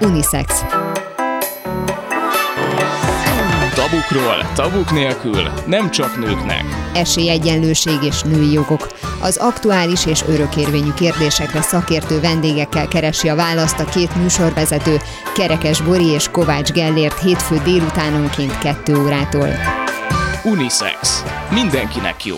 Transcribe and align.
Unisex. 0.00 0.64
Tabukról, 3.74 4.50
tabuk 4.54 4.92
nélkül, 4.92 5.50
nem 5.66 5.90
csak 5.90 6.18
nőknek. 6.18 6.64
Esélyegyenlőség 6.94 8.02
és 8.02 8.22
női 8.22 8.52
jogok. 8.52 8.88
Az 9.20 9.36
aktuális 9.36 10.06
és 10.06 10.22
örökérvényű 10.28 10.92
kérdésekre 10.94 11.62
szakértő 11.62 12.20
vendégekkel 12.20 12.88
keresi 12.88 13.28
a 13.28 13.34
választ 13.34 13.78
a 13.78 13.84
két 13.84 14.16
műsorvezető, 14.16 14.96
Kerekes 15.34 15.80
Bori 15.80 16.06
és 16.06 16.28
Kovács 16.28 16.70
Gellért 16.70 17.20
hétfő 17.20 17.60
délutánonként 17.64 18.58
2 18.58 18.96
órától. 18.96 19.48
Unisex. 20.44 21.24
Mindenkinek 21.50 22.24
jó. 22.24 22.36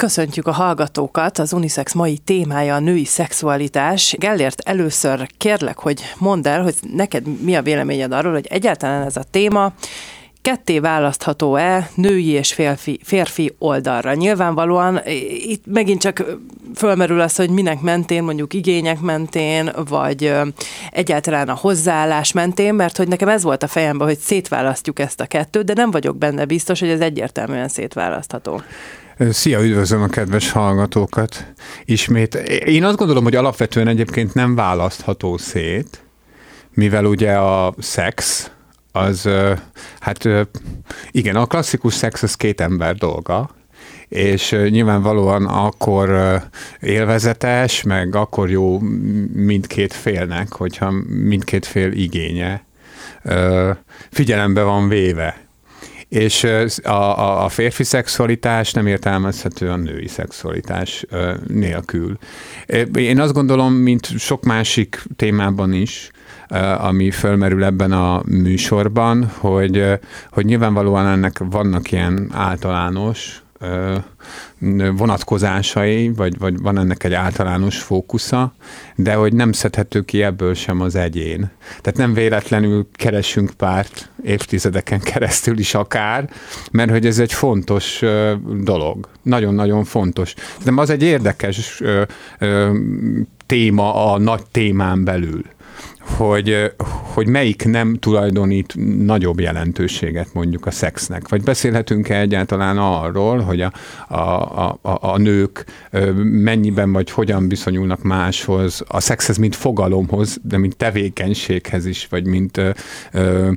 Köszöntjük 0.00 0.46
a 0.46 0.52
hallgatókat, 0.52 1.38
az 1.38 1.52
Unisex 1.52 1.92
mai 1.92 2.18
témája 2.18 2.74
a 2.74 2.78
női 2.78 3.04
szexualitás. 3.04 4.14
Gellért, 4.18 4.60
először 4.60 5.26
kérlek, 5.38 5.78
hogy 5.78 6.02
mondd 6.18 6.48
el, 6.48 6.62
hogy 6.62 6.74
neked 6.94 7.42
mi 7.42 7.56
a 7.56 7.62
véleményed 7.62 8.12
arról, 8.12 8.32
hogy 8.32 8.46
egyáltalán 8.46 9.06
ez 9.06 9.16
a 9.16 9.24
téma 9.30 9.72
ketté 10.42 10.78
választható-e 10.78 11.90
női 11.94 12.28
és 12.28 12.52
férfi, 12.52 13.00
férfi 13.02 13.54
oldalra? 13.58 14.14
Nyilvánvalóan 14.14 15.00
itt 15.46 15.64
megint 15.66 16.00
csak 16.00 16.24
fölmerül 16.74 17.20
az, 17.20 17.36
hogy 17.36 17.50
minek 17.50 17.80
mentén, 17.80 18.22
mondjuk 18.22 18.54
igények 18.54 19.00
mentén, 19.00 19.70
vagy 19.88 20.32
egyáltalán 20.90 21.48
a 21.48 21.58
hozzáállás 21.60 22.32
mentén, 22.32 22.74
mert 22.74 22.96
hogy 22.96 23.08
nekem 23.08 23.28
ez 23.28 23.42
volt 23.42 23.62
a 23.62 23.68
fejemben, 23.68 24.06
hogy 24.06 24.18
szétválasztjuk 24.18 24.98
ezt 24.98 25.20
a 25.20 25.26
kettőt, 25.26 25.64
de 25.64 25.72
nem 25.72 25.90
vagyok 25.90 26.16
benne 26.16 26.44
biztos, 26.44 26.80
hogy 26.80 26.88
ez 26.88 27.00
egyértelműen 27.00 27.68
szétválasztható. 27.68 28.62
Szia, 29.28 29.64
üdvözlöm 29.64 30.02
a 30.02 30.06
kedves 30.06 30.50
hallgatókat 30.50 31.46
ismét. 31.84 32.34
Én 32.64 32.84
azt 32.84 32.96
gondolom, 32.96 33.24
hogy 33.24 33.34
alapvetően 33.34 33.88
egyébként 33.88 34.34
nem 34.34 34.54
választható 34.54 35.36
szét, 35.36 36.04
mivel 36.74 37.04
ugye 37.04 37.32
a 37.32 37.74
szex, 37.78 38.50
az, 38.92 39.28
hát 40.00 40.28
igen, 41.10 41.36
a 41.36 41.46
klasszikus 41.46 41.94
szex 41.94 42.22
az 42.22 42.34
két 42.34 42.60
ember 42.60 42.94
dolga, 42.94 43.50
és 44.08 44.50
nyilvánvalóan 44.50 45.46
akkor 45.46 46.38
élvezetes, 46.80 47.82
meg 47.82 48.14
akkor 48.14 48.50
jó 48.50 48.78
mindkét 49.32 49.92
félnek, 49.92 50.52
hogyha 50.52 50.90
mindkét 51.06 51.66
fél 51.66 51.92
igénye 51.92 52.64
figyelembe 54.10 54.62
van 54.62 54.88
véve. 54.88 55.48
És 56.10 56.44
a, 56.82 56.90
a, 56.90 57.44
a 57.44 57.48
férfi 57.48 57.84
szexualitás 57.84 58.72
nem 58.72 58.86
értelmezhető 58.86 59.70
a 59.70 59.76
női 59.76 60.08
szexualitás 60.08 61.06
nélkül. 61.46 62.18
Én 62.94 63.20
azt 63.20 63.32
gondolom, 63.32 63.72
mint 63.72 64.06
sok 64.18 64.44
másik 64.44 65.02
témában 65.16 65.72
is, 65.72 66.10
ami 66.78 67.10
fölmerül 67.10 67.64
ebben 67.64 67.92
a 67.92 68.22
műsorban, 68.26 69.30
hogy, 69.38 69.84
hogy 70.30 70.44
nyilvánvalóan 70.44 71.06
ennek 71.06 71.38
vannak 71.38 71.92
ilyen 71.92 72.30
általános 72.32 73.42
vonatkozásai, 74.96 76.08
vagy, 76.08 76.38
vagy 76.38 76.60
van 76.60 76.78
ennek 76.78 77.04
egy 77.04 77.14
általános 77.14 77.78
fókusza, 77.78 78.54
de 78.94 79.14
hogy 79.14 79.32
nem 79.32 79.52
szedhető 79.52 80.00
ki 80.02 80.22
ebből 80.22 80.54
sem 80.54 80.80
az 80.80 80.94
egyén. 80.94 81.50
Tehát 81.80 81.98
nem 81.98 82.14
véletlenül 82.14 82.88
keresünk 82.92 83.50
párt 83.50 84.10
évtizedeken 84.22 85.00
keresztül 85.00 85.58
is 85.58 85.74
akár, 85.74 86.30
mert 86.70 86.90
hogy 86.90 87.06
ez 87.06 87.18
egy 87.18 87.32
fontos 87.32 88.02
dolog. 88.62 89.08
Nagyon-nagyon 89.22 89.84
fontos. 89.84 90.34
De 90.64 90.72
az 90.76 90.90
egy 90.90 91.02
érdekes 91.02 91.82
téma 93.46 94.12
a 94.12 94.18
nagy 94.18 94.42
témán 94.50 95.04
belül 95.04 95.42
hogy, 96.00 96.72
hogy 97.02 97.26
melyik 97.26 97.64
nem 97.64 97.98
tulajdonít 97.98 98.74
nagyobb 99.04 99.40
jelentőséget 99.40 100.32
mondjuk 100.32 100.66
a 100.66 100.70
szexnek. 100.70 101.28
Vagy 101.28 101.42
beszélhetünk-e 101.42 102.20
egyáltalán 102.20 102.78
arról, 102.78 103.38
hogy 103.40 103.60
a, 103.60 103.72
a, 104.08 104.18
a, 104.82 104.98
a 105.00 105.18
nők 105.18 105.64
mennyiben 106.22 106.92
vagy 106.92 107.10
hogyan 107.10 107.48
viszonyulnak 107.48 108.02
máshoz, 108.02 108.82
a 108.88 109.00
szexhez, 109.00 109.36
mint 109.36 109.56
fogalomhoz, 109.56 110.38
de 110.42 110.58
mint 110.58 110.76
tevékenységhez 110.76 111.86
is, 111.86 112.06
vagy 112.10 112.26
mint 112.26 112.56
ö, 112.56 112.70
ö, 113.12 113.50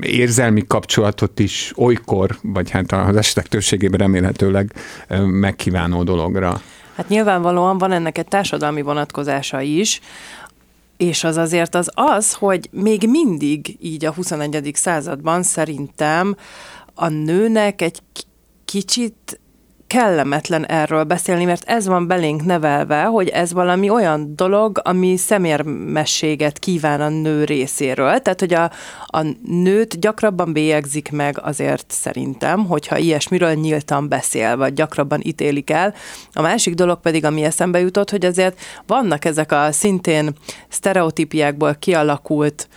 érzelmi 0.00 0.64
kapcsolatot 0.66 1.38
is 1.38 1.72
olykor, 1.76 2.38
vagy 2.42 2.70
hát 2.70 2.92
az 2.92 3.16
esetek 3.16 3.46
többségében 3.46 3.98
remélhetőleg 3.98 4.72
megkívánó 5.24 6.02
dologra. 6.02 6.60
Hát 6.98 7.08
nyilvánvalóan 7.08 7.78
van 7.78 7.92
ennek 7.92 8.18
egy 8.18 8.28
társadalmi 8.28 8.82
vonatkozása 8.82 9.60
is, 9.60 10.00
és 10.98 11.24
az 11.24 11.36
azért 11.36 11.74
az 11.74 11.90
az, 11.94 12.32
hogy 12.32 12.68
még 12.72 13.08
mindig 13.08 13.76
így 13.80 14.04
a 14.04 14.12
21. 14.12 14.70
században 14.74 15.42
szerintem 15.42 16.36
a 16.94 17.08
nőnek 17.08 17.82
egy 17.82 18.00
kicsit 18.64 19.40
kellemetlen 19.88 20.66
erről 20.66 21.04
beszélni, 21.04 21.44
mert 21.44 21.68
ez 21.68 21.86
van 21.86 22.06
belénk 22.06 22.44
nevelve, 22.44 23.02
hogy 23.02 23.28
ez 23.28 23.52
valami 23.52 23.90
olyan 23.90 24.32
dolog, 24.36 24.80
ami 24.82 25.16
szemérmességet 25.16 26.58
kíván 26.58 27.00
a 27.00 27.08
nő 27.08 27.44
részéről. 27.44 28.18
Tehát, 28.18 28.40
hogy 28.40 28.54
a, 28.54 28.70
a 29.06 29.26
nőt 29.42 30.00
gyakrabban 30.00 30.52
bélyegzik 30.52 31.10
meg 31.10 31.40
azért 31.42 31.90
szerintem, 31.90 32.66
hogyha 32.66 32.98
ilyesmiről 32.98 33.52
nyíltan 33.52 34.08
beszél, 34.08 34.56
vagy 34.56 34.72
gyakrabban 34.72 35.20
ítélik 35.22 35.70
el. 35.70 35.94
A 36.32 36.42
másik 36.42 36.74
dolog 36.74 37.00
pedig, 37.00 37.24
ami 37.24 37.44
eszembe 37.44 37.80
jutott, 37.80 38.10
hogy 38.10 38.24
azért 38.24 38.60
vannak 38.86 39.24
ezek 39.24 39.52
a 39.52 39.72
szintén 39.72 40.32
sztereotípiákból 40.68 41.76
kialakult 41.78 42.68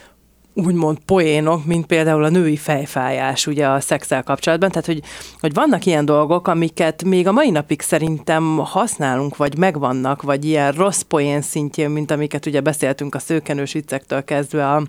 úgymond 0.53 0.97
poénok, 1.06 1.66
mint 1.66 1.85
például 1.85 2.23
a 2.23 2.29
női 2.29 2.57
fejfájás 2.57 3.47
ugye 3.47 3.67
a 3.67 3.79
szexel 3.79 4.23
kapcsolatban, 4.23 4.69
tehát 4.69 4.85
hogy, 4.85 5.01
hogy 5.39 5.53
vannak 5.53 5.85
ilyen 5.85 6.06
dolgok, 6.06 6.47
amiket 6.47 7.03
még 7.03 7.28
a 7.28 7.31
mai 7.31 7.50
napig 7.50 7.81
szerintem 7.81 8.57
használunk, 8.57 9.38
vagy 9.38 9.57
megvannak, 9.57 10.22
vagy 10.22 10.45
ilyen 10.45 10.72
rossz 10.72 11.01
poén 11.01 11.41
szintjén, 11.41 11.90
mint 11.90 12.11
amiket 12.11 12.45
ugye 12.45 12.61
beszéltünk 12.61 13.16
a 13.16 13.19
szőkenős 13.19 13.72
viccektől 13.73 14.23
kezdve 14.23 14.72
a 14.72 14.84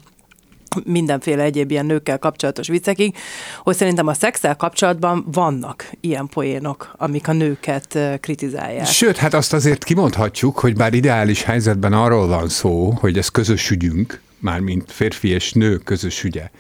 mindenféle 0.85 1.43
egyéb 1.43 1.71
ilyen 1.71 1.87
nőkkel 1.87 2.19
kapcsolatos 2.19 2.69
viccekig, 2.69 3.17
hogy 3.63 3.77
szerintem 3.77 4.07
a 4.07 4.15
szexel 4.15 4.57
kapcsolatban 4.57 5.27
vannak 5.33 5.91
ilyen 6.01 6.27
poénok, 6.27 6.95
amik 6.97 7.29
a 7.29 7.33
nőket 7.33 7.99
kritizálják. 8.21 8.87
Sőt, 8.87 9.17
hát 9.17 9.35
azt 9.35 9.53
azért 9.53 9.85
kimondhatjuk, 9.85 10.59
hogy 10.59 10.77
bár 10.77 10.95
ideális 10.95 11.43
helyzetben 11.43 11.93
arról 11.93 12.27
van 12.27 12.49
szó, 12.49 12.91
hogy 12.91 13.19
ez 13.19 13.29
közös 13.29 13.71
ügyünk, 13.71 14.21
mármint 14.43 14.93
férfi 14.93 15.29
és 15.29 15.53
nő 15.53 15.77
közös 15.77 16.25
ügye. 16.25 16.51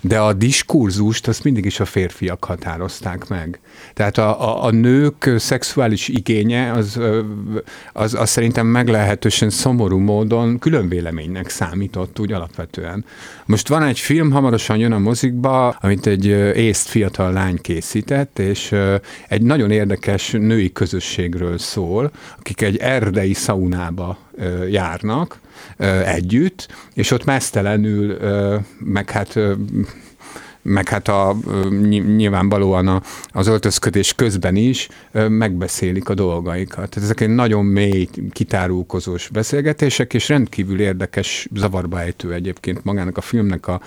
De 0.00 0.20
a 0.20 0.32
diskurzust 0.32 1.28
azt 1.28 1.44
mindig 1.44 1.64
is 1.64 1.80
a 1.80 1.84
férfiak 1.84 2.44
határozták 2.44 3.28
meg. 3.28 3.60
Tehát 3.94 4.18
a, 4.18 4.40
a, 4.48 4.64
a 4.64 4.70
nők 4.70 5.30
szexuális 5.36 6.08
igénye 6.08 6.72
az, 6.72 7.00
az, 7.92 8.14
az 8.14 8.30
szerintem 8.30 8.66
meglehetősen 8.66 9.50
szomorú 9.50 9.98
módon 9.98 10.58
külön 10.58 10.88
véleménynek 10.88 11.48
számított 11.48 12.20
úgy 12.20 12.32
alapvetően. 12.32 13.04
Most 13.44 13.68
van 13.68 13.82
egy 13.82 13.98
film, 13.98 14.30
hamarosan 14.30 14.76
jön 14.76 14.92
a 14.92 14.98
mozikba, 14.98 15.68
amit 15.68 16.06
egy 16.06 16.26
észt 16.56 16.88
fiatal 16.88 17.32
lány 17.32 17.60
készített, 17.60 18.38
és 18.38 18.74
egy 19.28 19.42
nagyon 19.42 19.70
érdekes 19.70 20.30
női 20.30 20.72
közösségről 20.72 21.58
szól, 21.58 22.10
akik 22.38 22.60
egy 22.60 22.76
erdei 22.76 23.32
szaunába 23.32 24.18
járnak, 24.70 25.38
együtt, 26.04 26.68
és 26.94 27.10
ott 27.10 27.24
mesztelenül, 27.24 28.18
meg 28.78 29.10
hát 29.10 29.38
meg 30.64 30.88
hát 30.88 31.08
a, 31.08 31.36
nyilvánvalóan 32.16 32.88
a, 32.88 33.02
az 33.28 33.46
öltözködés 33.46 34.14
közben 34.14 34.56
is 34.56 34.88
megbeszélik 35.28 36.08
a 36.08 36.14
dolgaikat. 36.14 36.74
Tehát 36.74 36.96
ezek 36.96 37.20
egy 37.20 37.28
nagyon 37.28 37.64
mély, 37.64 38.08
kitárulkozós 38.30 39.28
beszélgetések, 39.28 40.14
és 40.14 40.28
rendkívül 40.28 40.80
érdekes, 40.80 41.48
zavarba 41.54 42.00
ejtő 42.00 42.32
egyébként 42.32 42.84
magának 42.84 43.16
a 43.16 43.20
filmnek 43.20 43.66
a, 43.66 43.80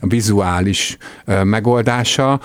a 0.00 0.06
vizuális 0.06 0.96
megoldása. 1.44 2.40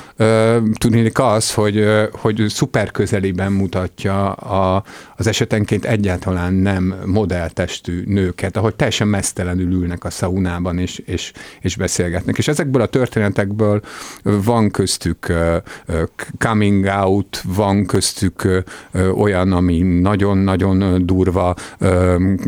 Tudnék 0.73 1.19
az, 1.19 1.53
hogy, 1.53 1.85
hogy 2.11 2.45
szuper 2.47 2.91
közeliben 2.91 3.51
mutatja 3.51 4.31
a, 4.31 4.83
az 5.15 5.27
esetenként 5.27 5.85
egyáltalán 5.85 6.53
nem 6.53 6.95
modelltestű 7.05 8.03
nőket, 8.05 8.57
ahogy 8.57 8.75
teljesen 8.75 9.07
mesztelenül 9.07 9.71
ülnek 9.71 10.03
a 10.03 10.09
szaunában 10.09 10.77
és, 10.77 11.01
és, 11.05 11.31
és 11.61 11.75
beszélgetnek. 11.75 12.37
És 12.37 12.47
ezekből 12.47 12.81
a 12.81 12.85
történetekből 12.85 13.78
nőkről, 13.79 14.43
van 14.43 14.71
köztük 14.71 15.33
coming 16.37 16.85
out, 16.85 17.43
van 17.55 17.85
köztük 17.85 18.63
olyan, 19.15 19.51
ami 19.51 19.77
nagyon-nagyon 19.81 21.05
durva 21.05 21.55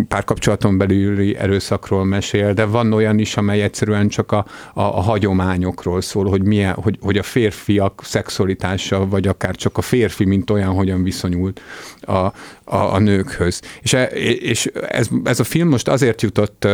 párkapcsolaton 0.07 0.78
belüli 0.78 1.36
erőszakról 1.36 2.06
mesél, 2.06 2.54
de 2.54 2.66
van 2.66 2.94
olyan 2.94 3.19
is, 3.19 3.38
amely 3.38 3.62
egyszerűen 3.62 4.07
csak 4.07 4.31
a, 4.31 4.45
a, 4.74 4.81
a 4.81 5.01
hagyományokról 5.01 6.01
szól, 6.01 6.30
hogy, 6.30 6.44
milyen, 6.44 6.74
hogy, 6.74 6.98
hogy 7.01 7.18
a 7.18 7.24
férfiak 7.24 8.01
szexualitása, 8.04 9.07
vagy 9.07 9.28
akár 9.28 9.56
csak 9.56 9.78
a 9.78 9.81
férfi, 9.81 10.25
mint 10.25 10.50
olyan, 10.50 10.74
hogyan 10.74 11.04
viszonyult 11.04 11.62
a, 12.01 12.13
a, 12.13 12.33
a 12.63 13.00
nőkhöz. 13.00 13.62
És, 13.81 13.94
e, 13.94 14.04
és 14.04 14.66
ez, 14.89 15.07
ez 15.24 15.39
a 15.39 15.44
film 15.44 15.68
most 15.68 15.88
azért 15.88 16.22
jutott 16.22 16.68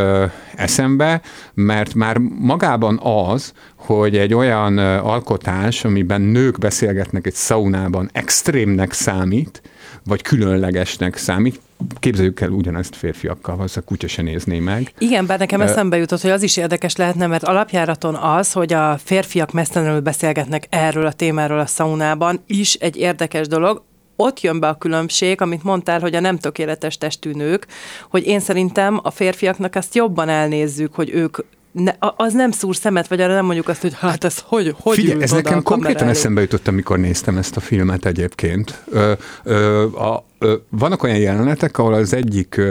eszembe, 0.56 1.22
mert 1.54 1.94
már 1.94 2.18
magában 2.40 3.00
az, 3.04 3.54
hogy 3.88 4.18
egy 4.18 4.34
olyan 4.34 4.78
alkotás, 4.98 5.86
amiben 5.86 6.22
nők 6.22 6.58
beszélgetnek 6.58 7.26
egy 7.28 7.34
szaunában, 7.34 8.10
extrémnek 8.14 8.92
számít, 8.92 9.62
vagy 10.06 10.22
különlegesnek 10.22 11.18
számít. 11.18 11.60
Képzeljük 12.00 12.40
el 12.40 12.50
ugyanezt 12.50 12.96
férfiakkal, 12.96 13.66
a 13.76 13.82
kutya 13.82 14.08
se 14.08 14.22
nézné 14.22 14.60
meg. 14.60 14.94
Igen, 14.98 15.26
bár 15.26 15.40
nekem 15.40 15.62
eszembe 15.62 15.98
jutott, 15.98 16.22
hogy 16.22 16.32
az 16.32 16.44
is 16.44 16.58
érdekes 16.58 16.96
lehetne, 16.96 17.28
mert 17.28 17.44
alapjáraton 17.44 18.16
az, 18.16 18.52
hogy 18.52 18.74
a 18.74 18.98
férfiak 19.04 19.52
mesztelenül 19.52 20.00
beszélgetnek 20.00 20.68
erről 20.70 21.06
a 21.06 21.12
témáról 21.12 21.60
a 21.60 21.66
szaunában, 21.66 22.44
is 22.48 22.74
egy 22.74 22.98
érdekes 22.98 23.48
dolog 23.48 23.84
ott 24.16 24.42
jön 24.42 24.60
be 24.60 24.68
a 24.68 24.78
különbség, 24.78 25.42
amit 25.42 25.64
mondtál, 25.64 26.00
hogy 26.00 26.16
a 26.16 26.20
nem 26.20 26.38
tökéletes 26.38 26.98
testű 26.98 27.32
nők, 27.32 27.68
hogy 28.10 28.28
én 28.28 28.40
szerintem 28.40 29.00
a 29.04 29.12
férfiaknak 29.12 29.76
ezt 29.76 29.96
jobban 29.96 30.30
elnézzük, 30.30 30.94
hogy 30.94 31.10
ők 31.10 31.38
ne, 31.84 31.92
az 32.00 32.34
nem 32.34 32.52
szúr 32.52 32.76
szemet, 32.76 33.08
vagy 33.08 33.22
arra 33.22 33.34
nem 33.34 33.46
mondjuk 33.46 33.68
azt, 33.68 33.82
hogy 33.82 33.94
hát 34.00 34.24
ez 34.24 34.38
hogy, 34.46 34.76
hogy 34.80 34.96
Figyelj, 34.96 35.22
ez 35.22 35.32
nekem 35.32 35.64
konkrétan 35.64 36.02
elé? 36.02 36.12
eszembe 36.12 36.42
jutott, 36.42 36.68
amikor 36.68 37.00
néztem 37.00 37.38
ezt 37.38 37.58
a 37.58 37.60
filmet 37.60 38.06
egyébként. 38.06 38.84
Ö, 38.92 39.12
ö, 39.44 39.84
a, 39.84 40.24
ö, 40.40 40.56
vannak 40.70 41.04
olyan 41.04 41.18
jelenetek, 41.18 41.78
ahol 41.78 41.94
az 41.94 42.14
egyik 42.14 42.62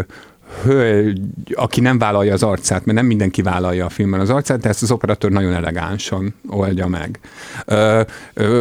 hölgy, 0.63 1.21
aki 1.55 1.81
nem 1.81 1.99
vállalja 1.99 2.33
az 2.33 2.43
arcát, 2.43 2.85
mert 2.85 2.99
nem 2.99 3.07
mindenki 3.07 3.43
vállalja 3.43 3.85
a 3.85 3.89
filmben 3.89 4.21
az 4.21 4.31
arcát, 4.31 4.61
de 4.61 4.69
ezt 4.69 4.83
az 4.83 4.91
operatőr 4.91 5.31
nagyon 5.31 5.53
elegánsan 5.53 6.35
oldja 6.49 6.87
meg. 6.87 7.19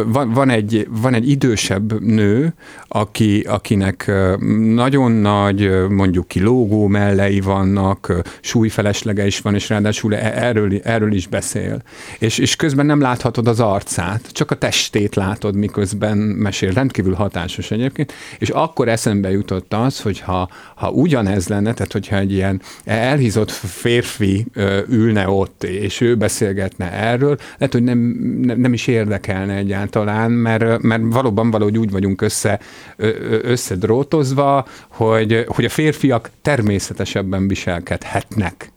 Van, 0.06 0.32
van, 0.32 0.50
egy, 0.50 0.88
van 0.90 1.14
egy 1.14 1.28
idősebb 1.28 2.00
nő, 2.00 2.54
aki, 2.88 3.40
akinek 3.40 4.12
nagyon 4.58 5.12
nagy, 5.12 5.88
mondjuk 5.88 6.28
ki 6.28 6.40
lógó 6.40 6.86
mellei 6.86 7.40
vannak, 7.40 8.12
súlyfeleslega 8.40 9.24
is 9.24 9.40
van, 9.40 9.54
és 9.54 9.68
ráadásul 9.68 10.14
e, 10.14 10.44
erről, 10.46 10.80
erről 10.82 11.12
is 11.12 11.26
beszél. 11.26 11.82
És, 12.18 12.38
és 12.38 12.56
közben 12.56 12.86
nem 12.86 13.00
láthatod 13.00 13.48
az 13.48 13.60
arcát, 13.60 14.32
csak 14.32 14.50
a 14.50 14.54
testét 14.54 15.14
látod, 15.14 15.54
miközben 15.54 16.18
mesél. 16.18 16.72
Rendkívül 16.72 17.14
hatásos 17.14 17.70
egyébként. 17.70 18.12
És 18.38 18.48
akkor 18.48 18.88
eszembe 18.88 19.30
jutott 19.30 19.74
az, 19.74 20.00
hogy 20.00 20.20
ha, 20.20 20.48
ha 20.74 20.90
ugyanez 20.90 21.48
lenne, 21.48 21.74
tehát 21.86 21.92
hogyha 21.92 22.16
egy 22.16 22.32
ilyen 22.32 22.60
elhízott 22.84 23.50
férfi 23.50 24.46
ülne 24.88 25.28
ott, 25.28 25.64
és 25.64 26.00
ő 26.00 26.16
beszélgetne 26.16 26.92
erről, 26.92 27.38
lehet, 27.58 27.72
hogy 27.72 27.82
nem, 27.82 27.98
nem, 28.42 28.60
nem 28.60 28.72
is 28.72 28.86
érdekelne 28.86 29.54
egyáltalán, 29.54 30.30
mert, 30.30 30.82
mert 30.82 31.02
valóban 31.04 31.50
valahogy 31.50 31.78
úgy 31.78 31.90
vagyunk 31.90 32.20
össze, 32.20 32.60
összedrótozva, 33.42 34.66
hogy, 34.88 35.44
hogy 35.48 35.64
a 35.64 35.68
férfiak 35.68 36.30
természetesebben 36.42 37.48
viselkedhetnek 37.48 38.74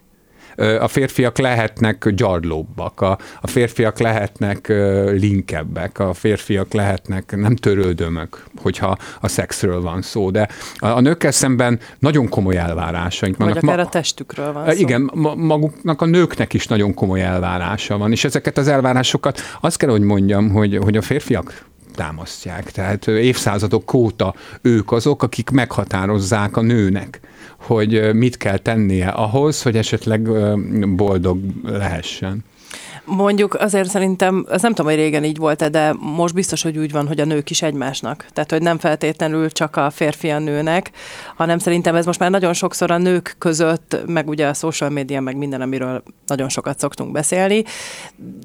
a 0.79 0.88
férfiak 0.88 1.38
lehetnek 1.38 2.09
gyarlóbbak, 2.09 3.01
a, 3.01 3.17
a 3.41 3.47
férfiak 3.47 4.00
lehetnek 4.00 4.67
linkebbek, 5.11 6.00
a 6.00 6.13
férfiak 6.13 6.73
lehetnek 6.73 7.35
nem 7.35 7.56
törődömök, 7.56 8.44
hogyha 8.61 8.97
a 9.19 9.27
szexről 9.27 9.81
van 9.81 10.01
szó, 10.01 10.31
de 10.31 10.47
a, 10.77 10.88
a 10.88 11.00
nőkkel 11.00 11.31
szemben 11.31 11.79
nagyon 12.00 12.29
komoly 12.29 12.57
elvárásaink 12.57 13.38
vannak. 13.38 13.53
Vagy 13.53 13.63
akár 13.63 13.77
ma, 13.77 13.83
a 13.83 13.89
testükről 13.89 14.53
van 14.53 14.71
szó. 14.71 14.79
Igen, 14.79 15.11
ma, 15.13 15.35
maguknak 15.35 16.01
a 16.01 16.06
nőknek 16.06 16.53
is 16.53 16.67
nagyon 16.67 16.94
komoly 16.94 17.21
elvárása 17.21 17.97
van, 17.97 18.12
és 18.12 18.23
ezeket 18.23 18.57
az 18.57 18.67
elvárásokat 18.67 19.41
azt 19.62 19.77
kell, 19.77 19.89
hogy 19.89 20.01
mondjam, 20.01 20.50
hogy, 20.50 20.77
hogy 20.77 20.97
a 20.97 21.01
férfiak 21.01 21.67
támasztják. 21.95 22.71
Tehát 22.71 23.07
évszázadok 23.07 23.94
óta 23.94 24.33
ők 24.62 24.91
azok, 24.91 25.23
akik 25.23 25.50
meghatározzák 25.50 26.57
a 26.57 26.62
nőnek 26.62 27.19
hogy 27.59 28.13
mit 28.13 28.38
kell 28.38 28.57
tennie 28.57 29.07
ahhoz, 29.07 29.61
hogy 29.61 29.77
esetleg 29.77 30.29
boldog 30.95 31.39
lehessen. 31.63 32.44
Mondjuk 33.15 33.53
azért 33.53 33.89
szerintem, 33.89 34.45
az 34.50 34.61
nem 34.61 34.73
tudom, 34.73 34.91
hogy 34.91 35.01
régen 35.01 35.23
így 35.23 35.38
volt 35.38 35.69
de 35.69 35.94
most 36.00 36.33
biztos, 36.33 36.61
hogy 36.61 36.77
úgy 36.77 36.91
van, 36.91 37.07
hogy 37.07 37.19
a 37.19 37.25
nők 37.25 37.50
is 37.50 37.61
egymásnak. 37.61 38.25
Tehát, 38.33 38.51
hogy 38.51 38.61
nem 38.61 38.77
feltétlenül 38.77 39.51
csak 39.51 39.75
a 39.75 39.89
férfi 39.89 40.29
a 40.29 40.39
nőnek, 40.39 40.91
hanem 41.35 41.57
szerintem 41.57 41.95
ez 41.95 42.06
most 42.06 42.19
már 42.19 42.29
nagyon 42.29 42.53
sokszor 42.53 42.91
a 42.91 42.97
nők 42.97 43.35
között, 43.38 43.97
meg 44.05 44.29
ugye 44.29 44.47
a 44.47 44.53
social 44.53 44.89
media, 44.89 45.21
meg 45.21 45.38
minden, 45.38 45.62
amiről 45.62 46.03
nagyon 46.25 46.50
sokat 46.50 46.79
szoktunk 46.79 47.12
beszélni, 47.12 47.63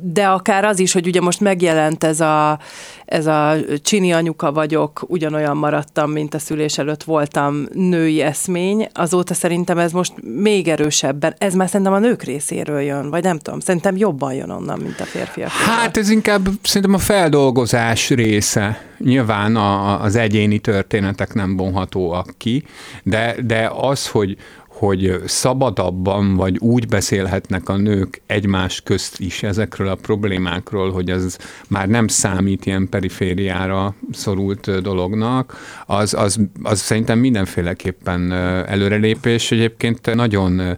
de 0.03 0.27
akár 0.27 0.65
az 0.65 0.79
is, 0.79 0.93
hogy 0.93 1.07
ugye 1.07 1.21
most 1.21 1.41
megjelent 1.41 2.05
ez 2.05 2.21
a, 2.21 2.59
ez 3.05 3.27
a 3.27 3.55
csini 3.83 4.13
anyuka 4.13 4.53
vagyok, 4.53 5.05
ugyanolyan 5.07 5.57
maradtam, 5.57 6.11
mint 6.11 6.35
a 6.35 6.39
szülés 6.39 6.79
előtt 6.79 7.03
voltam 7.03 7.67
női 7.73 8.21
eszmény, 8.21 8.89
azóta 8.93 9.35
szerintem 9.35 9.79
ez 9.79 9.93
most 9.93 10.13
még 10.23 10.69
erősebben, 10.69 11.35
ez 11.39 11.55
már 11.55 11.69
szerintem 11.69 11.95
a 11.95 11.99
nők 11.99 12.23
részéről 12.23 12.81
jön, 12.81 13.11
vagy 13.11 13.23
nem 13.23 13.39
tudom, 13.39 13.61
szerintem 13.61 13.97
jobban 13.97 14.35
jön 14.35 14.51
onnan, 14.51 14.79
mint 14.79 15.01
a 15.01 15.05
férfiak. 15.05 15.51
Hát 15.51 15.97
ez 15.97 16.09
inkább 16.09 16.49
szerintem 16.63 16.95
a 16.95 16.99
feldolgozás 16.99 18.11
része. 18.11 18.83
Nyilván 18.99 19.57
a, 19.57 20.03
az 20.03 20.17
egyéni 20.17 20.59
történetek 20.59 21.35
nem 21.35 21.57
vonhatóak 21.57 22.35
ki, 22.39 22.65
de, 23.03 23.35
de 23.47 23.71
az, 23.75 24.09
hogy, 24.09 24.37
hogy 24.79 25.21
szabadabban 25.25 26.35
vagy 26.35 26.59
úgy 26.59 26.89
beszélhetnek 26.89 27.69
a 27.69 27.77
nők 27.77 28.21
egymás 28.27 28.81
közt 28.81 29.21
is 29.21 29.43
ezekről 29.43 29.89
a 29.89 29.95
problémákról, 29.95 30.93
hogy 30.93 31.11
ez 31.11 31.37
már 31.69 31.89
nem 31.89 32.09
számít 32.09 32.67
ilyen 32.67 32.89
perifériára 32.89 33.95
szorult 34.13 34.83
dolognak, 34.83 35.57
az, 35.87 36.15
az, 36.15 36.41
az 36.63 36.81
szerintem 36.81 37.19
mindenféleképpen 37.19 38.33
előrelépés. 38.67 39.51
Egyébként 39.51 40.15
nagyon 40.15 40.77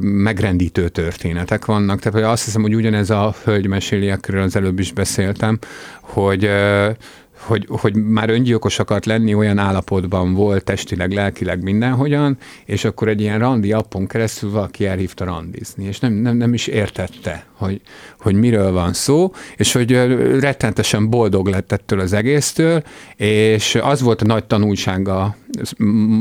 megrendítő 0.00 0.88
történetek 0.88 1.64
vannak. 1.64 2.00
Tehát 2.00 2.30
azt 2.30 2.44
hiszem, 2.44 2.62
hogy 2.62 2.74
ugyanez 2.74 3.10
a 3.10 3.34
hölgy 3.44 3.66
meséli, 3.66 4.10
akiről 4.10 4.42
az 4.42 4.56
előbb 4.56 4.78
is 4.78 4.92
beszéltem, 4.92 5.58
hogy 6.00 6.50
hogy, 7.40 7.66
hogy 7.68 7.94
már 7.94 8.30
öngyilkos 8.30 8.78
akart 8.78 9.06
lenni, 9.06 9.34
olyan 9.34 9.58
állapotban 9.58 10.34
volt 10.34 10.64
testileg, 10.64 11.12
lelkileg, 11.12 11.62
mindenhogyan, 11.62 12.38
és 12.64 12.84
akkor 12.84 13.08
egy 13.08 13.20
ilyen 13.20 13.38
randi 13.38 13.72
appon 13.72 14.06
keresztül 14.06 14.50
valaki 14.50 14.86
elhívta 14.86 15.24
randizni, 15.24 15.84
és 15.84 15.98
nem, 15.98 16.12
nem, 16.12 16.36
nem 16.36 16.54
is 16.54 16.66
értette, 16.66 17.44
hogy, 17.52 17.80
hogy 18.20 18.34
miről 18.34 18.72
van 18.72 18.92
szó, 18.92 19.32
és 19.56 19.72
hogy 19.72 19.92
rettentesen 20.40 21.10
boldog 21.10 21.46
lett 21.46 21.72
ettől 21.72 22.00
az 22.00 22.12
egésztől, 22.12 22.82
és 23.16 23.78
az 23.82 24.00
volt 24.00 24.22
a 24.22 24.26
nagy 24.26 24.44
tanulsága 24.44 25.36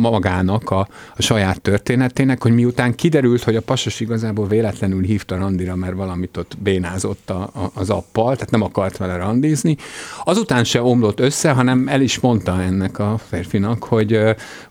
magának, 0.02 0.70
a, 0.70 0.88
a 1.16 1.22
saját 1.22 1.62
történetének, 1.62 2.42
hogy 2.42 2.52
miután 2.52 2.96
kiderült, 2.96 3.44
hogy 3.44 3.56
a 3.56 3.62
pasas 3.62 4.00
igazából 4.00 4.48
véletlenül 4.48 5.04
hívta 5.04 5.38
randira, 5.38 5.76
mert 5.76 5.96
valamit 5.96 6.38
ott 6.38 6.58
bénázott 6.60 7.30
a, 7.30 7.42
a, 7.42 7.72
az 7.74 7.90
appal, 7.90 8.34
tehát 8.34 8.52
nem 8.52 8.62
akart 8.62 8.98
vele 8.98 9.18
randizni, 9.18 9.78
azután 10.24 10.64
se 10.64 10.82
omlott 10.82 11.09
össze, 11.16 11.52
hanem 11.52 11.88
el 11.88 12.02
is 12.02 12.20
mondta 12.20 12.62
ennek 12.62 13.00
a 13.00 13.20
férfinak, 13.30 13.84
hogy, 13.84 14.20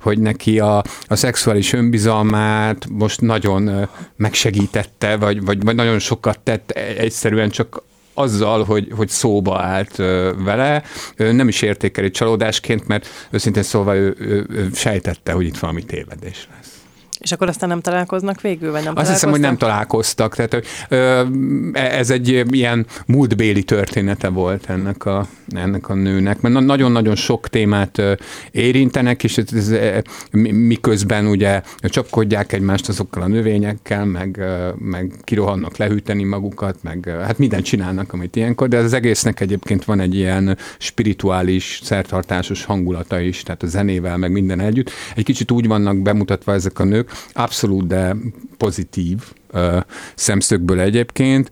hogy 0.01 0.19
neki 0.19 0.59
a, 0.59 0.83
a 1.07 1.17
szexuális 1.17 1.73
önbizalmát 1.73 2.87
most 2.91 3.21
nagyon 3.21 3.89
megsegítette, 4.17 5.17
vagy, 5.17 5.45
vagy, 5.45 5.65
vagy 5.65 5.75
nagyon 5.75 5.99
sokat 5.99 6.41
tett 6.41 6.71
egyszerűen 6.71 7.51
csak 7.51 7.83
azzal, 8.15 8.65
hogy, 8.65 8.93
hogy 8.97 9.09
szóba 9.09 9.61
állt 9.61 9.97
vele, 10.37 10.83
nem 11.17 11.49
is 11.49 11.63
értékeli 11.63 12.11
csalódásként, 12.11 12.87
mert 12.87 13.07
őszintén 13.31 13.63
szólva 13.63 13.97
ő, 13.97 14.17
ő, 14.19 14.47
ő 14.51 14.71
sejtette, 14.75 15.33
hogy 15.33 15.47
itt 15.47 15.59
valami 15.59 15.85
tévedés 15.85 16.49
lesz. 16.57 16.68
És 17.29 17.35
akkor 17.35 17.49
aztán 17.49 17.69
nem 17.69 17.81
találkoznak 17.81 18.41
végül, 18.41 18.71
vagy 18.71 18.85
nem 18.85 18.93
Azt 18.97 19.11
hiszem, 19.11 19.31
hogy 19.31 19.41
nem 19.41 19.57
találkoztak. 19.57 20.35
Tehát 20.35 20.67
ö, 20.89 21.23
ez 21.73 22.11
egy 22.11 22.45
ilyen 22.51 22.87
múltbéli 23.07 23.63
története 23.63 24.29
volt 24.29 24.71
ennek 24.71 25.05
a, 25.05 25.27
ennek 25.49 25.89
a 25.89 25.95
nőnek, 25.95 26.41
mert 26.41 26.65
nagyon-nagyon 26.65 27.15
sok 27.15 27.49
témát 27.49 28.03
érintenek, 28.51 29.25
és 29.25 29.39
ez, 29.39 29.53
ez, 29.53 30.03
miközben 30.51 31.27
ugye 31.27 31.63
csapkodják 31.83 32.53
egymást 32.53 32.89
azokkal 32.89 33.23
a 33.23 33.27
növényekkel, 33.27 34.05
meg, 34.05 34.41
meg 34.79 35.13
kirohannak 35.25 35.77
lehűteni 35.77 36.25
magukat, 36.25 36.77
meg 36.83 37.17
hát 37.23 37.39
mindent 37.39 37.65
csinálnak, 37.65 38.13
amit 38.13 38.37
ilyenkor, 38.37 38.69
de 38.69 38.79
az 38.79 38.93
egésznek 38.93 39.41
egyébként 39.41 39.85
van 39.85 40.01
egy 40.01 40.15
ilyen 40.15 40.59
spirituális, 40.79 41.81
szertartásos 41.83 42.65
hangulata 42.65 43.21
is, 43.21 43.43
tehát 43.43 43.63
a 43.63 43.67
zenével, 43.67 44.17
meg 44.17 44.33
minden 44.33 44.61
együtt. 44.61 44.91
Egy 45.15 45.25
kicsit 45.25 45.51
úgy 45.51 45.67
vannak 45.67 45.99
bemutatva 45.99 46.53
ezek 46.53 46.79
a 46.79 46.85
nők, 46.85 47.11
abszolút, 47.33 47.87
de 47.87 48.17
pozitív, 48.57 49.23
szemszögből 50.15 50.81
egyébként, 50.81 51.51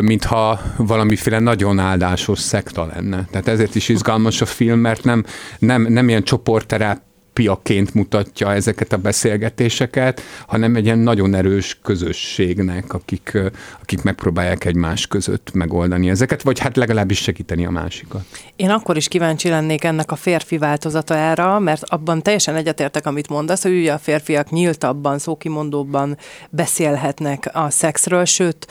mintha 0.00 0.60
valamiféle 0.76 1.38
nagyon 1.38 1.78
áldásos 1.78 2.38
szekta 2.38 2.86
lenne. 2.94 3.26
Tehát 3.30 3.48
ezért 3.48 3.74
is 3.74 3.88
izgalmas 3.88 4.40
a 4.40 4.46
film, 4.46 4.78
mert 4.78 5.04
nem, 5.04 5.24
nem, 5.58 5.82
nem 5.82 6.08
ilyen 6.08 6.22
csoportteráp 6.22 7.02
piaként 7.32 7.94
mutatja 7.94 8.52
ezeket 8.52 8.92
a 8.92 8.96
beszélgetéseket, 8.96 10.22
hanem 10.46 10.76
egy 10.76 10.84
ilyen 10.84 10.98
nagyon 10.98 11.34
erős 11.34 11.78
közösségnek, 11.82 12.92
akik, 12.92 13.38
akik 13.82 14.02
megpróbálják 14.02 14.64
egymás 14.64 15.06
között 15.06 15.50
megoldani 15.52 16.10
ezeket, 16.10 16.42
vagy 16.42 16.58
hát 16.58 16.76
legalábbis 16.76 17.18
segíteni 17.18 17.66
a 17.66 17.70
másikat. 17.70 18.24
Én 18.56 18.70
akkor 18.70 18.96
is 18.96 19.08
kíváncsi 19.08 19.48
lennék 19.48 19.84
ennek 19.84 20.12
a 20.12 20.16
férfi 20.16 20.58
változatára, 20.58 21.58
mert 21.58 21.82
abban 21.84 22.22
teljesen 22.22 22.56
egyetértek, 22.56 23.06
amit 23.06 23.28
mondasz, 23.28 23.62
hogy 23.62 23.78
ugye 23.78 23.92
a 23.92 23.98
férfiak 23.98 24.50
nyíltabban, 24.50 25.18
szókimondóbban 25.18 26.16
beszélhetnek 26.50 27.50
a 27.52 27.70
szexről, 27.70 28.24
sőt, 28.24 28.66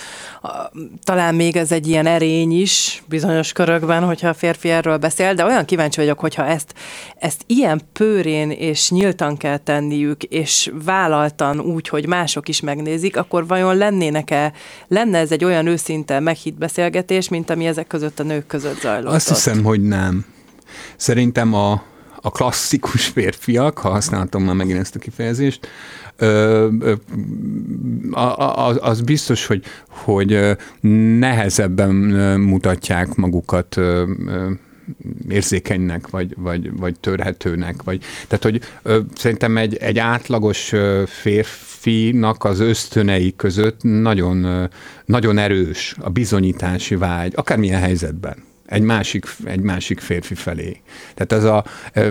talán 1.03 1.35
még 1.35 1.55
ez 1.55 1.71
egy 1.71 1.87
ilyen 1.87 2.05
erény 2.05 2.61
is 2.61 3.03
bizonyos 3.05 3.51
körökben, 3.51 4.03
hogyha 4.03 4.27
a 4.27 4.33
férfi 4.33 4.69
erről 4.69 4.97
beszél, 4.97 5.33
de 5.33 5.45
olyan 5.45 5.65
kíváncsi 5.65 5.99
vagyok, 5.99 6.19
hogyha 6.19 6.45
ezt, 6.45 6.73
ezt 7.15 7.43
ilyen 7.45 7.81
pőrén 7.93 8.48
és 8.51 8.89
nyíltan 8.89 9.37
kell 9.37 9.57
tenniük, 9.57 10.23
és 10.23 10.71
vállaltan 10.85 11.59
úgy, 11.59 11.87
hogy 11.87 12.07
mások 12.07 12.47
is 12.49 12.59
megnézik, 12.61 13.17
akkor 13.17 13.47
vajon 13.47 13.77
lennének-e, 13.77 14.53
lenne 14.87 15.17
ez 15.17 15.31
egy 15.31 15.43
olyan 15.43 15.67
őszinte 15.67 16.19
meghitt 16.19 16.57
beszélgetés, 16.57 17.29
mint 17.29 17.49
ami 17.49 17.65
ezek 17.65 17.87
között 17.87 18.19
a 18.19 18.23
nők 18.23 18.47
között 18.47 18.79
zajlott? 18.79 19.13
Azt 19.13 19.27
hiszem, 19.27 19.63
hogy 19.63 19.81
nem. 19.81 20.25
Szerintem 20.95 21.53
a, 21.53 21.83
a 22.21 22.31
klasszikus 22.31 23.05
férfiak, 23.05 23.77
ha 23.77 23.89
használtam 23.89 24.43
már 24.43 24.55
megint 24.55 24.79
ezt 24.79 24.95
a 24.95 24.99
kifejezést, 24.99 25.67
az 28.79 29.01
biztos, 29.01 29.45
hogy, 29.45 29.63
hogy 29.87 30.57
nehezebben 31.19 31.95
mutatják 32.39 33.15
magukat 33.15 33.77
érzékenynek, 35.29 36.07
vagy, 36.07 36.33
vagy, 36.37 36.77
vagy 36.77 36.99
törhetőnek. 36.99 37.83
Vagy, 37.83 38.01
tehát, 38.27 38.43
hogy 38.43 38.61
ö, 38.81 38.99
szerintem 39.15 39.57
egy, 39.57 39.75
egy 39.75 39.99
átlagos 39.99 40.73
férfinak 41.05 42.43
az 42.43 42.59
ösztönei 42.59 43.33
között 43.35 43.79
nagyon, 43.81 44.43
ö, 44.43 44.63
nagyon 45.05 45.37
erős 45.37 45.95
a 45.99 46.09
bizonyítási 46.09 46.95
vágy, 46.95 47.33
akármilyen 47.35 47.81
helyzetben 47.81 48.47
egy 48.69 48.81
másik, 48.81 49.25
egy 49.43 49.59
másik 49.59 49.99
férfi 49.99 50.35
felé. 50.35 50.81
Tehát 51.15 51.31
ez 51.31 51.43
a, 51.43 51.65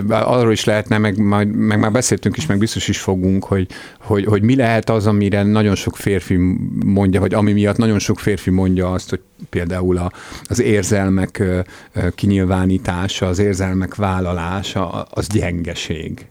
arról 0.09 0.51
is 0.51 0.63
lehetne, 0.63 0.97
meg, 0.97 1.17
majd, 1.17 1.55
meg 1.55 1.79
már 1.79 1.91
beszéltünk 1.91 2.37
is, 2.37 2.45
meg 2.45 2.57
biztos 2.57 2.87
is 2.87 2.99
fogunk, 2.99 3.43
hogy, 3.43 3.67
hogy, 3.99 4.25
hogy 4.25 4.41
mi 4.41 4.55
lehet 4.55 4.89
az, 4.89 5.07
amire 5.07 5.43
nagyon 5.43 5.75
sok 5.75 5.95
férfi 5.95 6.35
mondja, 6.85 7.19
vagy 7.19 7.33
ami 7.33 7.51
miatt 7.51 7.77
nagyon 7.77 7.99
sok 7.99 8.19
férfi 8.19 8.49
mondja 8.49 8.91
azt, 8.91 9.09
hogy 9.09 9.21
például 9.49 9.97
a, 9.97 10.11
az 10.43 10.61
érzelmek 10.61 11.43
kinyilvánítása, 12.15 13.27
az 13.27 13.39
érzelmek 13.39 13.95
vállalása, 13.95 14.89
az 14.89 15.27
gyengeség 15.27 16.27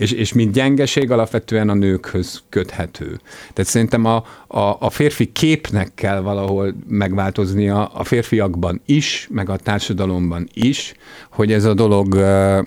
és, 0.00 0.10
és 0.12 0.32
mint 0.32 0.52
gyengeség 0.52 1.10
alapvetően 1.10 1.68
a 1.68 1.74
nőkhöz 1.74 2.42
köthető. 2.48 3.20
Tehát 3.52 3.70
szerintem 3.70 4.04
a, 4.04 4.24
a, 4.46 4.76
a 4.78 4.90
férfi 4.90 5.32
képnek 5.32 5.94
kell 5.94 6.20
valahol 6.20 6.74
megváltoznia 6.88 7.84
a 7.84 8.04
férfiakban 8.04 8.80
is, 8.86 9.28
meg 9.30 9.48
a 9.48 9.56
társadalomban 9.56 10.48
is, 10.54 10.94
hogy 11.30 11.52
ez 11.52 11.64
a 11.64 11.74
dolog, 11.74 12.14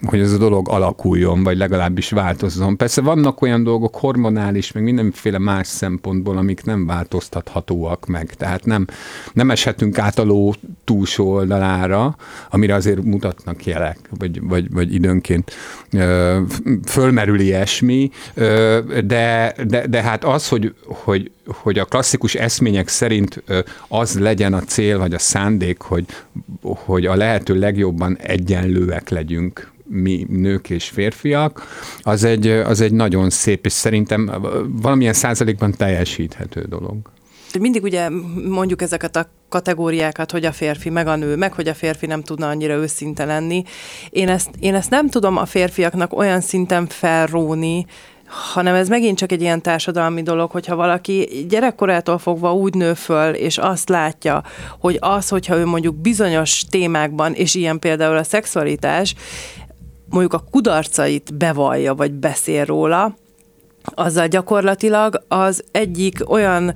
hogy 0.06 0.20
ez 0.20 0.32
a 0.32 0.38
dolog 0.38 0.70
alakuljon, 0.70 1.44
vagy 1.44 1.58
legalábbis 1.58 2.10
változzon. 2.10 2.78
Persze 2.78 3.02
vannak 3.02 3.42
olyan 3.42 3.64
dolgok 3.64 3.96
hormonális, 3.96 4.72
meg 4.72 4.84
mindenféle 4.84 5.38
más 5.38 5.68
szempontból, 5.68 6.38
amik 6.38 6.64
nem 6.64 6.86
változtathatóak 6.86 8.06
meg. 8.06 8.34
Tehát 8.34 8.66
nem, 8.66 8.86
nem 9.34 9.52
eshetünk 9.52 9.98
át 9.98 10.20
a 10.20 10.24
ló 10.24 10.54
túlsó 10.84 11.32
oldalára, 11.32 12.16
amire 12.50 12.74
azért 12.74 13.04
mutatnak 13.04 13.66
jelek, 13.66 14.00
vagy, 14.18 14.42
vagy, 14.42 14.72
vagy 14.72 14.94
időnként 14.94 15.52
fölmerül 16.86 17.23
ilyesmi, 17.30 18.10
de, 19.04 19.56
de, 19.68 19.88
de 19.88 20.02
hát 20.02 20.24
az, 20.24 20.48
hogy, 20.48 20.74
hogy, 20.86 21.32
hogy 21.48 21.80
a 21.80 21.86
klasszikus 21.86 22.36
eszmények 22.36 22.88
szerint 22.88 23.44
az 23.88 24.20
legyen 24.20 24.54
a 24.54 24.62
cél, 24.62 24.98
vagy 24.98 25.14
a 25.14 25.20
szándék, 25.20 25.82
hogy, 25.82 26.06
hogy 26.62 27.06
a 27.06 27.16
lehető 27.16 27.60
legjobban 27.60 28.18
egyenlőek 28.18 29.10
legyünk 29.10 29.72
mi 29.86 30.26
nők 30.30 30.70
és 30.70 30.90
férfiak, 30.90 31.68
az 32.02 32.24
egy, 32.24 32.48
az 32.48 32.82
egy 32.82 32.92
nagyon 32.94 33.30
szép, 33.30 33.66
és 33.66 33.72
szerintem 33.72 34.32
valamilyen 34.68 35.14
százalékban 35.14 35.72
teljesíthető 35.72 36.66
dolog. 36.70 36.98
Mindig 37.60 37.84
ugye 37.84 38.10
mondjuk 38.50 38.82
ezeket 38.82 39.16
a 39.16 39.30
kategóriákat, 39.54 40.32
hogy 40.32 40.46
a 40.46 40.52
férfi 40.52 40.90
meg 40.90 41.08
a 41.08 41.16
nő, 41.16 41.36
meg 41.36 41.54
hogy 41.54 41.68
a 41.68 41.74
férfi 41.74 42.06
nem 42.06 42.22
tudna 42.22 42.48
annyira 42.48 42.74
őszinte 42.74 43.26
lenni. 43.26 43.64
Én 44.10 44.30
ezt, 44.30 44.50
én 44.60 44.76
ezt 44.76 44.90
nem 44.90 45.10
tudom 45.10 45.38
a 45.38 45.46
férfiaknak 45.46 46.14
olyan 46.14 46.42
szinten 46.42 46.88
felróni, 46.88 47.86
hanem 48.54 48.76
ez 48.76 48.90
megint 48.90 49.18
csak 49.18 49.32
egy 49.32 49.42
ilyen 49.42 49.62
társadalmi 49.62 50.22
dolog, 50.22 50.52
hogyha 50.52 50.76
valaki 50.76 51.46
gyerekkorától 51.50 52.18
fogva 52.18 52.54
úgy 52.54 52.74
nő 52.74 52.94
föl, 52.94 53.34
és 53.34 53.58
azt 53.58 53.90
látja, 53.90 54.44
hogy 54.80 54.98
az, 55.00 55.30
hogyha 55.30 55.58
ő 55.58 55.66
mondjuk 55.66 55.96
bizonyos 55.96 56.66
témákban, 56.70 57.34
és 57.34 57.56
ilyen 57.56 57.80
például 57.80 58.18
a 58.18 58.24
szexualitás, 58.24 59.16
mondjuk 60.10 60.34
a 60.34 60.44
kudarcait 60.52 61.38
bevallja, 61.38 61.96
vagy 61.96 62.12
beszél 62.12 62.66
róla, 62.66 63.16
azzal 63.84 64.28
gyakorlatilag 64.28 65.26
az 65.28 65.64
egyik 65.72 66.30
olyan 66.30 66.74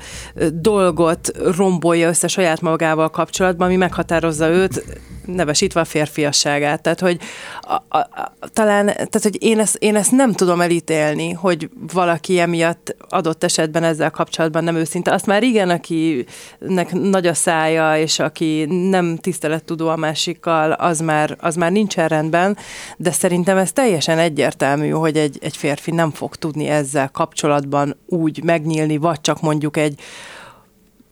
dolgot 0.54 1.32
rombolja 1.56 2.08
össze 2.08 2.28
saját 2.28 2.62
magával 2.62 3.10
kapcsolatban, 3.10 3.68
ami 3.68 3.76
meghatározza 3.76 4.50
őt 4.50 4.84
nevesítve 5.26 5.80
a 5.80 5.86
férfiasságát. 5.86 6.82
Tehát, 6.82 7.00
hogy 7.00 7.20
a, 7.68 7.98
a, 7.98 8.32
talán, 8.54 8.86
tehát, 8.86 9.20
hogy 9.22 9.44
én 9.44 9.60
ezt, 9.60 9.76
én 9.76 9.96
ezt 9.96 10.12
nem 10.12 10.34
tudom 10.34 10.62
elítélni, 10.62 11.32
hogy 11.32 11.70
valaki 11.94 12.40
emiatt 12.40 12.96
adott 13.10 13.44
esetben 13.44 13.84
ezzel 13.84 14.12
kapcsolatban 14.12 14.64
nem 14.64 14.76
őszinte. 14.76 15.14
Azt 15.14 15.26
már 15.26 15.44
igen, 15.44 15.70
akinek 15.70 16.92
nagy 16.92 17.28
a 17.28 17.34
szája, 17.34 17.98
és 17.98 18.20
aki 18.20 18.66
nem 18.90 19.18
tisztelettudó 19.18 19.88
a 19.88 19.96
másikkal, 19.96 20.72
az 20.72 21.00
már, 21.00 21.38
az 21.40 21.56
már 21.56 21.72
nincsen 21.72 22.08
rendben, 22.08 22.58
de 22.98 23.12
szerintem 23.12 23.58
ez 23.58 23.72
teljesen 23.72 24.18
egyértelmű, 24.18 24.90
hogy 24.90 25.18
egy, 25.18 25.38
egy 25.42 25.58
férfi 25.58 25.92
nem 25.92 26.12
fog 26.12 26.36
tudni 26.36 26.68
ezzel 26.68 27.10
kapcsolatban 27.10 27.98
úgy 28.06 28.44
megnyílni, 28.44 28.98
vagy 28.98 29.22
csak 29.22 29.42
mondjuk 29.42 29.78
egy 29.78 30.02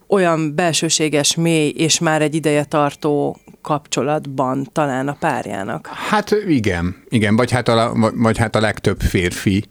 olyan 0.07 0.55
belsőséges, 0.55 1.35
mély 1.35 1.69
és 1.69 1.99
már 1.99 2.21
egy 2.21 2.35
ideje 2.35 2.63
tartó 2.63 3.37
kapcsolatban 3.61 4.69
talán 4.71 5.07
a 5.07 5.15
párjának. 5.19 5.87
Hát 5.87 6.35
igen, 6.47 7.03
igen, 7.09 7.35
vagy 7.35 7.51
hát 7.51 7.67
a, 7.67 8.11
vagy 8.15 8.37
hát 8.37 8.55
a 8.55 8.59
legtöbb 8.59 8.99
férfi 8.99 9.63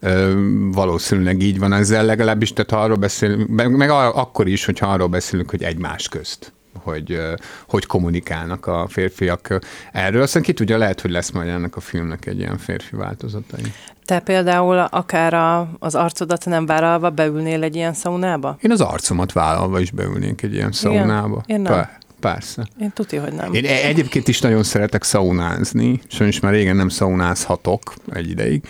ö, 0.00 0.32
valószínűleg 0.72 1.42
így 1.42 1.58
van 1.58 1.72
ezzel 1.72 2.04
legalábbis, 2.04 2.52
tehát 2.52 2.70
ha 2.70 2.80
arról 2.80 2.96
beszélünk, 2.96 3.48
meg, 3.48 3.76
meg 3.76 3.90
akkor 3.90 4.48
is, 4.48 4.64
hogyha 4.64 4.86
arról 4.86 5.08
beszélünk, 5.08 5.50
hogy 5.50 5.62
egymás 5.62 6.08
közt 6.08 6.52
hogy 6.74 7.20
hogy 7.68 7.86
kommunikálnak 7.86 8.66
a 8.66 8.86
férfiak 8.88 9.58
erről. 9.92 10.22
Aztán 10.22 10.42
ki 10.42 10.52
tudja, 10.52 10.78
lehet, 10.78 11.00
hogy 11.00 11.10
lesz 11.10 11.30
majd 11.30 11.48
ennek 11.48 11.76
a 11.76 11.80
filmnek 11.80 12.26
egy 12.26 12.38
ilyen 12.38 12.58
férfi 12.58 12.96
változata. 12.96 13.56
Te 14.04 14.20
például 14.20 14.78
akár 14.78 15.34
a, 15.34 15.68
az 15.78 15.94
arcodat 15.94 16.44
nem 16.44 16.66
vállalva 16.66 17.10
beülnél 17.10 17.62
egy 17.62 17.76
ilyen 17.76 17.94
szaunába? 17.94 18.56
Én 18.60 18.70
az 18.70 18.80
arcomat 18.80 19.32
vállalva 19.32 19.80
is 19.80 19.90
beülnénk 19.90 20.42
egy 20.42 20.54
ilyen 20.54 20.72
szaunába. 20.72 21.42
Igen? 21.46 21.56
Én 21.56 21.62
nem. 21.62 21.88
Persze. 22.22 22.66
Én 22.80 22.92
tudja, 22.94 23.22
hogy 23.22 23.32
nem. 23.32 23.54
Én 23.54 23.64
e- 23.64 23.86
egyébként 23.86 24.28
is 24.28 24.40
nagyon 24.40 24.62
szeretek 24.62 25.02
szaunázni, 25.02 26.00
sajnos 26.08 26.40
már 26.40 26.52
régen 26.52 26.76
nem 26.76 26.88
szaunázhatok 26.88 27.94
egy 28.12 28.30
ideig, 28.30 28.64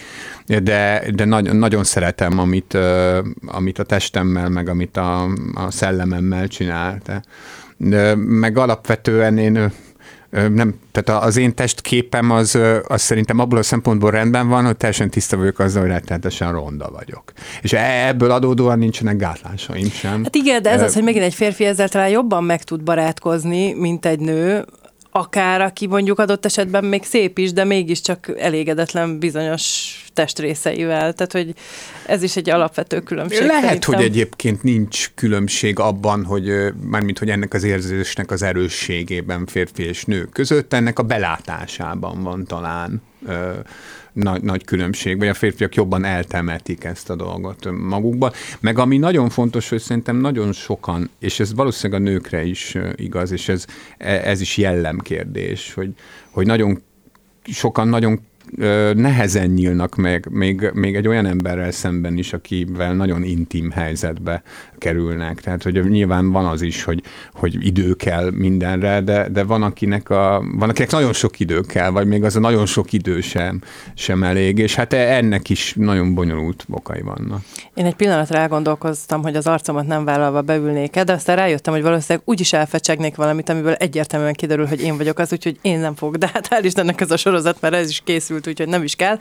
de, 0.47 1.05
de 1.15 1.25
nagy, 1.25 1.55
nagyon 1.55 1.85
szeretem, 1.85 2.39
amit, 2.39 2.79
amit 3.47 3.79
a 3.79 3.83
testemmel, 3.83 4.49
meg 4.49 4.69
amit 4.69 4.97
a, 4.97 5.25
a 5.55 5.71
szellememmel 5.71 6.49
csinálta 6.49 7.23
meg 8.17 8.59
alapvetően 8.59 9.39
én 9.39 9.73
nem, 10.31 10.75
tehát 10.93 11.25
az 11.25 11.37
én 11.37 11.55
testképem 11.55 12.31
az, 12.31 12.59
az 12.87 13.01
szerintem 13.01 13.39
abból 13.39 13.59
a 13.59 13.63
szempontból 13.63 14.11
rendben 14.11 14.49
van, 14.49 14.65
hogy 14.65 14.77
teljesen 14.77 15.11
tiszta 15.11 15.37
vagyok 15.37 15.59
azzal, 15.59 15.83
hogy 15.83 15.91
rettenetesen 15.91 16.53
ronda 16.53 16.91
vagyok. 16.91 17.33
És 17.63 17.73
e, 17.73 18.07
ebből 18.07 18.31
adódóan 18.31 18.79
nincsenek 18.79 19.17
gátlásaim 19.17 19.91
sem. 19.91 20.23
Hát 20.25 20.35
igen, 20.35 20.63
de 20.63 20.71
ez 20.71 20.83
az, 20.83 20.95
hogy 20.95 21.03
megint 21.03 21.25
egy 21.25 21.35
férfi 21.35 21.65
ezzel 21.65 21.89
talán 21.89 22.09
jobban 22.09 22.45
meg 22.45 22.63
tud 22.63 22.83
barátkozni, 22.83 23.73
mint 23.73 24.07
egy 24.07 24.19
nő, 24.19 24.65
akár 25.15 25.61
aki 25.61 25.87
mondjuk 25.87 26.19
adott 26.19 26.45
esetben 26.45 26.85
még 26.85 27.05
szép 27.05 27.39
is, 27.39 27.53
de 27.53 27.65
mégiscsak 27.65 28.33
elégedetlen 28.39 29.19
bizonyos 29.19 29.97
testrészeivel. 30.13 31.13
Tehát, 31.13 31.33
hogy 31.33 31.55
ez 32.07 32.23
is 32.23 32.37
egy 32.37 32.51
alapvető 32.51 33.01
különbség. 33.01 33.47
Lehet, 33.47 33.63
szerintem. 33.63 33.95
hogy 33.95 34.05
egyébként 34.05 34.63
nincs 34.63 35.11
különbség 35.15 35.79
abban, 35.79 36.25
hogy 36.25 36.51
mármint, 36.81 37.19
hogy 37.19 37.31
ennek 37.31 37.55
az 37.55 37.65
érzésnek 37.65 38.31
az 38.31 38.43
erősségében 38.43 39.47
férfi 39.47 39.83
és 39.83 40.05
nő 40.05 40.25
között, 40.25 40.73
ennek 40.73 40.99
a 40.99 41.03
belátásában 41.03 42.23
van 42.23 42.45
talán. 42.45 43.03
Nagy, 44.13 44.43
nagy 44.43 44.65
különbség, 44.65 45.19
vagy 45.19 45.29
a 45.29 45.35
férfiak 45.35 45.75
jobban 45.75 46.05
eltemetik 46.05 46.85
ezt 46.85 47.11
a 47.11 47.17
dolgot 47.17 47.71
magukba. 47.71 48.33
Meg 48.61 48.79
ami 48.79 48.99
nagyon 48.99 49.29
fontos, 49.29 49.69
hogy 49.69 49.81
szerintem 49.81 50.17
nagyon 50.17 50.53
sokan, 50.53 51.11
és 51.19 51.41
ez 51.41 51.55
valószínűleg 51.55 52.03
a 52.03 52.05
nőkre 52.05 52.45
is 52.45 52.79
igaz, 52.97 53.31
és 53.31 53.49
ez, 53.49 53.67
e, 53.99 54.11
ez 54.25 54.41
is 54.41 54.57
jellemkérdés, 54.57 55.75
hogy, 55.75 55.91
hogy 56.31 56.47
nagyon 56.47 56.83
sokan 57.43 57.89
nagyon 57.89 58.21
nehezen 58.95 59.49
nyílnak 59.49 59.95
meg 59.95 60.27
még, 60.31 60.71
még 60.75 60.97
egy 60.97 61.09
olyan 61.09 61.27
emberrel 61.27 61.71
szemben 61.71 62.19
is, 62.19 62.33
akivel 62.33 62.95
nagyon 62.95 63.23
intim 63.23 63.71
helyzetbe 63.71 64.43
kerülnek. 64.79 65.41
Tehát, 65.41 65.63
hogy 65.63 65.91
nyilván 65.91 66.31
van 66.31 66.47
az 66.47 66.63
is, 66.63 66.83
hogy, 66.83 67.03
hogy 67.33 67.67
idő 67.67 67.95
kell 67.95 68.31
mindenre, 68.31 69.01
de, 69.01 69.29
de 69.29 69.45
van, 69.45 69.63
akinek 69.63 70.11
a, 70.11 70.45
van, 70.59 70.69
akinek 70.69 70.91
nagyon 70.91 71.13
sok 71.13 71.41
idő 71.41 71.61
kell, 71.61 71.91
vagy 71.91 72.07
még 72.07 72.25
az 72.25 72.37
a 72.37 72.41
nagyon 72.41 72.67
sok 72.67 72.93
idő 72.93 73.21
sem, 73.21 73.61
sem 73.95 74.23
elég, 74.23 74.59
és 74.59 74.75
hát 74.75 74.93
ennek 74.93 75.49
is 75.49 75.75
nagyon 75.77 76.15
bonyolult 76.15 76.65
okai 76.71 77.01
vannak. 77.01 77.41
Én 77.75 77.85
egy 77.85 77.95
pillanatra 77.95 78.39
elgondolkoztam, 78.39 79.23
hogy 79.23 79.37
az 79.37 79.47
arcomat 79.47 79.87
nem 79.87 80.05
vállalva 80.05 80.43
beülnék 80.43 81.01
de 81.05 81.13
aztán 81.13 81.37
rájöttem, 81.37 81.73
hogy 81.73 81.83
valószínűleg 81.83 82.29
úgy 82.29 82.41
is 82.41 82.53
elfecsegnék 82.53 83.17
valamit, 83.17 83.49
amiből 83.49 83.73
egyértelműen 83.73 84.33
kiderül, 84.33 84.67
hogy 84.67 84.83
én 84.83 84.97
vagyok 84.97 85.19
az, 85.19 85.33
úgyhogy 85.33 85.59
én 85.63 85.79
nem 85.79 85.95
fogok. 85.95 86.17
De 86.17 86.31
hát 86.33 86.49
hál' 86.51 86.65
Istennek 86.65 87.01
ez 87.01 87.11
a 87.11 87.17
sorozat, 87.17 87.61
mert 87.61 87.75
ez 87.75 87.89
is 87.89 88.01
készült, 88.05 88.42
úgyhogy 88.47 88.69
nem 88.69 88.83
is 88.83 88.97
kell. 88.97 89.19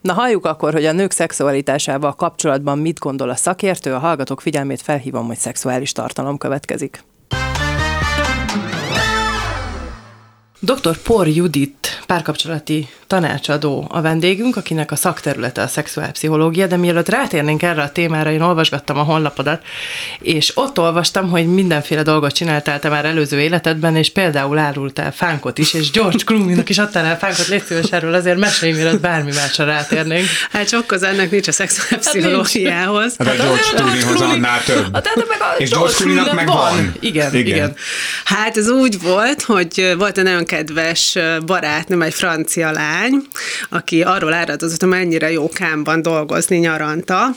Na 0.00 0.12
halljuk 0.12 0.46
akkor, 0.46 0.72
hogy 0.72 0.84
a 0.84 0.92
nők 0.92 1.10
szexualitásával 1.10 2.14
kapcsolatban 2.14 2.78
mit 2.78 2.98
gondol 2.98 3.30
a 3.30 3.36
szakértő, 3.36 3.94
a 3.94 3.98
hallgatók 3.98 4.40
figyelmét 4.40 4.82
fel 4.82 4.94
felhívom, 4.94 5.26
hogy 5.26 5.38
szexuális 5.38 5.92
tartalom 5.92 6.38
következik. 6.38 7.04
Dr. 10.64 10.96
Por 10.96 11.28
Judit, 11.28 12.00
párkapcsolati 12.06 12.88
tanácsadó 13.06 13.86
a 13.90 14.00
vendégünk, 14.00 14.56
akinek 14.56 14.90
a 14.90 14.96
szakterülete 14.96 15.62
a 15.62 15.66
szexuálpszichológia, 15.66 16.66
de 16.66 16.76
mielőtt 16.76 17.08
rátérnénk 17.08 17.62
erre 17.62 17.82
a 17.82 17.92
témára, 17.92 18.30
én 18.30 18.40
olvasgattam 18.40 18.98
a 18.98 19.02
honlapodat, 19.02 19.62
és 20.20 20.52
ott 20.54 20.78
olvastam, 20.78 21.30
hogy 21.30 21.46
mindenféle 21.46 22.02
dolgot 22.02 22.32
csináltál 22.32 22.78
te 22.78 22.88
már 22.88 23.04
előző 23.04 23.40
életedben, 23.40 23.96
és 23.96 24.12
például 24.12 24.58
árultál 24.58 25.12
fánkot 25.12 25.58
is, 25.58 25.74
és 25.74 25.90
George 25.90 26.24
Clooney-nak 26.24 26.68
is 26.68 26.78
adtál 26.78 27.04
el 27.04 27.18
fánkot, 27.18 27.46
légy 27.46 27.64
szíves 27.64 27.90
erről, 27.90 28.14
azért 28.14 28.38
mesélj, 28.38 28.72
mielőtt 28.72 29.00
bármi 29.00 29.32
másra 29.34 29.64
rátérnénk. 29.64 30.26
Hát 30.50 30.68
sok 30.68 30.92
az 30.92 31.02
ennek 31.02 31.30
nincs 31.30 31.48
a 31.48 31.52
szexuálpszichológiához. 31.52 33.14
Hát, 33.18 33.26
hát 33.26 33.38
a 33.38 33.42
George 33.42 33.62
Clooneyhoz 33.74 34.20
annál 34.20 34.62
több. 34.64 34.94
Hát, 34.94 35.14
meg 35.16 35.40
a 35.40 35.54
és 35.58 35.70
George 35.70 35.94
Clooney-nak 35.94 36.34
meg 36.34 36.46
van. 36.46 36.56
van. 36.56 36.94
Igen, 37.00 37.34
igen, 37.34 37.46
igen. 37.46 37.76
Hát 38.24 38.56
ez 38.56 38.68
úgy 38.68 39.00
volt, 39.00 39.42
hogy 39.42 39.94
volt 39.98 40.18
egy 40.18 40.24
nagyon 40.24 40.44
kedves 40.54 41.18
barátnőm, 41.46 42.02
egy 42.02 42.14
francia 42.14 42.70
lány, 42.70 43.26
aki 43.68 44.02
arról 44.02 44.32
áradozott, 44.32 44.80
hogy 44.80 44.88
mennyire 44.88 45.30
jó 45.30 45.48
kámban 45.48 46.02
dolgozni 46.02 46.56
nyaranta, 46.56 47.30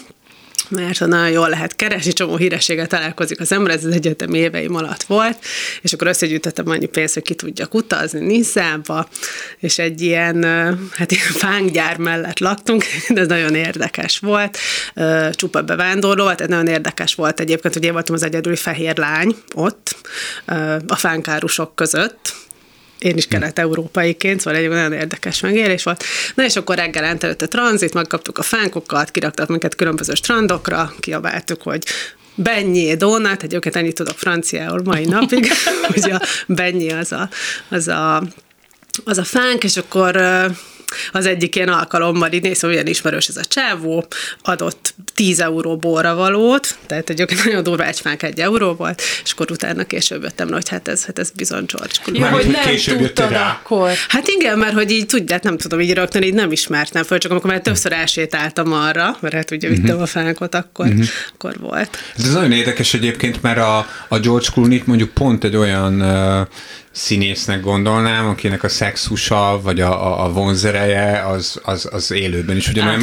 mert 0.69 0.99
nagyon 0.99 1.29
jól 1.29 1.49
lehet 1.49 1.75
keresni, 1.75 2.13
csomó 2.13 2.35
hírességgel 2.35 2.87
találkozik 2.87 3.39
az 3.39 3.51
ember, 3.51 3.73
ez 3.73 3.85
az 3.85 3.93
egyetem 3.93 4.33
éveim 4.33 4.75
alatt 4.75 5.03
volt, 5.03 5.37
és 5.81 5.93
akkor 5.93 6.07
összegyűjtöttem 6.07 6.69
annyi 6.69 6.85
pénzt, 6.85 7.13
hogy 7.13 7.23
ki 7.23 7.35
tudjak 7.35 7.73
utazni 7.73 8.25
Nisszába, 8.25 9.07
és 9.59 9.77
egy 9.77 10.01
ilyen, 10.01 10.43
hát 10.91 11.11
ilyen 11.11 11.31
fánkgyár 11.31 11.97
mellett 11.97 12.39
laktunk, 12.39 12.83
de 13.09 13.21
ez 13.21 13.27
nagyon 13.27 13.55
érdekes 13.55 14.19
volt, 14.19 14.57
csupa 15.31 15.61
bevándorló, 15.61 16.23
tehát 16.23 16.47
nagyon 16.47 16.67
érdekes 16.67 17.15
volt 17.15 17.39
egyébként, 17.39 17.73
hogy 17.73 17.83
én 17.83 17.93
voltam 17.93 18.15
az 18.15 18.23
egyedüli 18.23 18.55
fehér 18.55 18.97
lány 18.97 19.35
ott, 19.53 19.95
a 20.87 20.95
fánkárusok 20.95 21.75
között, 21.75 22.35
én 22.99 23.17
is 23.17 23.27
kelet-európaiként, 23.27 24.39
szóval 24.39 24.59
egy 24.59 24.69
nagyon 24.69 24.93
érdekes 24.93 25.39
megélés 25.39 25.83
volt. 25.83 26.03
Na 26.35 26.43
és 26.43 26.55
akkor 26.55 26.75
reggel 26.75 27.03
előtt 27.03 27.41
a 27.41 27.47
tranzit, 27.47 27.93
megkaptuk 27.93 28.37
a 28.37 28.41
fánkokat, 28.41 29.11
kiraktak 29.11 29.47
minket 29.47 29.75
különböző 29.75 30.13
strandokra, 30.13 30.93
kiabáltuk, 30.99 31.61
hogy 31.61 31.83
Benyé 32.35 32.95
Donát, 32.95 33.43
egyébként 33.43 33.75
ennyit 33.75 33.95
tudok 33.95 34.17
franciául 34.17 34.81
mai 34.83 35.05
napig, 35.05 35.47
hogy 35.93 36.11
a 36.11 36.21
Benyé 36.47 36.89
az 36.89 37.11
a, 37.11 37.29
az 37.69 37.87
a 37.87 38.23
az 39.05 39.17
a 39.17 39.23
fánk, 39.23 39.63
és 39.63 39.77
akkor 39.77 40.15
az 41.11 41.25
egyik 41.25 41.55
ilyen 41.55 41.67
alkalommal 41.67 42.31
így 42.31 42.41
néztem, 42.41 42.69
olyan 42.69 42.87
ismerős 42.87 43.27
ez 43.27 43.37
a 43.37 43.45
csávó, 43.45 44.07
adott 44.41 44.93
10 45.13 45.39
euró 45.39 45.77
borra 45.77 46.15
valót, 46.15 46.77
tehát 46.85 47.09
egy 47.09 47.25
nagyon 47.45 47.63
durva 47.63 47.85
egyfánk 47.85 48.23
egy 48.23 48.39
euró 48.39 48.73
volt, 48.73 49.01
és 49.23 49.31
akkor 49.31 49.51
utána 49.51 49.83
később 49.83 50.23
jöttem, 50.23 50.51
hogy 50.51 50.69
hát 50.69 50.87
ez, 50.87 51.05
hát 51.05 51.19
ez 51.19 51.31
bizony 51.31 51.65
George 51.65 51.93
Clooney. 52.03 52.21
Ja, 52.21 52.29
hogy 52.29 52.47
nem 52.47 52.65
később 52.65 52.97
tudtad 52.97 53.33
akkor. 53.33 53.91
Hát 54.07 54.27
igen, 54.27 54.57
mert 54.57 54.73
hogy 54.73 54.91
így 54.91 55.05
tudják, 55.05 55.43
nem 55.43 55.57
tudom, 55.57 55.79
így 55.79 55.93
rögtön 55.93 56.23
így 56.23 56.33
nem 56.33 56.51
ismertem 56.51 57.03
föl, 57.03 57.17
csak 57.17 57.31
amikor 57.31 57.49
már 57.49 57.61
többször 57.61 57.91
elsétáltam 57.91 58.73
arra, 58.73 59.17
mert 59.19 59.33
hát 59.33 59.51
ugye 59.51 59.67
vittem 59.67 59.85
uh-huh. 59.85 60.01
a 60.01 60.05
fánkot, 60.05 60.55
akkor, 60.55 60.85
uh-huh. 60.85 61.05
akkor 61.33 61.57
volt. 61.59 61.97
Ez 62.17 62.33
nagyon 62.33 62.51
érdekes 62.51 62.93
egyébként, 62.93 63.41
mert 63.41 63.57
a, 63.57 63.87
a 64.07 64.19
George 64.19 64.47
Clooney 64.53 64.81
mondjuk 64.85 65.09
pont 65.09 65.43
egy 65.43 65.55
olyan 65.55 66.01
uh, 66.01 66.47
színésznek 66.97 67.61
gondolnám, 67.61 68.27
akinek 68.27 68.63
a 68.63 68.69
szexusa, 68.69 69.59
vagy 69.63 69.81
a, 69.81 70.07
a, 70.07 70.25
a 70.25 70.31
vonzereje 70.31 71.25
az, 71.27 71.59
az, 71.63 71.87
az 71.91 72.11
élőben 72.11 72.55
is 72.55 72.69
ugyanolyan. 72.69 72.99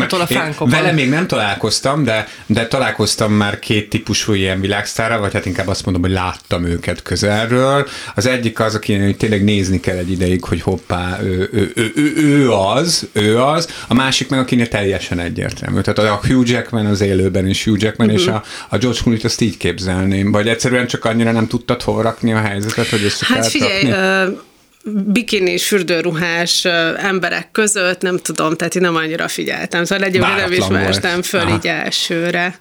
a 0.59 0.68
vele 0.68 0.92
még 0.92 1.09
nem 1.09 1.26
találkoztam, 1.26 2.04
de, 2.04 2.28
de 2.46 2.66
találkoztam 2.66 3.33
már 3.33 3.59
két 3.59 3.88
típusú 3.88 4.33
ilyen 4.33 4.61
világsztára, 4.61 5.18
vagy 5.18 5.33
hát 5.33 5.46
inkább 5.46 5.68
azt 5.68 5.85
mondom, 5.85 6.02
hogy 6.02 6.12
láttam 6.12 6.64
őket 6.64 7.02
közelről. 7.02 7.88
Az 8.14 8.26
egyik 8.26 8.61
az, 8.61 8.74
aki 8.74 9.14
tényleg 9.18 9.44
nézni 9.44 9.80
kell 9.80 9.96
egy 9.96 10.11
ideig, 10.11 10.44
hogy 10.44 10.62
hoppá, 10.62 11.18
ő, 11.22 11.48
ő, 11.52 11.72
ő, 11.74 11.92
ő, 11.96 12.12
ő 12.16 12.52
az, 12.52 13.09
ő 13.12 13.40
az. 13.40 13.68
A 13.88 13.94
másik 13.94 14.28
meg, 14.28 14.38
akinek 14.40 14.68
teljesen 14.68 15.18
egyértelmű. 15.18 15.80
Tehát 15.80 16.12
a 16.12 16.26
Hugh 16.26 16.48
Jackman 16.48 16.87
az 16.87 17.00
élőben 17.00 17.48
is 17.48 17.64
Hugh 17.64 17.83
Jackman, 17.83 18.09
uh-huh. 18.09 18.22
és 18.22 18.28
a, 18.28 18.42
a 18.68 18.78
George 18.78 19.00
Clooney-t 19.00 19.24
azt 19.24 19.40
így 19.40 19.57
képzelném. 19.57 20.33
Vagy 20.33 20.48
egyszerűen 20.48 20.87
csak 20.87 21.04
annyira 21.04 21.33
nem 21.33 21.46
tudtad 21.46 21.83
hol 21.83 22.02
rakni 22.02 22.33
a 22.33 22.40
helyzetet, 22.40 22.88
hogy 22.88 23.04
össze 23.04 23.26
hát 23.28 23.46
figyelj, 23.46 23.84
uh, 23.92 24.37
bikini 24.85 25.59
fürdőruhás 25.59 26.64
emberek 26.97 27.49
között, 27.53 28.01
nem 28.01 28.18
tudom, 28.18 28.57
tehát 28.57 28.75
én 28.75 28.83
nem 28.83 28.97
annyira 28.97 29.29
figyeltem. 29.29 29.85
Szóval 29.85 30.05
egyébként 30.05 30.37
nem 30.37 30.53
ismertem 30.53 31.23
föl 31.23 31.40
Aha. 31.40 31.55
így 31.55 31.66
elsőre. 31.66 32.61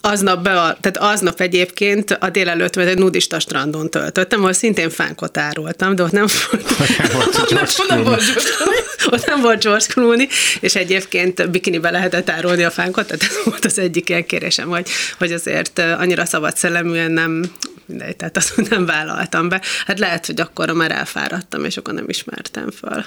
Aznap, 0.00 0.42
be 0.42 0.60
a, 0.60 0.76
tehát 0.80 1.12
aznap 1.12 1.40
egyébként 1.40 2.10
a 2.20 2.30
délelőtt 2.30 2.76
egy 2.76 2.98
nudista 2.98 3.40
strandon 3.40 3.90
töltöttem, 3.90 4.40
ahol 4.40 4.52
szintén 4.52 4.90
fánkot 4.90 5.38
árultam, 5.38 5.94
de 5.94 6.02
ott 6.02 6.12
nem 6.12 6.26
volt, 6.50 6.78
nem 7.88 8.02
volt 8.02 8.22
ott 9.10 9.26
nem 9.26 9.40
volt 9.40 9.62
George 9.62 9.84
Clooney, 9.88 10.28
és 10.60 10.74
egyébként 10.74 11.50
bikinibe 11.50 11.90
lehetett 11.90 12.30
árulni 12.30 12.62
a 12.62 12.70
fánkot, 12.70 13.06
tehát 13.06 13.22
ez 13.22 13.44
volt 13.44 13.64
az 13.64 13.78
egyik 13.78 14.08
ilyen 14.08 14.26
kérésem, 14.26 14.68
hogy, 14.68 14.88
hogy 15.18 15.32
azért 15.32 15.78
annyira 15.78 16.24
szabad 16.24 16.56
szelleműen 16.56 17.10
nem 17.10 17.50
mindegy, 17.86 18.16
tehát 18.16 18.36
azt 18.36 18.68
nem 18.70 18.86
vállaltam 18.86 19.48
be. 19.48 19.60
Hát 19.86 19.98
lehet, 19.98 20.26
hogy 20.26 20.40
akkor 20.40 20.70
már 20.70 20.92
elfáradtam, 20.96 21.64
és 21.64 21.76
akkor 21.76 21.94
nem 21.94 22.08
ismertem 22.08 22.70
föl. 22.70 23.04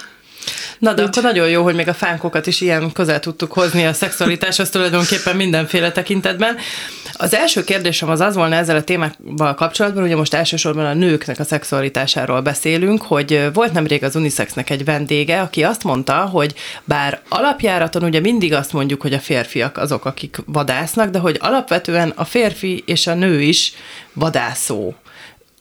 Na 0.78 0.92
de 0.92 1.02
Úgy. 1.02 1.08
akkor 1.08 1.22
nagyon 1.22 1.48
jó, 1.48 1.62
hogy 1.62 1.74
még 1.74 1.88
a 1.88 1.94
fánkokat 1.94 2.46
is 2.46 2.60
ilyen 2.60 2.92
közel 2.92 3.20
tudtuk 3.20 3.52
hozni 3.52 3.86
a 3.86 3.92
szexualitáshoz 3.92 4.70
tulajdonképpen 4.70 5.36
mindenféle 5.36 5.92
tekintetben. 5.92 6.56
Az 7.12 7.34
első 7.34 7.64
kérdésem 7.64 8.08
az 8.08 8.20
az 8.20 8.34
volna 8.34 8.54
ezzel 8.54 8.76
a 8.76 8.82
témával 8.82 9.54
kapcsolatban, 9.54 10.02
ugye 10.02 10.16
most 10.16 10.34
elsősorban 10.34 10.86
a 10.86 10.94
nőknek 10.94 11.38
a 11.38 11.44
szexualitásáról 11.44 12.40
beszélünk, 12.40 13.02
hogy 13.02 13.48
volt 13.52 13.72
nemrég 13.72 14.04
az 14.04 14.16
Unisexnek 14.16 14.70
egy 14.70 14.84
vendége, 14.84 15.40
aki 15.40 15.62
azt 15.62 15.84
mondta, 15.84 16.14
hogy 16.14 16.54
bár 16.84 17.20
alapjáraton 17.28 18.02
ugye 18.02 18.20
mindig 18.20 18.52
azt 18.52 18.72
mondjuk, 18.72 19.02
hogy 19.02 19.12
a 19.12 19.18
férfiak 19.18 19.78
azok, 19.78 20.04
akik 20.04 20.36
vadásznak, 20.46 21.10
de 21.10 21.18
hogy 21.18 21.36
alapvetően 21.40 22.12
a 22.14 22.24
férfi 22.24 22.82
és 22.86 23.06
a 23.06 23.14
nő 23.14 23.40
is 23.40 23.72
vadászó 24.12 24.94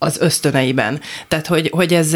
az 0.01 0.17
ösztöneiben. 0.19 1.01
Tehát, 1.27 1.47
hogy, 1.47 1.69
hogy 1.71 1.93
ez 1.93 2.11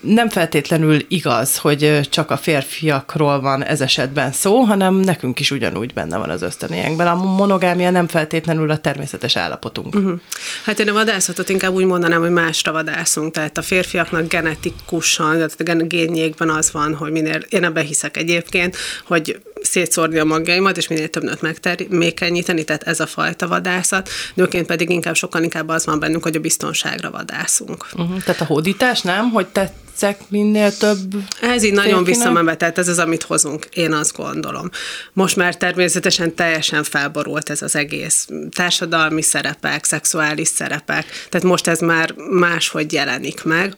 nem 0.00 0.28
feltétlenül 0.28 1.04
igaz, 1.08 1.58
hogy 1.58 2.00
csak 2.10 2.30
a 2.30 2.36
férfiakról 2.36 3.40
van 3.40 3.64
ez 3.64 3.80
esetben 3.80 4.32
szó, 4.32 4.60
hanem 4.60 4.94
nekünk 4.94 5.40
is 5.40 5.50
ugyanúgy 5.50 5.92
benne 5.92 6.16
van 6.16 6.30
az 6.30 6.42
ösztönénkben. 6.42 7.06
A 7.06 7.14
monogámia 7.14 7.90
nem 7.90 8.08
feltétlenünk 8.08 8.70
a 8.70 8.76
természetes 8.76 9.36
állapotunk. 9.36 9.94
Uh-huh. 9.94 10.20
Hát 10.64 10.78
én 10.78 10.88
a 10.88 10.92
vadászatot 10.92 11.48
inkább 11.48 11.72
úgy 11.72 11.84
mondanám, 11.84 12.20
hogy 12.20 12.30
másra 12.30 12.72
vadászunk. 12.72 13.32
Tehát 13.32 13.58
a 13.58 13.62
férfiaknak 13.62 14.28
genetikusan, 14.28 15.32
tehát 15.32 15.82
a 15.82 15.84
génjékben 15.84 16.50
az 16.50 16.72
van, 16.72 16.94
hogy 16.94 17.12
minél, 17.12 17.40
én 17.48 17.64
ebben 17.64 17.84
hiszek 17.84 18.16
egyébként, 18.16 18.76
hogy 19.06 19.40
szétszórni 19.64 20.18
a 20.18 20.24
magjaimat, 20.24 20.76
és 20.76 20.88
minél 20.88 21.08
több 21.08 21.22
nőt 21.22 21.40
megtermékenyíteni, 21.40 22.64
tehát 22.64 22.82
ez 22.82 23.00
a 23.00 23.06
fajta 23.06 23.48
vadászat. 23.48 24.08
Nőként 24.34 24.66
pedig 24.66 24.90
inkább 24.90 25.14
sokkal 25.14 25.42
inkább 25.42 25.68
az 25.68 25.86
van 25.86 25.98
bennünk, 25.98 26.22
hogy 26.22 26.36
a 26.36 26.40
biztonságra 26.40 27.10
vadászunk. 27.10 27.86
Uh-huh. 27.92 28.22
Tehát 28.22 28.40
a 28.40 28.44
hódítás 28.44 29.00
nem, 29.00 29.30
hogy 29.30 29.46
tetszek 29.46 30.20
minél 30.28 30.76
több 30.76 31.14
Ez 31.40 31.62
így 31.62 31.72
nagyon 31.72 32.04
visszamenve, 32.04 32.56
tehát 32.56 32.78
ez 32.78 32.88
az, 32.88 32.98
amit 32.98 33.22
hozunk, 33.22 33.68
én 33.72 33.92
azt 33.92 34.16
gondolom. 34.16 34.70
Most 35.12 35.36
már 35.36 35.56
természetesen 35.56 36.34
teljesen 36.34 36.84
felborult 36.84 37.50
ez 37.50 37.62
az 37.62 37.76
egész 37.76 38.28
társadalmi 38.50 39.22
szerepek, 39.22 39.84
szexuális 39.84 40.48
szerepek, 40.48 41.06
tehát 41.28 41.46
most 41.46 41.66
ez 41.66 41.80
már 41.80 42.14
máshogy 42.30 42.92
jelenik 42.92 43.42
meg. 43.42 43.74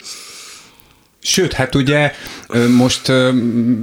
Sőt, 1.27 1.53
hát 1.53 1.75
ugye 1.75 2.13
most 2.77 3.13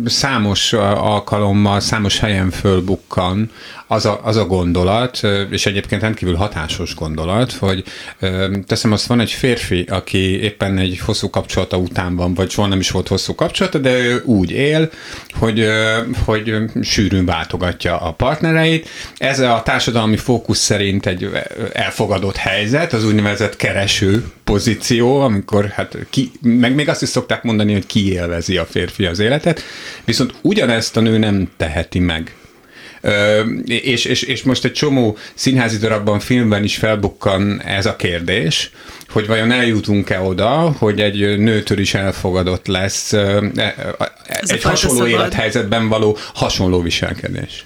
számos 0.05 0.73
alkalommal, 0.73 1.79
számos 1.79 2.19
helyen 2.19 2.51
fölbukkan 2.51 3.51
az 3.87 4.05
a, 4.05 4.19
az 4.23 4.35
a 4.35 4.45
gondolat, 4.45 5.21
és 5.49 5.65
egyébként 5.65 6.01
rendkívül 6.01 6.35
hatásos 6.35 6.95
gondolat, 6.95 7.51
hogy 7.51 7.83
teszem 8.67 8.91
azt, 8.91 9.05
van 9.05 9.19
egy 9.19 9.31
férfi, 9.31 9.85
aki 9.89 10.41
éppen 10.41 10.77
egy 10.77 10.99
hosszú 10.99 11.29
kapcsolata 11.29 11.77
után 11.77 12.15
van, 12.15 12.33
vagy 12.33 12.49
soha 12.49 12.67
nem 12.67 12.79
is 12.79 12.91
volt 12.91 13.07
hosszú 13.07 13.35
kapcsolata, 13.35 13.77
de 13.77 13.97
ő 13.97 14.21
úgy 14.25 14.51
él, 14.51 14.89
hogy, 15.33 15.67
hogy 16.25 16.55
sűrűn 16.81 17.25
váltogatja 17.25 17.97
a 17.97 18.11
partnereit. 18.11 18.89
Ez 19.17 19.39
a 19.39 19.61
társadalmi 19.65 20.17
fókusz 20.17 20.59
szerint 20.59 21.05
egy 21.05 21.29
elfogadott 21.73 22.35
helyzet, 22.35 22.93
az 22.93 23.05
úgynevezett 23.05 23.55
kereső 23.55 24.31
pozíció, 24.43 25.19
amikor 25.19 25.65
hát 25.65 25.97
ki, 26.09 26.31
meg 26.41 26.75
még 26.75 26.89
azt 26.89 27.01
is 27.01 27.09
szokták 27.09 27.32
mondani, 27.41 27.73
hogy 27.73 27.85
kiélvezi 27.85 28.57
a 28.57 28.65
férfi 28.65 29.05
az 29.05 29.19
életet, 29.19 29.61
viszont 30.05 30.33
ugyanezt 30.41 30.97
a 30.97 31.01
nő 31.01 31.17
nem 31.17 31.49
teheti 31.57 31.99
meg 31.99 32.35
és, 33.65 34.05
és, 34.05 34.21
és 34.21 34.43
most 34.43 34.65
egy 34.65 34.71
csomó 34.71 35.17
színházi 35.33 35.77
darabban, 35.77 36.19
filmben 36.19 36.63
is 36.63 36.75
felbukkan 36.75 37.61
ez 37.61 37.85
a 37.85 37.95
kérdés, 37.95 38.71
hogy 39.09 39.27
vajon 39.27 39.51
eljutunk-e 39.51 40.19
oda, 40.19 40.75
hogy 40.77 41.01
egy 41.01 41.37
nőtől 41.37 41.79
is 41.79 41.93
elfogadott 41.93 42.67
lesz 42.67 43.13
e, 43.13 43.43
egy 44.41 44.61
hasonló 44.61 45.07
élethelyzetben 45.07 45.87
való 45.87 46.17
hasonló 46.33 46.81
viselkedés. 46.81 47.65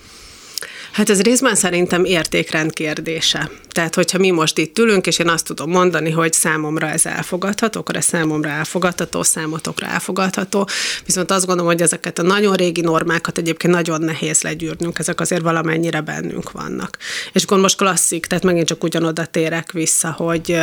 Hát 0.98 1.10
ez 1.10 1.22
részben 1.22 1.56
szerintem 1.56 2.06
értékrend 2.06 2.74
kérdése. 2.74 3.52
Tehát, 3.70 3.96
hogyha 3.96 4.18
mi 4.18 4.32
most 4.32 4.58
itt 4.58 4.80
ülünk, 4.80 5.08
és 5.08 5.20
én 5.20 5.30
azt 5.30 5.46
tudom 5.46 5.70
mondani, 5.70 6.12
hogy 6.12 6.34
számomra 6.34 6.88
ez 6.88 7.06
elfogadható, 7.06 7.80
akkor 7.80 7.96
ez 7.96 8.06
számomra 8.06 8.50
elfogadható, 8.50 9.24
számotokra 9.24 9.88
elfogadható. 9.88 10.68
Viszont 11.06 11.32
azt 11.32 11.46
gondolom, 11.46 11.72
hogy 11.72 11.82
ezeket 11.82 12.20
a 12.20 12.22
nagyon 12.22 12.56
régi 12.56 12.82
normákat 12.82 13.38
egyébként 13.38 13.74
nagyon 13.74 14.02
nehéz 14.02 14.42
legyűrnünk, 14.42 15.00
ezek 15.00 15.20
azért 15.20 15.42
valamennyire 15.42 16.02
bennünk 16.02 16.52
vannak. 16.52 16.98
És 17.34 17.44
akkor 17.44 17.60
most 17.60 17.78
klasszik, 17.78 18.26
tehát 18.26 18.44
megint 18.44 18.68
csak 18.68 18.84
ugyanoda 18.84 19.26
térek 19.26 19.72
vissza, 19.72 20.12
hogy 20.12 20.60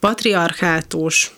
patriarchátus, 0.00 1.30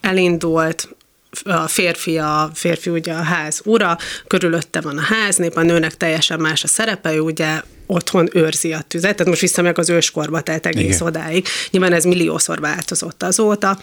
elindult, 0.00 0.96
a 1.44 1.68
férfi, 1.68 2.18
a 2.18 2.50
férfi 2.54 2.90
ugye 2.90 3.12
a 3.12 3.22
ház 3.22 3.60
ura, 3.64 3.98
körülötte 4.26 4.80
van 4.80 4.98
a 4.98 5.02
háznép, 5.02 5.56
a 5.56 5.62
nőnek 5.62 5.96
teljesen 5.96 6.40
más 6.40 6.64
a 6.64 6.66
szerepe, 6.66 7.14
ő 7.14 7.20
ugye 7.20 7.62
otthon 7.86 8.28
őrzi 8.32 8.72
a 8.72 8.80
tüzet, 8.80 9.16
tehát 9.16 9.26
most 9.26 9.40
visszamegyek 9.40 9.78
az 9.78 9.90
őskorba, 9.90 10.40
tehát 10.40 10.66
egész 10.66 10.94
Igen. 10.94 11.06
odáig. 11.06 11.46
Nyilván 11.70 11.92
ez 11.92 12.04
milliószor 12.04 12.60
változott 12.60 13.22
azóta. 13.22 13.78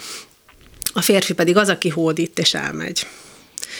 A 0.93 1.01
férfi 1.01 1.33
pedig 1.33 1.57
az, 1.57 1.69
aki 1.69 1.89
hódít 1.89 2.39
és 2.39 2.53
elmegy 2.53 3.07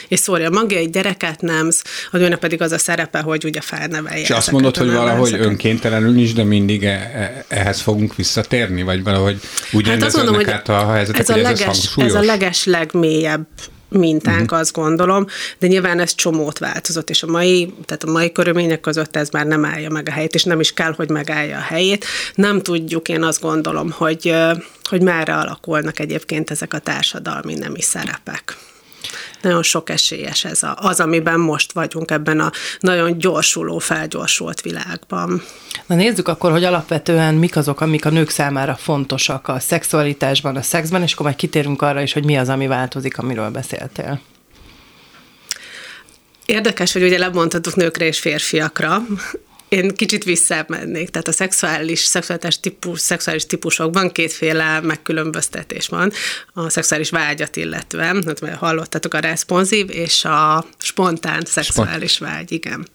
és 0.08 0.19
szórja 0.19 0.50
magja, 0.50 0.78
egy 0.78 0.89
gyereket 0.89 1.41
nemz, 1.41 1.84
a 2.12 2.17
nőnek 2.17 2.39
pedig 2.39 2.62
az 2.62 2.71
a 2.71 2.78
szerepe, 2.78 3.19
hogy 3.19 3.45
ugye 3.45 3.62
felnevelje. 3.62 4.21
És 4.21 4.30
azt 4.30 4.52
mondod, 4.52 4.78
hogy 4.78 4.91
valahogy 4.91 5.34
önkéntelenül 5.34 6.17
is, 6.17 6.34
de 6.34 6.43
mindig 6.43 6.84
e- 6.84 6.89
e- 6.89 7.45
ehhez 7.48 7.82
fogunk 7.82 8.15
visszatérni, 8.15 8.84
vagy 8.84 9.04
valahogy 9.04 9.39
úgy 9.71 9.88
hát 9.88 10.04
azt 10.04 10.15
mondom, 10.15 10.36
hogy 10.36 10.50
át 10.50 10.69
a 10.69 10.91
helyzetek, 10.91 11.21
ez 11.21 11.30
a, 11.30 11.36
leges, 11.36 11.67
ez, 11.67 11.89
ez 11.95 12.13
a 12.13 12.21
leges 12.21 12.65
legmélyebb 12.65 13.48
mintánk, 13.89 14.41
uh-huh. 14.41 14.60
azt 14.60 14.74
gondolom, 14.74 15.26
de 15.60 15.67
nyilván 15.67 16.00
ez 16.00 16.15
csomót 16.15 16.60
változott, 16.60 17.10
és 17.10 17.24
a 17.24 17.28
mai, 17.28 17.74
tehát 17.86 18.04
a 18.04 18.12
mai 18.12 18.32
körülmények 18.32 18.80
között 18.80 19.15
ez 19.15 19.30
már 19.30 19.45
nem 19.45 19.65
állja 19.65 19.89
meg 19.89 20.08
a 20.10 20.12
helyét, 20.12 20.34
és 20.34 20.43
nem 20.43 20.60
is 20.60 20.74
kell, 20.74 20.93
hogy 20.95 21.10
megállja 21.10 21.58
a 21.58 21.62
helyét. 21.62 22.06
Nem 22.36 22.62
tudjuk, 22.62 23.10
én 23.10 23.24
azt 23.24 23.41
gondolom, 23.41 23.91
hogy, 23.91 24.36
hogy 24.89 25.02
merre 25.02 25.36
alakulnak 25.36 26.00
egyébként 26.00 26.52
ezek 26.52 26.74
a 26.74 26.80
társadalmi 26.80 27.54
nemi 27.54 27.82
szerepek 27.82 28.58
nagyon 29.45 29.63
sok 29.63 29.89
esélyes 29.89 30.45
ez 30.45 30.63
a, 30.63 30.75
az, 30.79 30.99
amiben 30.99 31.39
most 31.39 31.71
vagyunk 31.71 32.12
ebben 32.12 32.39
a 32.39 32.51
nagyon 32.79 33.17
gyorsuló, 33.17 33.77
felgyorsult 33.77 34.62
világban. 34.62 35.41
Na 35.86 35.95
nézzük 35.95 36.27
akkor, 36.27 36.51
hogy 36.51 36.63
alapvetően 36.63 37.34
mik 37.36 37.55
azok, 37.55 37.81
amik 37.81 38.05
a 38.05 38.10
nők 38.10 38.29
számára 38.29 38.75
fontosak 38.75 39.47
a 39.47 39.60
szexualitásban, 39.60 40.55
a 40.55 40.62
szexben, 40.62 41.01
és 41.01 41.13
akkor 41.13 41.25
majd 41.25 41.38
kitérünk 41.38 41.81
arra 41.81 42.01
is, 42.01 42.13
hogy 42.13 42.25
mi 42.25 42.38
az, 42.38 42.49
ami 42.49 42.67
változik, 42.67 43.17
amiről 43.17 43.49
beszéltél. 43.49 44.21
Érdekes, 46.45 46.93
hogy 46.93 47.03
ugye 47.03 47.17
lebontatok 47.17 47.75
nőkre 47.75 48.05
és 48.05 48.19
férfiakra, 48.19 49.01
én 49.69 49.95
kicsit 49.95 50.23
visszamennék, 50.23 51.10
tehát 51.10 51.28
a 51.28 51.32
szexuális, 51.32 51.99
szexuális, 51.99 52.60
típus, 52.60 52.99
szexuális 52.99 53.45
típusokban 53.45 54.12
kétféle 54.12 54.80
megkülönböztetés 54.80 55.88
van. 55.88 56.12
A 56.54 56.69
szexuális 56.69 57.10
vágyat 57.10 57.56
illetve, 57.56 58.04
hát 58.04 58.39
hallottatok 58.60 59.13
a 59.13 59.19
responsív 59.19 59.89
és 59.89 60.25
a 60.25 60.65
spontán 60.78 61.43
szexuális 61.45 62.17
vágy, 62.17 62.51
igen. 62.51 62.88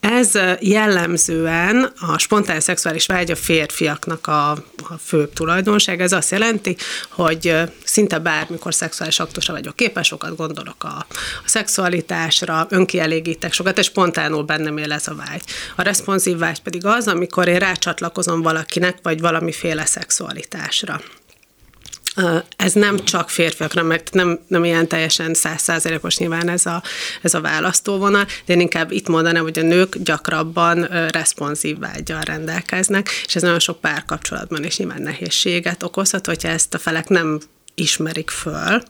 Ez 0.00 0.38
jellemzően 0.60 1.92
a 2.00 2.18
spontán 2.18 2.60
szexuális 2.60 3.06
vágy 3.06 3.30
a 3.30 3.36
férfiaknak 3.36 4.26
a, 4.26 4.50
a 4.50 4.98
főbb 5.04 5.32
tulajdonság. 5.32 6.00
Ez 6.00 6.12
azt 6.12 6.30
jelenti, 6.30 6.76
hogy 7.08 7.54
szinte 7.84 8.18
bármikor 8.18 8.74
szexuális 8.74 9.20
aktusra 9.20 9.52
vagyok 9.52 9.76
képes, 9.76 10.06
sokat 10.06 10.36
gondolok 10.36 10.84
a, 10.84 11.06
a 11.44 11.48
szexualitásra, 11.48 12.66
önkielégítek 12.70 13.52
sokat, 13.52 13.78
és 13.78 13.86
spontánul 13.86 14.42
bennem 14.42 14.76
él 14.76 14.92
ez 14.92 15.08
a 15.08 15.14
vágy. 15.14 15.42
A 15.76 15.82
responsív 15.82 16.38
vágy 16.38 16.62
pedig 16.62 16.86
az, 16.86 17.08
amikor 17.08 17.48
én 17.48 17.58
rácsatlakozom 17.58 18.42
valakinek, 18.42 18.98
vagy 19.02 19.20
valamiféle 19.20 19.84
szexualitásra 19.84 21.00
ez 22.56 22.72
nem 22.72 23.04
csak 23.04 23.30
férfiakra, 23.30 23.82
mert 23.82 24.12
nem, 24.12 24.38
nem 24.46 24.64
ilyen 24.64 24.88
teljesen 24.88 25.34
százszázalékos 25.34 26.16
nyilván 26.16 26.48
ez 26.48 26.66
a, 26.66 26.82
ez 27.22 27.34
a 27.34 27.40
választóvonal, 27.40 28.26
de 28.46 28.52
én 28.52 28.60
inkább 28.60 28.90
itt 28.90 29.08
mondanám, 29.08 29.42
hogy 29.42 29.58
a 29.58 29.62
nők 29.62 29.96
gyakrabban 29.96 30.84
responsív 31.10 31.78
vágyal 31.78 32.20
rendelkeznek, 32.20 33.08
és 33.26 33.36
ez 33.36 33.42
nagyon 33.42 33.58
sok 33.58 33.80
párkapcsolatban 33.80 34.64
is 34.64 34.76
nyilván 34.76 35.02
nehézséget 35.02 35.82
okozhat, 35.82 36.26
hogyha 36.26 36.48
ezt 36.48 36.74
a 36.74 36.78
felek 36.78 37.08
nem 37.08 37.40
ismerik 37.74 38.30
föl, 38.30 38.82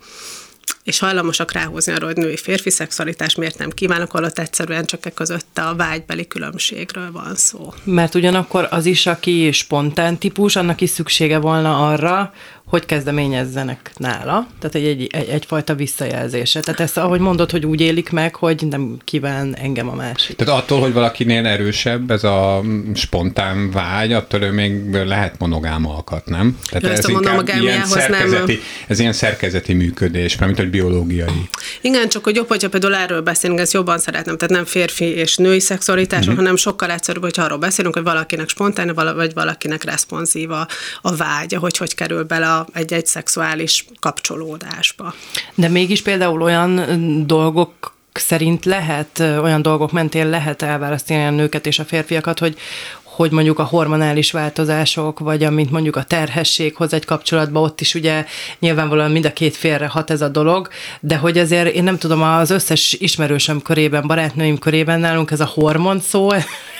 és 0.84 0.98
hajlamosak 0.98 1.52
ráhozni 1.52 1.92
arra, 1.92 2.06
hogy 2.06 2.16
női 2.16 2.36
férfi 2.36 2.70
szexualitás 2.70 3.34
miért 3.34 3.58
nem 3.58 3.70
kívánok, 3.70 4.10
holott 4.10 4.38
egyszerűen 4.38 4.84
csak 4.84 5.06
e 5.06 5.10
között 5.10 5.58
a 5.58 5.74
vágybeli 5.76 6.26
különbségről 6.26 7.12
van 7.12 7.34
szó. 7.34 7.74
Mert 7.84 8.14
ugyanakkor 8.14 8.66
az 8.70 8.86
is, 8.86 9.06
aki 9.06 9.52
spontán 9.52 10.18
típus, 10.18 10.56
annak 10.56 10.80
is 10.80 10.90
szüksége 10.90 11.38
volna 11.38 11.88
arra, 11.88 12.32
hogy 12.70 12.86
kezdeményezzenek 12.86 13.90
nála, 13.96 14.46
tehát 14.58 14.74
egy, 14.74 14.84
egy, 14.84 15.08
egy, 15.12 15.28
egyfajta 15.28 15.74
visszajelzése. 15.74 16.60
Tehát 16.60 16.80
ezt, 16.80 16.96
ahogy 16.96 17.20
mondod, 17.20 17.50
hogy 17.50 17.66
úgy 17.66 17.80
élik 17.80 18.10
meg, 18.10 18.34
hogy 18.34 18.66
nem 18.70 18.96
kíván 19.04 19.56
engem 19.56 19.88
a 19.88 19.94
másik. 19.94 20.36
Tehát 20.36 20.62
attól, 20.62 20.80
hogy 20.80 20.92
valakinél 20.92 21.46
erősebb 21.46 22.10
ez 22.10 22.24
a 22.24 22.62
spontán 22.94 23.70
vágy, 23.70 24.12
attól 24.12 24.42
ő 24.42 24.50
még 24.50 24.92
lehet 24.92 25.38
monogám 25.38 25.86
alkat, 25.86 26.26
nem? 26.26 26.58
Tehát 26.70 26.82
Jó, 26.82 26.90
ez 26.90 27.08
inkább 27.08 27.48
ilyen 27.60 27.84
szerkezeti, 27.84 28.52
nem... 28.52 28.62
ez 28.86 28.98
ilyen 28.98 29.12
szerkezeti 29.12 29.72
működés, 29.72 30.38
mint 30.38 30.56
hogy 30.56 30.70
biológiai. 30.70 31.48
Igen, 31.80 32.08
csak 32.08 32.24
hogy 32.24 32.36
jobb, 32.36 32.48
hogyha 32.48 32.68
például 32.68 32.94
erről 32.94 33.20
beszélünk, 33.20 33.60
ezt 33.60 33.72
jobban 33.72 33.98
szeretném, 33.98 34.36
tehát 34.36 34.54
nem 34.54 34.64
férfi 34.64 35.04
és 35.04 35.36
női 35.36 35.60
szexualitás, 35.60 36.20
uh-huh. 36.20 36.36
hanem 36.36 36.56
sokkal 36.56 36.90
egyszerűbb, 36.90 37.22
hogyha 37.22 37.42
arról 37.42 37.58
beszélünk, 37.58 37.94
hogy 37.94 38.04
valakinek 38.04 38.48
spontán, 38.48 38.94
vagy 38.94 39.34
valakinek 39.34 39.84
responsív 39.84 40.50
a, 40.50 40.66
a 41.02 41.16
vágya, 41.16 41.58
hogy 41.58 41.76
hogy 41.76 41.94
kerül 41.94 42.22
bele 42.22 42.52
a 42.52 42.59
egy-egy 42.72 43.06
szexuális 43.06 43.84
kapcsolódásba. 44.00 45.14
De 45.54 45.68
mégis 45.68 46.02
például 46.02 46.42
olyan 46.42 46.82
dolgok 47.26 47.98
szerint 48.12 48.64
lehet, 48.64 49.18
olyan 49.18 49.62
dolgok 49.62 49.92
mentén 49.92 50.28
lehet 50.28 50.62
elválasztani 50.62 51.24
a 51.24 51.30
nőket 51.30 51.66
és 51.66 51.78
a 51.78 51.84
férfiakat, 51.84 52.38
hogy, 52.38 52.56
hogy 53.02 53.30
mondjuk 53.30 53.58
a 53.58 53.64
hormonális 53.64 54.30
változások, 54.30 55.18
vagy 55.18 55.44
amint 55.44 55.70
mondjuk 55.70 55.96
a 55.96 56.02
terhesség 56.02 56.76
hoz 56.76 56.92
egy 56.92 57.04
kapcsolatba, 57.04 57.60
ott 57.60 57.80
is 57.80 57.94
ugye 57.94 58.24
nyilvánvalóan 58.58 59.10
mind 59.10 59.24
a 59.24 59.32
két 59.32 59.56
félre 59.56 59.86
hat 59.86 60.10
ez 60.10 60.20
a 60.20 60.28
dolog, 60.28 60.68
de 61.00 61.16
hogy 61.16 61.38
azért 61.38 61.74
én 61.74 61.82
nem 61.82 61.98
tudom, 61.98 62.22
az 62.22 62.50
összes 62.50 62.92
ismerősöm 62.92 63.62
körében, 63.62 64.06
barátnőim 64.06 64.58
körében 64.58 65.00
nálunk 65.00 65.30
ez 65.30 65.40
a 65.40 65.50
hormon 65.54 66.00
szó, 66.00 66.28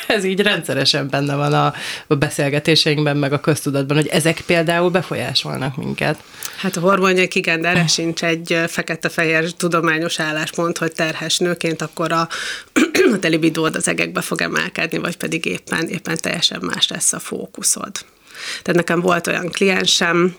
ez 0.06 0.24
így 0.24 0.40
rendszeresen 0.40 1.08
benne 1.08 1.34
van 1.34 1.52
a 1.52 1.74
beszélgetéseinkben, 2.14 3.16
meg 3.16 3.32
a 3.32 3.40
köztudatban, 3.40 3.96
hogy 3.96 4.06
ezek 4.06 4.40
például 4.46 4.90
befolyásolnak 4.90 5.76
minket. 5.76 6.22
Hát 6.56 6.76
a 6.76 6.80
hormonjai 6.80 7.28
igen, 7.32 7.60
de 7.60 7.68
erre 7.68 7.86
sincs 7.86 8.24
egy 8.24 8.58
fekete-fehér 8.66 9.52
tudományos 9.52 10.20
álláspont, 10.20 10.78
hogy 10.78 10.92
terhes 10.92 11.38
nőként 11.38 11.82
akkor 11.82 12.12
a, 12.12 12.28
a 13.14 13.18
telibidód 13.20 13.76
az 13.76 13.88
egekbe 13.88 14.20
fog 14.20 14.42
emelkedni, 14.42 14.98
vagy 14.98 15.16
pedig 15.16 15.44
éppen, 15.44 15.88
éppen 15.88 16.16
teljesen 16.16 16.60
más 16.62 16.88
lesz 16.88 17.12
a 17.12 17.18
fókuszod. 17.18 17.92
Tehát 18.62 18.74
nekem 18.74 19.00
volt 19.00 19.26
olyan 19.26 19.48
kliensem, 19.48 20.36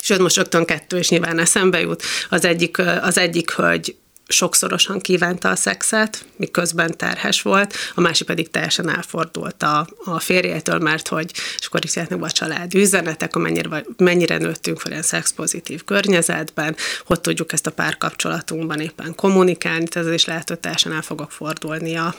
sőt 0.00 0.18
most 0.18 0.36
rögtön 0.36 0.64
kettő 0.64 0.98
is 0.98 1.08
nyilván 1.08 1.38
eszembe 1.38 1.80
jut. 1.80 2.02
Az 2.30 2.44
egyik, 2.44 2.78
az 2.78 3.18
egyik 3.18 3.50
hölgy 3.50 3.96
sokszorosan 4.28 5.00
kívánta 5.00 5.48
a 5.48 5.56
szexet, 5.56 6.24
miközben 6.36 6.96
terhes 6.96 7.42
volt, 7.42 7.74
a 7.94 8.00
másik 8.00 8.26
pedig 8.26 8.50
teljesen 8.50 8.88
elfordult 8.88 9.62
a, 9.62 9.88
a 10.04 10.18
férjétől, 10.18 10.78
mert 10.78 11.08
hogy, 11.08 11.30
és 11.58 11.66
akkor 11.66 11.84
is 11.84 11.94
jöhetnek 11.96 12.22
a 12.22 12.30
család 12.30 12.74
üzenetek, 12.74 13.34
mennyire, 13.34 13.84
mennyire 13.96 14.38
nőttünk 14.38 14.80
fel 14.80 14.90
ilyen 14.90 15.02
szexpozitív 15.02 15.84
környezetben, 15.84 16.76
hogy 17.04 17.20
tudjuk 17.20 17.52
ezt 17.52 17.66
a 17.66 17.72
párkapcsolatunkban 17.72 18.80
éppen 18.80 19.14
kommunikálni, 19.14 19.88
tehát 19.88 20.08
ez 20.08 20.14
is 20.14 20.24
lehet, 20.24 20.48
hogy 20.48 20.58
teljesen 20.58 20.92
el 20.92 21.02
fogok 21.02 21.30
fordulni 21.30 21.96
a 21.96 22.14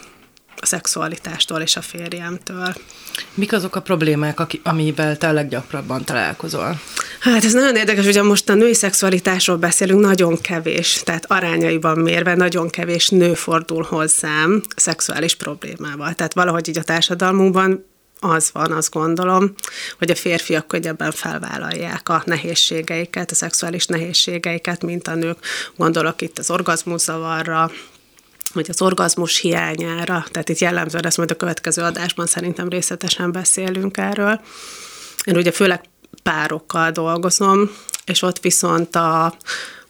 szexualitástól 0.61 1.61
és 1.61 1.75
a 1.75 1.81
férjemtől. 1.81 2.75
Mik 3.33 3.53
azok 3.53 3.75
a 3.75 3.81
problémák, 3.81 4.39
amivel 4.63 5.17
te 5.17 5.31
leggyakrabban 5.31 6.03
találkozol? 6.03 6.79
Hát 7.19 7.43
ez 7.43 7.53
nagyon 7.53 7.75
érdekes, 7.75 8.05
hogy 8.05 8.23
most 8.23 8.49
a 8.49 8.53
női 8.53 8.73
szexualitásról 8.73 9.57
beszélünk, 9.57 9.99
nagyon 9.99 10.41
kevés, 10.41 11.01
tehát 11.03 11.31
arányaiban 11.31 11.97
mérve 11.97 12.35
nagyon 12.35 12.69
kevés 12.69 13.09
nő 13.09 13.33
fordul 13.33 13.83
hozzám 13.83 14.61
szexuális 14.75 15.35
problémával. 15.35 16.13
Tehát 16.13 16.33
valahogy 16.33 16.67
így 16.67 16.77
a 16.77 16.83
társadalmunkban 16.83 17.85
az 18.19 18.49
van, 18.53 18.71
azt 18.71 18.91
gondolom, 18.91 19.53
hogy 19.97 20.09
a 20.09 20.15
férfiak 20.15 20.67
könnyebben 20.67 21.11
felvállalják 21.11 22.09
a 22.09 22.21
nehézségeiket, 22.25 23.31
a 23.31 23.35
szexuális 23.35 23.85
nehézségeiket, 23.85 24.83
mint 24.83 25.07
a 25.07 25.15
nők. 25.15 25.37
Gondolok 25.75 26.21
itt 26.21 26.37
az 26.37 26.49
orgazmuszavarra, 26.49 27.71
vagy 28.57 28.69
az 28.69 28.81
orgazmus 28.81 29.37
hiányára, 29.37 30.25
tehát 30.31 30.49
itt 30.49 30.57
jellemzően 30.57 31.05
ezt 31.05 31.17
majd 31.17 31.31
a 31.31 31.35
következő 31.35 31.81
adásban 31.81 32.25
szerintem 32.25 32.69
részletesen 32.69 33.31
beszélünk 33.31 33.97
erről. 33.97 34.41
Én 35.23 35.37
ugye 35.37 35.51
főleg 35.51 35.81
párokkal 36.23 36.91
dolgozom, 36.91 37.71
és 38.05 38.21
ott 38.21 38.39
viszont 38.39 38.95
a, 38.95 39.25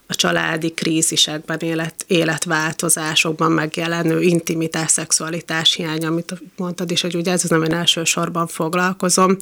a 0.07 0.15
családi 0.15 0.71
krízisekben, 0.71 1.59
élet, 1.59 2.05
életváltozásokban 2.07 3.51
megjelenő 3.51 4.21
intimitás, 4.21 4.91
szexualitás 4.91 5.73
hiány, 5.73 6.05
amit 6.05 6.33
mondtad 6.55 6.91
is, 6.91 7.01
hogy 7.01 7.15
ugye 7.15 7.31
ez 7.31 7.43
az, 7.43 7.51
én 7.51 7.73
elsősorban 7.73 8.47
foglalkozom, 8.47 9.37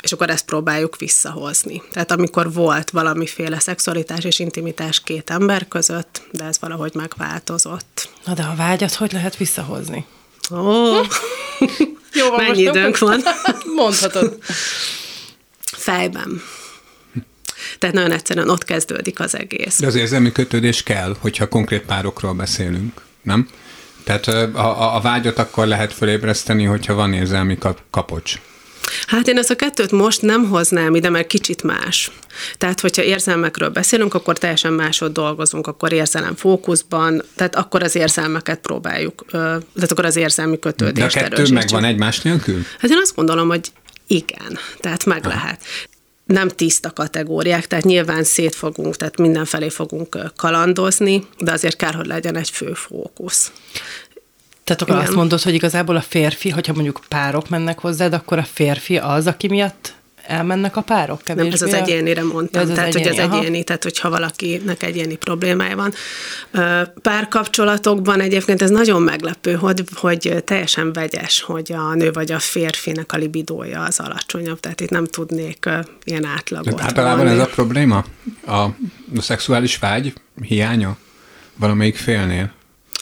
és 0.00 0.12
akkor 0.12 0.30
ezt 0.30 0.44
próbáljuk 0.44 0.96
visszahozni. 0.96 1.82
Tehát 1.92 2.10
amikor 2.10 2.52
volt 2.52 2.90
valamiféle 2.90 3.58
szexualitás 3.58 4.24
és 4.24 4.38
intimitás 4.38 5.00
két 5.00 5.30
ember 5.30 5.68
között, 5.68 6.22
de 6.32 6.44
ez 6.44 6.56
valahogy 6.60 6.94
megváltozott. 6.94 8.08
Na 8.24 8.34
de 8.34 8.42
a 8.42 8.54
vágyat 8.56 8.94
hogy 8.94 9.12
lehet 9.12 9.36
visszahozni? 9.36 10.06
Ó, 10.50 10.56
Jó, 12.12 12.28
van, 12.28 12.44
mennyi 12.44 12.62
időnk 12.62 12.98
van? 12.98 13.22
Mondhatod. 13.76 14.38
Fejben. 15.60 16.42
Tehát 17.78 17.94
nagyon 17.94 18.12
egyszerűen 18.12 18.48
ott 18.48 18.64
kezdődik 18.64 19.20
az 19.20 19.36
egész. 19.36 19.78
De 19.78 19.86
az 19.86 19.94
érzelmi 19.94 20.32
kötődés 20.32 20.82
kell, 20.82 21.16
hogyha 21.20 21.48
konkrét 21.48 21.82
párokról 21.82 22.32
beszélünk, 22.32 23.00
nem? 23.22 23.48
Tehát 24.04 24.26
a, 24.54 24.96
a 24.96 25.00
vágyat 25.00 25.38
akkor 25.38 25.66
lehet 25.66 25.92
fölébreszteni, 25.92 26.64
hogyha 26.64 26.94
van 26.94 27.12
érzelmi 27.12 27.58
kapocs. 27.90 28.40
Hát 29.06 29.28
én 29.28 29.38
ezt 29.38 29.50
a 29.50 29.56
kettőt 29.56 29.90
most 29.90 30.22
nem 30.22 30.48
hoznám 30.48 30.94
ide, 30.94 31.08
mert 31.10 31.26
kicsit 31.26 31.62
más. 31.62 32.10
Tehát, 32.58 32.80
hogyha 32.80 33.02
érzelmekről 33.02 33.68
beszélünk, 33.68 34.14
akkor 34.14 34.38
teljesen 34.38 34.72
másod 34.72 35.12
dolgozunk, 35.12 35.66
akkor 35.66 35.92
érzelem 35.92 36.36
fókuszban, 36.36 37.22
tehát 37.36 37.56
akkor 37.56 37.82
az 37.82 37.94
érzelmeket 37.94 38.58
próbáljuk, 38.58 39.24
tehát 39.30 39.90
akkor 39.90 40.04
az 40.04 40.16
érzelmi 40.16 40.58
kötődést 40.58 41.14
De 41.14 41.20
a 41.20 41.28
kettő 41.28 41.52
megvan 41.52 41.84
egymás 41.84 42.20
nélkül? 42.20 42.62
Hát 42.78 42.90
én 42.90 42.98
azt 43.02 43.14
gondolom, 43.14 43.48
hogy 43.48 43.72
igen, 44.06 44.58
tehát 44.80 45.04
meg 45.04 45.22
ha. 45.24 45.28
lehet 45.28 45.60
nem 46.24 46.48
tiszta 46.48 46.90
kategóriák, 46.90 47.66
tehát 47.66 47.84
nyilván 47.84 48.24
szét 48.24 48.54
fogunk, 48.54 48.96
tehát 48.96 49.18
mindenfelé 49.18 49.68
fogunk 49.68 50.32
kalandozni, 50.36 51.26
de 51.38 51.52
azért 51.52 51.76
kell, 51.76 51.92
hogy 51.92 52.06
legyen 52.06 52.36
egy 52.36 52.50
fő 52.50 52.72
fókusz. 52.72 53.52
Tehát 54.70 54.84
akkor 54.84 54.94
Igen. 54.94 55.08
azt 55.08 55.16
mondod, 55.16 55.42
hogy 55.42 55.54
igazából 55.54 55.96
a 55.96 56.00
férfi, 56.00 56.48
hogyha 56.48 56.72
mondjuk 56.72 57.00
párok 57.08 57.48
mennek 57.48 57.78
hozzád, 57.78 58.12
akkor 58.12 58.38
a 58.38 58.42
férfi 58.42 58.98
az, 58.98 59.26
aki 59.26 59.48
miatt 59.48 59.94
elmennek 60.26 60.76
a 60.76 60.80
párok 60.80 61.22
kevésbé? 61.22 61.48
Nem, 61.48 61.52
ez 61.52 61.62
az 61.62 61.74
egyénire 61.74 62.22
mondtam. 62.22 62.62
Ez 62.62 62.68
tehát, 62.68 62.88
az 62.88 62.96
egyéni, 62.96 63.08
hogy 63.08 63.18
az 63.18 63.30
aha. 63.30 63.38
egyéni, 63.38 63.64
tehát 63.64 63.82
hogyha 63.82 64.10
valakinek 64.10 64.82
egyéni 64.82 65.16
problémája 65.16 65.76
van. 65.76 65.92
Párkapcsolatokban 67.02 68.20
egyébként 68.20 68.62
ez 68.62 68.70
nagyon 68.70 69.02
meglepő, 69.02 69.52
hogy, 69.52 69.82
hogy 69.94 70.42
teljesen 70.44 70.92
vegyes, 70.92 71.40
hogy 71.40 71.72
a 71.72 71.94
nő 71.94 72.10
vagy 72.10 72.32
a 72.32 72.38
férfinek 72.38 73.12
a 73.12 73.16
libidója 73.16 73.82
az 73.82 74.00
alacsonyabb, 74.00 74.60
tehát 74.60 74.80
itt 74.80 74.90
nem 74.90 75.06
tudnék 75.06 75.68
ilyen 76.04 76.24
átlagot 76.24 76.80
Általában 76.80 77.26
ez 77.26 77.38
a 77.38 77.46
probléma? 77.46 78.04
A, 78.46 78.56
a 78.56 78.74
szexuális 79.20 79.78
vágy 79.78 80.12
hiánya 80.42 80.96
valamelyik 81.56 81.96
félnél? 81.96 82.58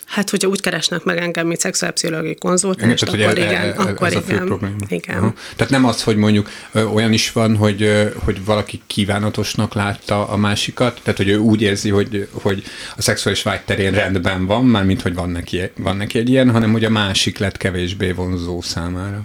Hát, 0.09 0.31
hogyha 0.31 0.49
úgy 0.49 0.61
keresnek 0.61 1.05
meg 1.05 1.19
engem, 1.19 1.47
mint 1.47 1.61
szexuálpszichológiai 1.61 2.35
konzultáns, 2.35 3.03
akkor 3.03 3.19
e, 3.19 3.31
igen, 3.31 3.63
e, 3.63 3.75
akkor 3.77 4.07
ez 4.07 4.13
igen. 4.13 4.23
A 4.23 4.41
fő 4.41 4.45
probléma. 4.45 4.77
igen. 4.89 5.17
Aha. 5.17 5.35
Tehát 5.57 5.73
nem 5.73 5.85
az, 5.85 6.03
hogy 6.03 6.17
mondjuk 6.17 6.51
ö, 6.73 6.85
olyan 6.85 7.13
is 7.13 7.33
van, 7.33 7.57
hogy, 7.57 7.83
ö, 7.83 8.09
hogy 8.25 8.45
valaki 8.45 8.83
kívánatosnak 8.87 9.75
látta 9.75 10.29
a 10.29 10.37
másikat, 10.37 11.01
tehát 11.03 11.17
hogy 11.19 11.29
ő 11.29 11.37
úgy 11.37 11.63
érzi, 11.63 11.91
hogy, 11.91 12.29
hogy 12.33 12.63
a 12.97 13.03
szexuális 13.03 13.43
vágy 13.43 13.61
terén 13.61 13.93
rendben 13.93 14.47
van, 14.47 14.65
mármint 14.65 15.03
hogy 15.03 15.15
van 15.15 15.31
neki, 15.31 15.61
van 15.77 15.97
neki 15.97 16.19
egy 16.19 16.29
ilyen, 16.29 16.51
hanem 16.51 16.73
hogy 16.73 16.85
a 16.85 16.91
másik 16.91 17.39
lett 17.39 17.57
kevésbé 17.57 18.11
vonzó 18.11 18.61
számára. 18.61 19.21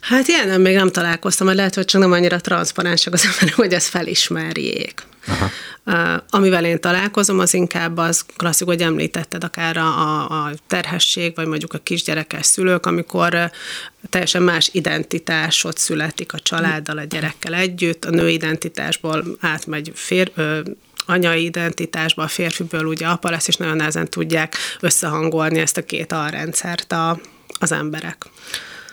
Hát 0.00 0.26
ilyen 0.28 0.60
még 0.60 0.74
nem 0.74 0.90
találkoztam, 0.90 1.46
mert 1.46 1.58
lehet, 1.58 1.74
hogy 1.74 1.84
csak 1.84 2.00
nem 2.00 2.12
annyira 2.12 2.40
transzparensak 2.40 3.12
az 3.12 3.24
emberek, 3.32 3.54
hogy 3.54 3.72
ezt 3.72 3.88
felismerjék. 3.88 5.02
Aha. 5.26 5.50
Amivel 6.30 6.64
én 6.64 6.80
találkozom, 6.80 7.38
az 7.38 7.54
inkább 7.54 7.96
az 7.96 8.24
klasszik, 8.36 8.66
hogy 8.66 8.80
említetted 8.80 9.44
akár 9.44 9.76
a, 9.76 10.20
a 10.20 10.50
terhesség, 10.66 11.34
vagy 11.34 11.46
mondjuk 11.46 11.72
a 11.72 11.78
kisgyerekes 11.78 12.46
szülők, 12.46 12.86
amikor 12.86 13.50
teljesen 14.10 14.42
más 14.42 14.68
identitásot 14.72 15.78
születik 15.78 16.32
a 16.32 16.38
családdal, 16.38 16.98
a 16.98 17.04
gyerekkel 17.04 17.54
együtt, 17.54 18.04
a 18.04 18.10
nő 18.10 18.28
identitásból 18.28 19.24
átmegy 19.40 19.92
fér, 19.94 20.32
uh, 20.36 20.58
anyai 21.06 21.44
identitásba, 21.44 22.22
a 22.22 22.28
férfiből 22.28 22.84
ugye 22.84 23.06
apa 23.06 23.30
lesz, 23.30 23.48
és 23.48 23.56
nagyon 23.56 23.76
nehezen 23.76 24.10
tudják 24.10 24.56
összehangolni 24.80 25.58
ezt 25.58 25.76
a 25.76 25.84
két 25.84 26.12
alrendszert 26.12 26.92
a, 26.92 27.20
az 27.58 27.72
emberek. 27.72 28.26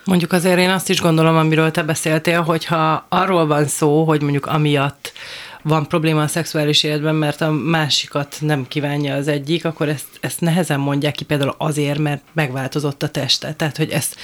Mondjuk 0.03 0.31
azért 0.31 0.59
én 0.59 0.69
azt 0.69 0.89
is 0.89 1.01
gondolom, 1.01 1.35
amiről 1.35 1.71
te 1.71 1.83
beszéltél, 1.83 2.41
hogyha 2.41 3.05
arról 3.09 3.45
van 3.45 3.67
szó, 3.67 4.03
hogy 4.03 4.21
mondjuk 4.21 4.45
amiatt 4.45 5.11
van 5.61 5.87
probléma 5.87 6.21
a 6.21 6.27
szexuális 6.27 6.83
életben, 6.83 7.15
mert 7.15 7.41
a 7.41 7.51
másikat 7.51 8.37
nem 8.39 8.67
kívánja 8.67 9.15
az 9.15 9.27
egyik, 9.27 9.65
akkor 9.65 9.89
ezt, 9.89 10.07
ezt 10.19 10.41
nehezen 10.41 10.79
mondják 10.79 11.13
ki 11.13 11.25
például 11.25 11.55
azért, 11.57 11.99
mert 11.99 12.23
megváltozott 12.33 13.03
a 13.03 13.09
teste. 13.09 13.53
Tehát, 13.53 13.77
hogy 13.77 13.89
ezt, 13.89 14.15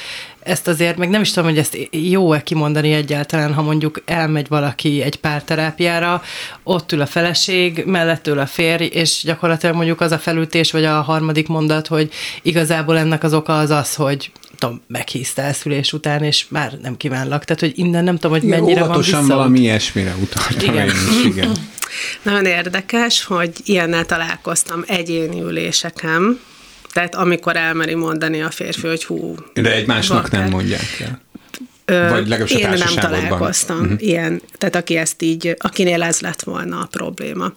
ezt 0.45 0.67
azért, 0.67 0.97
meg 0.97 1.10
nem 1.10 1.21
is 1.21 1.31
tudom, 1.31 1.49
hogy 1.49 1.58
ezt 1.58 1.77
jó-e 1.91 2.43
kimondani 2.43 2.93
egyáltalán, 2.93 3.53
ha 3.53 3.62
mondjuk 3.62 4.01
elmegy 4.05 4.47
valaki 4.47 5.01
egy 5.01 5.15
párterápiára, 5.15 6.21
ott 6.63 6.91
ül 6.91 7.01
a 7.01 7.05
feleség, 7.05 7.84
mellett 7.86 8.27
ül 8.27 8.39
a 8.39 8.45
férj, 8.45 8.86
és 8.86 9.21
gyakorlatilag 9.23 9.75
mondjuk 9.75 10.01
az 10.01 10.12
a 10.12 10.17
felütés, 10.17 10.71
vagy 10.71 10.86
a 10.86 11.01
harmadik 11.01 11.47
mondat, 11.47 11.88
hogy 11.88 12.12
igazából 12.41 12.97
ennek 12.97 13.23
az 13.23 13.34
oka 13.34 13.58
az 13.58 13.69
az, 13.69 13.95
hogy 13.95 14.31
tudom, 14.58 14.81
meghíztál 14.88 15.53
szülés 15.53 15.93
után, 15.93 16.23
és 16.23 16.45
már 16.49 16.77
nem 16.81 16.97
kívánlak. 16.97 17.43
Tehát, 17.45 17.62
hogy 17.62 17.73
innen 17.75 18.03
nem 18.03 18.15
tudom, 18.15 18.31
hogy 18.31 18.43
igen, 18.43 18.60
mennyire 18.60 18.84
van 18.84 18.97
vissza. 18.97 19.25
valami 19.25 19.60
ilyesmire 19.60 20.15
utaltam 20.21 20.73
igen. 20.73 20.88
én 20.88 20.93
is, 21.10 21.25
igen. 21.25 21.51
Nagyon 22.23 22.45
érdekes, 22.45 23.23
hogy 23.23 23.51
ilyennel 23.63 24.05
találkoztam 24.05 24.84
egyéni 24.88 25.41
üléseken, 25.41 26.39
tehát 26.95 27.15
amikor 27.15 27.55
elmeri 27.55 27.93
mondani 27.93 28.41
a 28.41 28.49
férfi, 28.49 28.88
hogy 28.88 29.05
hú. 29.05 29.36
De 29.53 29.73
egymásnak 29.73 30.31
nem 30.31 30.49
mondják 30.49 30.99
el. 31.86 32.10
Vagy 32.10 32.27
legalábbis 32.27 32.58
Én 32.58 32.69
nem 32.69 32.95
találkoztam 32.95 33.79
uh-huh. 33.79 34.01
ilyen, 34.01 34.41
tehát 34.58 34.75
aki 34.75 34.95
ezt 34.95 35.21
így, 35.21 35.55
akinél 35.60 36.03
ez 36.03 36.19
lett 36.19 36.43
volna 36.43 36.79
a 36.79 36.86
probléma. 36.86 37.53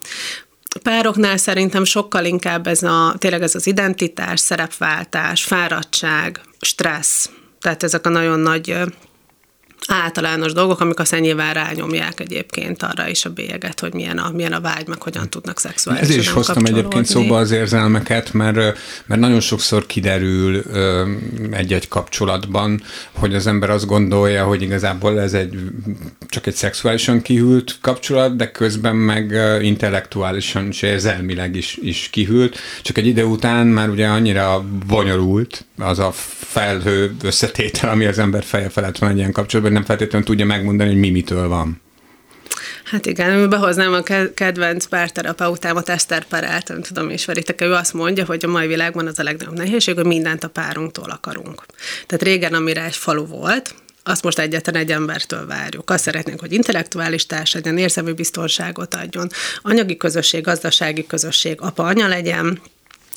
Pároknál 0.82 1.36
szerintem 1.36 1.84
sokkal 1.84 2.24
inkább 2.24 2.66
ez 2.66 2.82
a, 2.82 3.14
tényleg 3.18 3.42
ez 3.42 3.54
az 3.54 3.66
identitás, 3.66 4.40
szerepváltás, 4.40 5.44
fáradtság, 5.44 6.40
stressz, 6.60 7.30
tehát 7.60 7.82
ezek 7.82 8.06
a 8.06 8.08
nagyon 8.08 8.40
nagy 8.40 8.76
általános 9.88 10.52
dolgok, 10.52 10.80
amik 10.80 10.98
aztán 10.98 11.20
nyilván 11.20 11.54
rányomják 11.54 12.20
egyébként 12.20 12.82
arra 12.82 13.08
is 13.08 13.24
a 13.24 13.30
bélyeget, 13.30 13.80
hogy 13.80 13.94
milyen 13.94 14.18
a, 14.18 14.30
milyen 14.30 14.52
a 14.52 14.60
vágy, 14.60 14.86
meg 14.86 15.02
hogyan 15.02 15.30
tudnak 15.30 15.58
szexuálisan 15.58 16.08
Ezért 16.08 16.22
is 16.22 16.30
hoztam 16.30 16.64
egyébként 16.64 17.06
szóba 17.06 17.38
az 17.38 17.50
érzelmeket, 17.50 18.32
mert, 18.32 18.56
mert 19.06 19.20
nagyon 19.20 19.40
sokszor 19.40 19.86
kiderül 19.86 20.62
egy-egy 21.50 21.88
kapcsolatban, 21.88 22.82
hogy 23.12 23.34
az 23.34 23.46
ember 23.46 23.70
azt 23.70 23.86
gondolja, 23.86 24.44
hogy 24.44 24.62
igazából 24.62 25.20
ez 25.20 25.32
egy 25.32 25.58
csak 26.28 26.46
egy 26.46 26.54
szexuálisan 26.54 27.22
kihűlt 27.22 27.78
kapcsolat, 27.80 28.36
de 28.36 28.50
közben 28.50 28.96
meg 28.96 29.36
intellektuálisan 29.62 30.68
és 30.68 30.82
érzelmileg 30.82 31.56
is, 31.56 31.78
is 31.82 32.08
kihűlt, 32.12 32.58
csak 32.82 32.98
egy 32.98 33.06
ide 33.06 33.24
után 33.24 33.66
már 33.66 33.88
ugye 33.88 34.06
annyira 34.06 34.64
bonyolult 34.86 35.64
az 35.78 35.98
a 35.98 36.12
felhő 36.48 37.14
összetétel, 37.22 37.90
ami 37.90 38.04
az 38.04 38.18
ember 38.18 38.44
feje 38.44 38.68
felett 38.68 38.98
van 38.98 39.10
egy 39.10 39.16
ilyen 39.16 39.32
kapcsolatban, 39.32 39.76
nem 39.78 39.86
feltétlenül 39.86 40.26
tudja 40.26 40.46
megmondani, 40.46 40.90
hogy 40.90 40.98
mi 40.98 41.10
mitől 41.10 41.48
van. 41.48 41.80
Hát 42.84 43.06
igen, 43.06 43.48
behoznám 43.48 43.92
a 43.92 44.02
kedvenc 44.34 44.86
párterapeutámat, 44.86 45.88
Eszter 45.88 46.24
Perelt, 46.24 46.68
nem 46.68 46.82
tudom, 46.82 47.10
ismeritek 47.10 47.60
ő 47.60 47.72
azt 47.72 47.92
mondja, 47.92 48.24
hogy 48.24 48.44
a 48.44 48.48
mai 48.48 48.66
világban 48.66 49.06
az 49.06 49.18
a 49.18 49.22
legnagyobb 49.22 49.56
nehézség, 49.56 49.94
hogy 49.94 50.04
mindent 50.04 50.44
a 50.44 50.48
párunktól 50.48 51.10
akarunk. 51.10 51.66
Tehát 52.06 52.24
régen, 52.24 52.54
amire 52.54 52.84
egy 52.84 52.96
falu 52.96 53.26
volt, 53.26 53.74
azt 54.02 54.22
most 54.22 54.38
egyetlen 54.38 54.74
egy 54.74 54.92
embertől 54.92 55.46
várjuk. 55.46 55.90
Azt 55.90 56.02
szeretnénk, 56.02 56.40
hogy 56.40 56.52
intellektuális 56.52 57.26
társ 57.26 57.52
legyen, 57.52 57.78
érzelmi 57.78 58.12
biztonságot 58.12 58.94
adjon, 58.94 59.28
anyagi 59.62 59.96
közösség, 59.96 60.42
gazdasági 60.42 61.06
közösség, 61.06 61.60
apa-anya 61.60 62.08
legyen, 62.08 62.60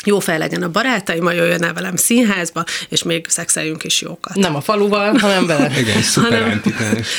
jó 0.05 0.19
fej 0.19 0.37
legyen 0.37 0.63
a 0.63 0.69
barátaim, 0.69 1.23
majd 1.23 1.37
jöjjön 1.37 1.63
el 1.63 1.73
velem 1.73 1.95
színházba, 1.95 2.63
és 2.89 3.03
még 3.03 3.25
szexeljünk 3.29 3.83
is 3.83 4.01
jókat. 4.01 4.35
Nem 4.35 4.55
a 4.55 4.61
faluval, 4.61 5.17
hanem 5.17 5.45
vele. 5.45 5.71
Igen, 5.81 6.01
szuper 6.01 6.31
hanem, 6.31 6.61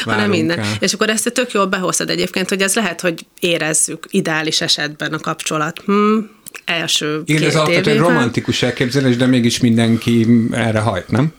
hanem 0.05 0.31
minden. 0.31 0.59
El. 0.59 0.66
És 0.79 0.92
akkor 0.92 1.09
ezt 1.09 1.33
tök 1.33 1.53
jól 1.53 1.66
behoztad 1.66 2.11
egyébként, 2.11 2.49
hogy 2.49 2.62
ez 2.62 2.75
lehet, 2.75 3.01
hogy 3.01 3.27
érezzük 3.40 4.07
ideális 4.11 4.61
esetben 4.61 5.12
a 5.12 5.18
kapcsolat. 5.18 5.83
Hmm, 5.85 6.31
első 6.64 7.23
Igen, 7.25 7.42
ez 7.42 7.55
alapvetően 7.55 7.97
romantikus 7.97 8.62
elképzelés, 8.62 9.16
de 9.16 9.27
mégis 9.27 9.61
mindenki 9.61 10.27
erre 10.51 10.81
hajt, 10.81 11.09
nem? 11.09 11.33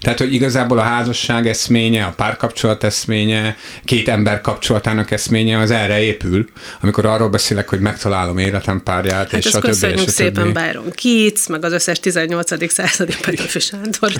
Tehát, 0.00 0.18
hogy 0.18 0.32
igazából 0.32 0.78
a 0.78 0.82
házasság 0.82 1.46
eszménye, 1.46 2.04
a 2.04 2.12
párkapcsolat 2.16 2.84
eszménye, 2.84 3.56
két 3.84 4.08
ember 4.08 4.40
kapcsolatának 4.40 5.10
eszménye 5.10 5.58
az 5.58 5.70
erre 5.70 6.02
épül, 6.02 6.48
amikor 6.80 7.06
arról 7.06 7.28
beszélek, 7.28 7.68
hogy 7.68 7.80
megtalálom 7.80 8.38
életem 8.38 8.82
párját, 8.82 9.30
hát 9.30 9.44
és 9.44 9.50
többi. 9.50 9.66
köszönjük 9.66 10.00
és 10.00 10.10
szépen 10.10 10.52
Byron 10.52 10.90
Keats, 10.90 11.46
meg 11.48 11.64
az 11.64 11.72
összes 11.72 12.00
18. 12.00 12.72
századi 12.72 13.14
Petőfi 13.24 13.58
Sándor, 13.58 14.12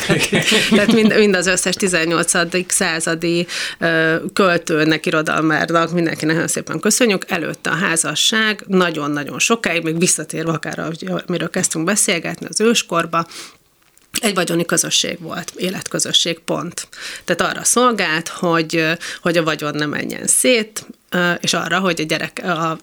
tehát 0.71 0.93
mind, 0.93 1.19
mind 1.19 1.35
az 1.35 1.47
összes 1.47 1.75
18. 1.75 2.33
századi 2.67 3.47
költőnek, 4.33 5.07
irodalmárnak, 5.07 5.93
mindenkinek 5.93 6.35
nagyon 6.35 6.49
szépen 6.49 6.81
köszönjük. 6.81 7.25
Előtte 7.29 7.71
a 7.71 7.75
házasság 7.75 8.65
nagyon-nagyon 8.67 9.39
sokáig, 9.39 9.83
még 9.83 9.99
visszatérve 9.99 10.53
akár, 10.53 10.93
amiről 11.27 11.51
kezdtünk 11.51 11.85
beszélgetni 11.85 12.47
az 12.49 12.61
őskorba, 12.61 13.27
egy 14.21 14.35
vagyoni 14.35 14.65
közösség 14.65 15.21
volt, 15.21 15.53
életközösség, 15.57 16.39
pont. 16.39 16.89
Tehát 17.25 17.53
arra 17.53 17.65
szolgált, 17.65 18.29
hogy, 18.29 18.87
hogy 19.23 19.37
a 19.37 19.43
vagyon 19.43 19.75
ne 19.75 19.87
menjen 19.87 20.27
szét, 20.27 20.87
és 21.41 21.53
arra, 21.53 21.79
hogy 21.79 22.01
a, 22.01 22.05
gyerek, 22.05 22.41
a, 22.45 22.71
a, 22.71 22.79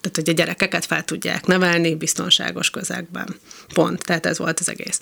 tehát, 0.00 0.14
hogy 0.14 0.28
a 0.28 0.32
gyerekeket 0.32 0.86
fel 0.86 1.04
tudják 1.04 1.46
nevelni 1.46 1.94
biztonságos 1.94 2.70
közegben. 2.70 3.36
Pont. 3.74 4.04
Tehát 4.04 4.26
ez 4.26 4.38
volt 4.38 4.60
az 4.60 4.68
egész 4.68 4.98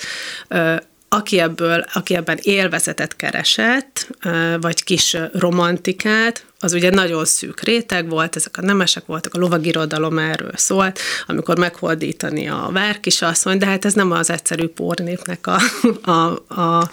aki, 1.17 1.39
ebből, 1.39 1.85
aki 1.93 2.15
ebben 2.15 2.39
élvezetet 2.43 3.17
keresett, 3.17 4.09
vagy 4.61 4.85
kis 4.85 5.17
romantikát, 5.33 6.45
az 6.61 6.73
ugye 6.73 6.91
nagyon 6.91 7.25
szűk 7.25 7.61
réteg 7.61 8.09
volt, 8.09 8.37
ezek 8.37 8.57
a 8.59 8.63
nemesek 8.63 9.07
voltak, 9.07 9.35
a 9.35 9.39
lovagirodalom 9.39 10.19
erről 10.19 10.53
szólt, 10.55 10.99
amikor 11.27 11.59
meghordítani 11.59 12.49
a 12.49 12.69
várkisasszony, 12.73 13.59
de 13.59 13.67
hát 13.67 13.85
ez 13.85 13.93
nem 13.93 14.11
az 14.11 14.31
egyszerű 14.31 14.67
pornépnek 14.67 15.47
a, 15.47 15.61
a, 16.11 16.55
a, 16.61 16.89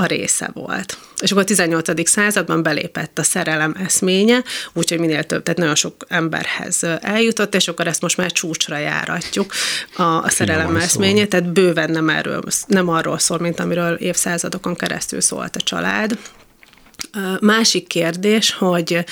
a 0.00 0.06
része 0.06 0.50
volt. 0.54 0.98
És 1.20 1.30
akkor 1.30 1.42
a 1.42 1.46
18. 1.46 2.08
században 2.08 2.62
belépett 2.62 3.18
a 3.18 3.22
szerelem 3.22 3.74
eszménye, 3.84 4.42
úgyhogy 4.72 4.98
minél 4.98 5.24
több, 5.24 5.42
tehát 5.42 5.58
nagyon 5.58 5.74
sok 5.74 6.04
emberhez 6.08 6.82
eljutott, 7.00 7.54
és 7.54 7.68
akkor 7.68 7.86
ezt 7.86 8.00
most 8.00 8.16
már 8.16 8.32
csúcsra 8.32 8.76
járatjuk 8.76 9.52
a, 9.96 10.02
a 10.02 10.28
szerelem 10.28 10.76
eszménye, 10.76 11.26
tehát 11.26 11.52
bőven 11.52 11.90
nem, 11.90 12.08
erről, 12.08 12.42
nem 12.66 12.88
arról 12.88 13.18
szól, 13.18 13.38
mint 13.38 13.60
amiről 13.60 13.94
évszázadokon 13.94 14.74
keresztül 14.74 15.20
szólt 15.20 15.56
a 15.56 15.60
család. 15.60 16.18
Másik 17.40 17.86
kérdés, 17.86 18.52
hogy 18.52 19.04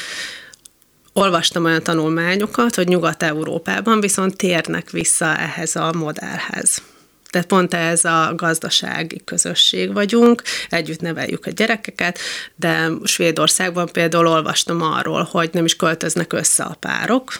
olvastam 1.12 1.64
olyan 1.64 1.82
tanulmányokat, 1.82 2.74
hogy 2.74 2.88
Nyugat-Európában 2.88 4.00
viszont 4.00 4.36
térnek 4.36 4.90
vissza 4.90 5.36
ehhez 5.36 5.76
a 5.76 5.92
modellhez. 5.92 6.82
Tehát 7.30 7.46
pont 7.46 7.74
ez 7.74 8.04
a 8.04 8.32
gazdasági 8.36 9.20
közösség 9.24 9.92
vagyunk, 9.92 10.42
együtt 10.68 11.00
neveljük 11.00 11.46
a 11.46 11.50
gyerekeket, 11.50 12.18
de 12.56 12.90
Svédországban 13.04 13.88
például 13.92 14.26
olvastam 14.26 14.82
arról, 14.82 15.28
hogy 15.30 15.50
nem 15.52 15.64
is 15.64 15.76
költöznek 15.76 16.32
össze 16.32 16.62
a 16.62 16.76
párok, 16.80 17.32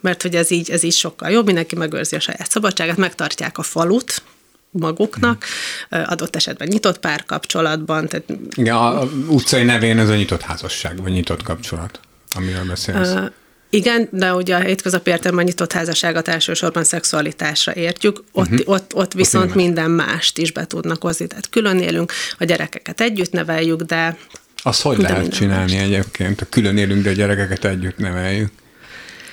mert 0.00 0.22
hogy 0.22 0.34
ez 0.34 0.50
így, 0.50 0.70
ez 0.70 0.82
így 0.82 0.94
sokkal 0.94 1.30
jobb, 1.30 1.46
mindenki 1.46 1.76
megőrzi 1.76 2.16
a 2.16 2.20
saját 2.20 2.50
szabadságát, 2.50 2.96
megtartják 2.96 3.58
a 3.58 3.62
falut, 3.62 4.22
maguknak, 4.70 5.44
adott 5.88 6.36
esetben 6.36 6.68
nyitott 6.68 6.98
párkapcsolatban. 6.98 8.08
Tehát... 8.08 8.24
Igen, 8.56 8.76
a 8.76 9.02
utcai 9.28 9.64
nevén 9.64 9.98
ez 9.98 10.08
a 10.08 10.14
nyitott 10.14 10.40
házasság, 10.40 11.02
vagy 11.02 11.12
nyitott 11.12 11.42
kapcsolat, 11.42 12.00
amiről 12.34 12.64
beszélsz. 12.64 13.08
Uh, 13.08 13.30
igen, 13.70 14.08
de 14.10 14.34
ugye 14.34 14.56
a 14.56 14.60
hétköznapi 14.60 15.10
értelemben 15.10 15.44
nyitott 15.44 15.72
házasságot 15.72 16.28
elsősorban 16.28 16.84
szexualitásra 16.84 17.74
értjük, 17.74 18.22
ott, 18.32 18.50
uh-huh. 18.50 18.68
ott, 18.68 18.94
ott 18.94 19.12
viszont 19.12 19.48
ott 19.48 19.54
minden 19.54 19.90
mást 19.90 20.38
is 20.38 20.52
be 20.52 20.66
tudnak 20.66 21.02
hozni, 21.02 21.26
tehát 21.26 21.48
külön 21.48 21.78
élünk, 21.78 22.12
a 22.38 22.44
gyerekeket 22.44 23.00
együtt 23.00 23.32
neveljük, 23.32 23.82
de... 23.82 24.16
Azt 24.62 24.82
hogy 24.82 24.96
de 24.96 25.08
lehet 25.08 25.32
csinálni 25.32 25.74
mást. 25.74 25.84
egyébként? 25.84 26.40
A 26.40 26.46
külön 26.48 26.76
élünk, 26.76 27.02
de 27.02 27.10
a 27.10 27.12
gyerekeket 27.12 27.64
együtt 27.64 27.98
neveljük. 27.98 28.50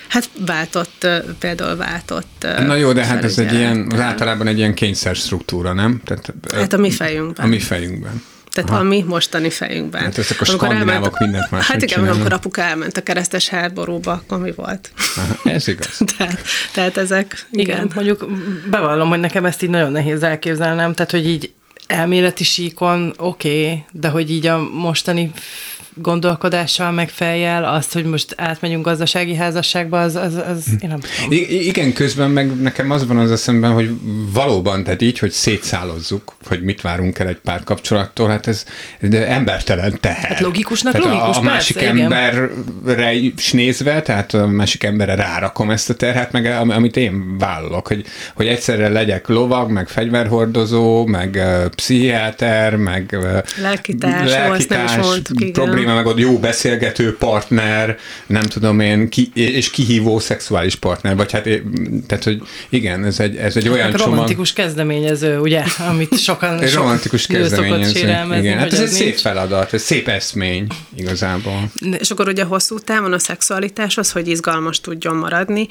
Hát 0.08 0.30
váltott, 0.46 1.06
például 1.38 1.76
váltott. 1.76 2.46
Na 2.58 2.74
jó, 2.74 2.92
de 2.92 3.04
hát 3.04 3.24
ez 3.24 3.38
egy 3.38 3.52
ilyen, 3.52 3.90
az 3.92 4.00
általában 4.00 4.46
egy 4.46 4.58
ilyen 4.58 4.74
kényszer 4.74 5.16
struktúra, 5.16 5.72
nem? 5.72 6.00
Tehát, 6.04 6.32
hát 6.54 6.72
a 6.72 6.76
mi 6.76 6.90
fejünkben. 6.90 7.44
A 7.46 7.48
mi 7.48 7.58
fejünkben. 7.58 8.22
Tehát 8.56 8.70
Aha. 8.70 8.80
a 8.80 8.82
mi 8.82 9.04
mostani 9.08 9.50
fejünkben. 9.50 10.02
Hát 10.02 10.18
ezek 10.18 10.40
a 10.40 10.44
skandinávok 10.44 10.90
elment, 10.90 11.18
mindent 11.18 11.50
más 11.50 11.66
Hát 11.66 11.82
igen, 11.82 12.08
amikor 12.08 12.32
apuka 12.32 12.62
elment 12.62 12.96
a 12.96 13.02
keresztes 13.02 13.48
háborúba, 13.48 14.12
akkor 14.12 14.38
mi 14.38 14.52
volt? 14.56 14.90
Aha, 15.16 15.50
ez 15.50 15.68
igaz. 15.68 16.00
tehát, 16.16 16.40
tehát 16.72 16.96
ezek, 16.96 17.46
igen. 17.50 17.76
igen. 17.76 17.90
Mondjuk 17.94 18.26
bevallom, 18.70 19.08
hogy 19.08 19.20
nekem 19.20 19.44
ezt 19.44 19.62
így 19.62 19.70
nagyon 19.70 19.92
nehéz 19.92 20.22
elképzelnem, 20.22 20.94
tehát 20.94 21.10
hogy 21.10 21.26
így 21.26 21.52
elméleti 21.86 22.44
síkon 22.44 23.14
oké, 23.16 23.62
okay, 23.62 23.84
de 23.92 24.08
hogy 24.08 24.30
így 24.30 24.46
a 24.46 24.70
mostani 24.72 25.30
gondolkodással, 25.96 26.90
meg 26.90 27.08
fejjel, 27.08 27.64
azt, 27.64 27.92
hogy 27.92 28.04
most 28.04 28.34
átmegyünk 28.36 28.84
gazdasági 28.84 29.34
házasságba, 29.34 30.00
az, 30.00 30.14
az, 30.14 30.34
az 30.34 30.66
én 30.80 30.88
nem 30.88 31.00
tudom. 31.00 31.32
I- 31.32 31.66
igen, 31.66 31.92
közben 31.92 32.30
meg 32.30 32.60
nekem 32.60 32.90
az 32.90 33.06
van 33.06 33.18
az 33.18 33.30
eszemben, 33.30 33.72
hogy 33.72 33.90
valóban, 34.32 34.84
tehát 34.84 35.02
így, 35.02 35.18
hogy 35.18 35.30
szétszálozzuk, 35.30 36.34
hogy 36.48 36.62
mit 36.62 36.80
várunk 36.80 37.18
el 37.18 37.26
egy 37.26 37.38
pár 37.44 37.64
kapcsolattól, 37.64 38.28
hát 38.28 38.46
ez 38.46 38.64
de 39.00 39.28
embertelen 39.28 39.98
teher. 40.00 40.30
Hát 40.30 40.40
logikusnak 40.40 40.92
tehát 40.92 41.08
logikus, 41.08 41.36
a, 41.36 41.40
a 41.40 41.42
másik 41.42 41.76
persze, 41.76 42.02
emberre 42.02 43.12
is 43.12 43.52
nézve, 43.52 44.02
tehát 44.02 44.34
a 44.34 44.46
másik 44.46 44.84
emberre 44.84 45.14
rárakom 45.14 45.70
ezt 45.70 45.90
a 45.90 45.94
terhet, 45.94 46.32
meg 46.32 46.46
amit 46.46 46.96
én 46.96 47.38
vállalok, 47.38 47.86
hogy, 47.88 48.04
hogy 48.34 48.46
egyszerre 48.46 48.88
legyek 48.88 49.28
lovag, 49.28 49.70
meg 49.70 49.88
fegyverhordozó, 49.88 51.06
meg 51.06 51.34
uh, 51.34 51.70
pszichiáter, 51.70 52.76
meg 52.76 53.10
uh, 53.12 53.38
lelkitárs, 53.62 54.30
lelkitárs 54.30 54.90
nem 54.90 55.00
is 55.00 55.06
mondtuk, 55.06 55.40
igen 55.40 55.85
probléma, 55.86 55.94
meg 55.94 56.06
ott 56.06 56.30
jó 56.30 56.38
beszélgető 56.38 57.16
partner, 57.16 57.98
nem 58.26 58.42
tudom 58.42 58.80
én, 58.80 59.08
ki, 59.08 59.30
és 59.34 59.70
kihívó 59.70 60.18
szexuális 60.18 60.74
partner, 60.74 61.16
vagy 61.16 61.32
hát, 61.32 61.42
tehát, 62.06 62.24
hogy 62.24 62.42
igen, 62.68 63.04
ez 63.04 63.20
egy, 63.20 63.36
ez 63.36 63.56
egy 63.56 63.68
olyan 63.68 63.92
csomag. 63.92 64.06
romantikus 64.06 64.52
kezdeményező, 64.52 65.38
ugye, 65.38 65.62
amit 65.88 66.18
sokan 66.18 66.58
Egy 66.58 66.74
romantikus 66.74 67.26
kezdeményező, 67.26 67.98
igen. 68.38 68.58
Hát 68.58 68.72
ez 68.72 68.80
egy 68.80 68.88
szép 68.88 69.16
feladat, 69.16 69.72
ez 69.72 69.82
szép 69.82 70.08
eszmény 70.08 70.66
igazából. 70.96 71.70
És 71.98 72.10
akkor 72.10 72.28
ugye 72.28 72.44
hosszú 72.44 72.78
távon 72.78 73.12
a 73.12 73.18
szexualitás 73.18 73.98
az, 73.98 74.12
hogy 74.12 74.28
izgalmas 74.28 74.80
tudjon 74.80 75.16
maradni. 75.16 75.66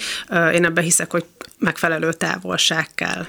Én 0.54 0.66
ebbe 0.66 0.82
hiszek, 0.82 1.12
hogy 1.12 1.24
megfelelő 1.60 2.14
távolság 2.14 2.88
kell. 2.96 3.26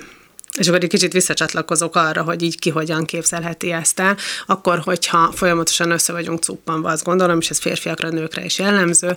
És 0.57 0.69
akkor 0.69 0.83
egy 0.83 0.88
kicsit 0.88 1.12
visszacsatlakozok 1.12 1.97
arra, 1.97 2.23
hogy 2.23 2.42
így 2.42 2.59
ki 2.59 2.71
hogyan 2.71 3.05
képzelheti 3.05 3.73
ezt 3.73 4.01
el, 4.01 4.16
akkor, 4.47 4.79
hogyha 4.79 5.33
folyamatosan 5.35 5.90
össze 5.90 6.12
vagyunk 6.12 6.42
cuppanva, 6.42 6.90
azt 6.90 7.05
gondolom, 7.05 7.38
és 7.40 7.51
ez 7.51 7.59
férfiakra, 7.59 8.09
nőkre 8.09 8.45
is 8.45 8.59
jellemző, 8.59 9.16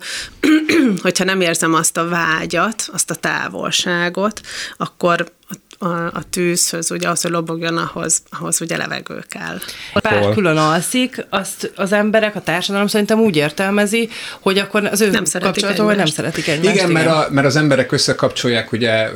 hogyha 1.01 1.23
nem 1.23 1.41
érzem 1.41 1.73
azt 1.73 1.97
a 1.97 2.07
vágyat, 2.07 2.89
azt 2.91 3.11
a 3.11 3.15
távolságot, 3.15 4.41
akkor 4.77 5.31
a, 5.79 5.87
a 5.87 6.23
tűzhöz, 6.29 6.91
ugye 6.91 7.09
az, 7.09 7.21
hogy 7.21 7.31
lobogjon, 7.31 7.77
ahhoz, 7.77 8.21
ahhoz 8.29 8.61
ugye 8.61 8.77
levegő 8.77 9.23
kell. 9.29 9.57
A 9.93 9.99
pár 9.99 10.29
külön 10.33 10.57
alszik, 10.57 11.25
azt 11.29 11.71
az 11.75 11.91
emberek, 11.91 12.35
a 12.35 12.41
társadalom 12.41 12.87
szerintem 12.87 13.19
úgy 13.19 13.35
értelmezi, 13.35 14.09
hogy 14.39 14.57
akkor 14.57 14.85
az 14.85 15.01
ő 15.01 15.09
nem 15.09 15.23
kapcsolaton, 15.39 15.85
hogy 15.85 15.95
nem 15.95 16.05
szeretik 16.05 16.47
egymást. 16.47 16.75
Igen, 16.75 16.89
igen. 16.89 17.03
Mert, 17.03 17.07
a, 17.07 17.27
mert 17.31 17.47
az 17.47 17.55
emberek 17.55 17.91
összekapcsolják, 17.91 18.71
ugye 18.71 19.11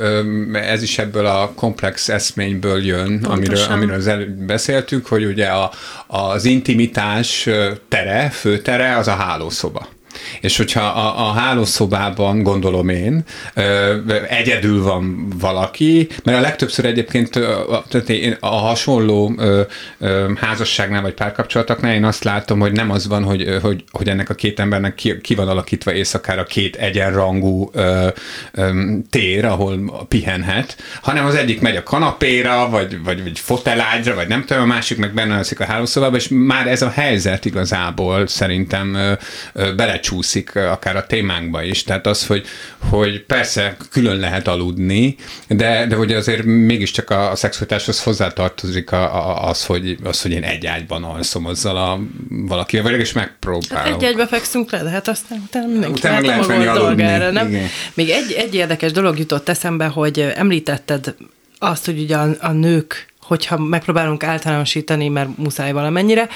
ez 0.52 0.82
is 0.82 0.98
ebből 0.98 1.26
a 1.26 1.52
komplex 1.54 2.08
eszményből 2.08 2.84
jön, 2.84 3.24
amiről, 3.24 3.62
amiről 3.70 3.96
az 3.96 4.06
előbb 4.06 4.30
beszéltük, 4.30 5.06
hogy 5.06 5.24
ugye 5.24 5.46
a, 5.46 5.72
az 6.06 6.44
intimitás 6.44 7.48
tere, 7.88 8.30
főtere 8.30 8.96
az 8.96 9.08
a 9.08 9.14
hálószoba. 9.14 9.88
És 10.40 10.56
hogyha 10.56 10.82
a, 10.82 11.28
a 11.28 11.32
hálószobában, 11.32 12.42
gondolom 12.42 12.88
én, 12.88 13.24
egyedül 14.28 14.82
van 14.82 15.28
valaki, 15.38 16.08
mert 16.24 16.38
a 16.38 16.40
legtöbbször 16.40 16.84
egyébként 16.84 17.36
a 18.40 18.46
hasonló 18.46 19.40
házasságnál 20.36 21.02
vagy 21.02 21.14
párkapcsolatoknál 21.14 21.94
én 21.94 22.04
azt 22.04 22.24
látom, 22.24 22.60
hogy 22.60 22.72
nem 22.72 22.90
az 22.90 23.08
van, 23.08 23.24
hogy, 23.24 23.58
hogy, 23.62 23.84
hogy 23.90 24.08
ennek 24.08 24.30
a 24.30 24.34
két 24.34 24.60
embernek 24.60 24.94
ki, 24.94 25.20
ki 25.20 25.34
van 25.34 25.48
alakítva 25.48 25.92
éjszakára 25.92 26.44
két 26.44 26.76
egyenrangú 26.76 27.70
ö, 27.72 28.08
ö, 28.52 28.92
tér, 29.10 29.44
ahol 29.44 30.06
pihenhet, 30.08 30.76
hanem 31.02 31.26
az 31.26 31.34
egyik 31.34 31.60
megy 31.60 31.76
a 31.76 31.82
kanapéra, 31.82 32.68
vagy, 32.68 33.02
vagy, 33.04 33.22
vagy 33.22 33.38
fotelágyra, 33.38 34.14
vagy 34.14 34.28
nem 34.28 34.44
tudom, 34.44 34.62
a 34.62 34.66
másik 34.66 34.98
meg 34.98 35.14
benne 35.14 35.36
alszik 35.36 35.60
a 35.60 35.64
hálószobában, 35.64 36.18
és 36.18 36.28
már 36.30 36.66
ez 36.66 36.82
a 36.82 36.90
helyzet 36.90 37.44
igazából 37.44 38.26
szerintem 38.26 38.94
ö, 38.94 39.12
ö, 39.52 39.74
belecsúszik 40.04 40.56
akár 40.56 40.96
a 40.96 41.06
témánkba 41.06 41.62
is. 41.62 41.82
Tehát 41.82 42.06
az, 42.06 42.26
hogy, 42.26 42.46
hogy 42.90 43.24
persze 43.24 43.76
külön 43.90 44.16
lehet 44.16 44.48
aludni, 44.48 45.16
de, 45.48 45.86
de 45.86 45.94
hogy 45.94 46.12
azért 46.12 46.42
mégiscsak 46.44 47.10
a, 47.10 47.30
a 47.30 47.36
szexualitáshoz 47.36 48.02
hozzátartozik 48.02 48.92
a, 48.92 49.02
a, 49.02 49.48
az, 49.48 49.64
hogy, 49.64 49.96
az, 50.04 50.22
hogy 50.22 50.32
én 50.32 50.42
egy 50.42 50.66
ágyban 50.66 51.04
alszom 51.04 51.46
azzal 51.46 51.76
a 51.76 52.00
valakivel, 52.28 52.90
vagy 52.90 53.00
és 53.00 53.12
megpróbálom. 53.12 53.92
Hát 53.92 54.02
egy 54.02 54.04
ágyba 54.04 54.26
fekszünk 54.26 54.70
le, 54.70 54.82
de 54.82 54.88
hát 54.88 55.08
aztán 55.08 55.42
utána 55.46 55.66
mindenki 55.66 55.98
Utána 55.98 56.14
meg 56.14 56.24
lehet 56.24 56.46
menni 56.46 56.66
aludni. 56.66 57.02
Dolgára, 57.02 57.30
nem? 57.30 57.48
Igen. 57.48 57.68
Még 57.94 58.10
egy, 58.10 58.32
egy 58.32 58.54
érdekes 58.54 58.92
dolog 58.92 59.18
jutott 59.18 59.48
eszembe, 59.48 59.86
hogy 59.86 60.20
említetted 60.20 61.14
azt, 61.58 61.84
hogy 61.84 61.98
ugye 61.98 62.16
a, 62.16 62.28
a 62.40 62.52
nők 62.52 63.06
hogyha 63.24 63.58
megpróbálunk 63.58 64.24
általánosítani, 64.24 65.08
mert 65.08 65.36
muszáj 65.36 65.72
valamennyire, 65.72 66.28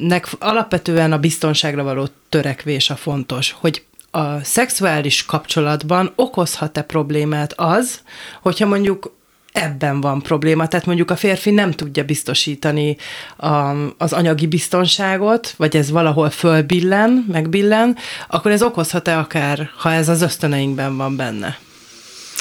nek 0.00 0.28
alapvetően 0.38 1.12
a 1.12 1.18
biztonságra 1.18 1.82
való 1.82 2.08
törekvés 2.28 2.90
a 2.90 2.96
fontos, 2.96 3.56
hogy 3.60 3.82
a 4.10 4.44
szexuális 4.44 5.24
kapcsolatban 5.24 6.12
okozhat-e 6.14 6.82
problémát 6.82 7.52
az, 7.56 8.00
hogyha 8.42 8.66
mondjuk 8.66 9.12
ebben 9.52 10.00
van 10.00 10.22
probléma. 10.22 10.68
Tehát 10.68 10.86
mondjuk 10.86 11.10
a 11.10 11.16
férfi 11.16 11.50
nem 11.50 11.70
tudja 11.70 12.04
biztosítani 12.04 12.96
a, 13.36 13.70
az 13.98 14.12
anyagi 14.12 14.46
biztonságot, 14.46 15.54
vagy 15.56 15.76
ez 15.76 15.90
valahol 15.90 16.30
fölbillen, 16.30 17.24
megbillen, 17.32 17.96
akkor 18.28 18.50
ez 18.50 18.62
okozhat-e 18.62 19.18
akár, 19.18 19.70
ha 19.76 19.92
ez 19.92 20.08
az 20.08 20.22
ösztöneinkben 20.22 20.96
van 20.96 21.16
benne? 21.16 21.58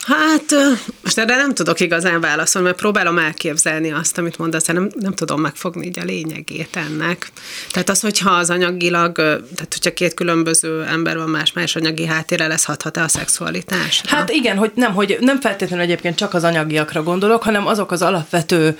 Hát, 0.06 0.44
most 1.04 1.18
erre 1.18 1.36
nem 1.36 1.54
tudok 1.54 1.80
igazán 1.80 2.22
válaszolni, 2.22 2.68
mert 2.68 2.80
próbálom 2.80 3.18
elképzelni 3.18 3.92
azt, 3.92 4.18
amit 4.18 4.38
mondasz, 4.38 4.66
nem, 4.66 4.90
nem 5.00 5.14
tudom 5.14 5.42
megfogni 5.42 5.86
így 5.86 6.00
a 6.00 6.04
lényegét 6.04 6.76
ennek. 6.76 7.32
Tehát 7.72 7.90
az, 7.90 8.00
hogyha 8.00 8.32
az 8.32 8.50
anyagilag, 8.50 9.16
tehát 9.16 9.74
hogyha 9.74 9.94
két 9.94 10.14
különböző 10.14 10.84
ember 10.84 11.18
van 11.18 11.30
más-más 11.30 11.76
anyagi 11.76 12.06
háttérrel, 12.06 12.52
ez 12.52 12.66
hathat-e 12.66 13.02
a 13.02 13.08
szexualitás? 13.08 14.02
Hát 14.06 14.30
igen, 14.30 14.58
hogy 14.58 14.72
nem, 14.76 14.94
hogy 14.94 15.18
nem 15.20 15.40
feltétlenül 15.40 15.86
egyébként 15.86 16.16
csak 16.16 16.34
az 16.34 16.44
anyagiakra 16.44 17.04
gondolok, 17.04 17.44
hanem 17.44 17.68
azok 17.68 17.92
az 17.92 18.02
alapvető 18.02 18.78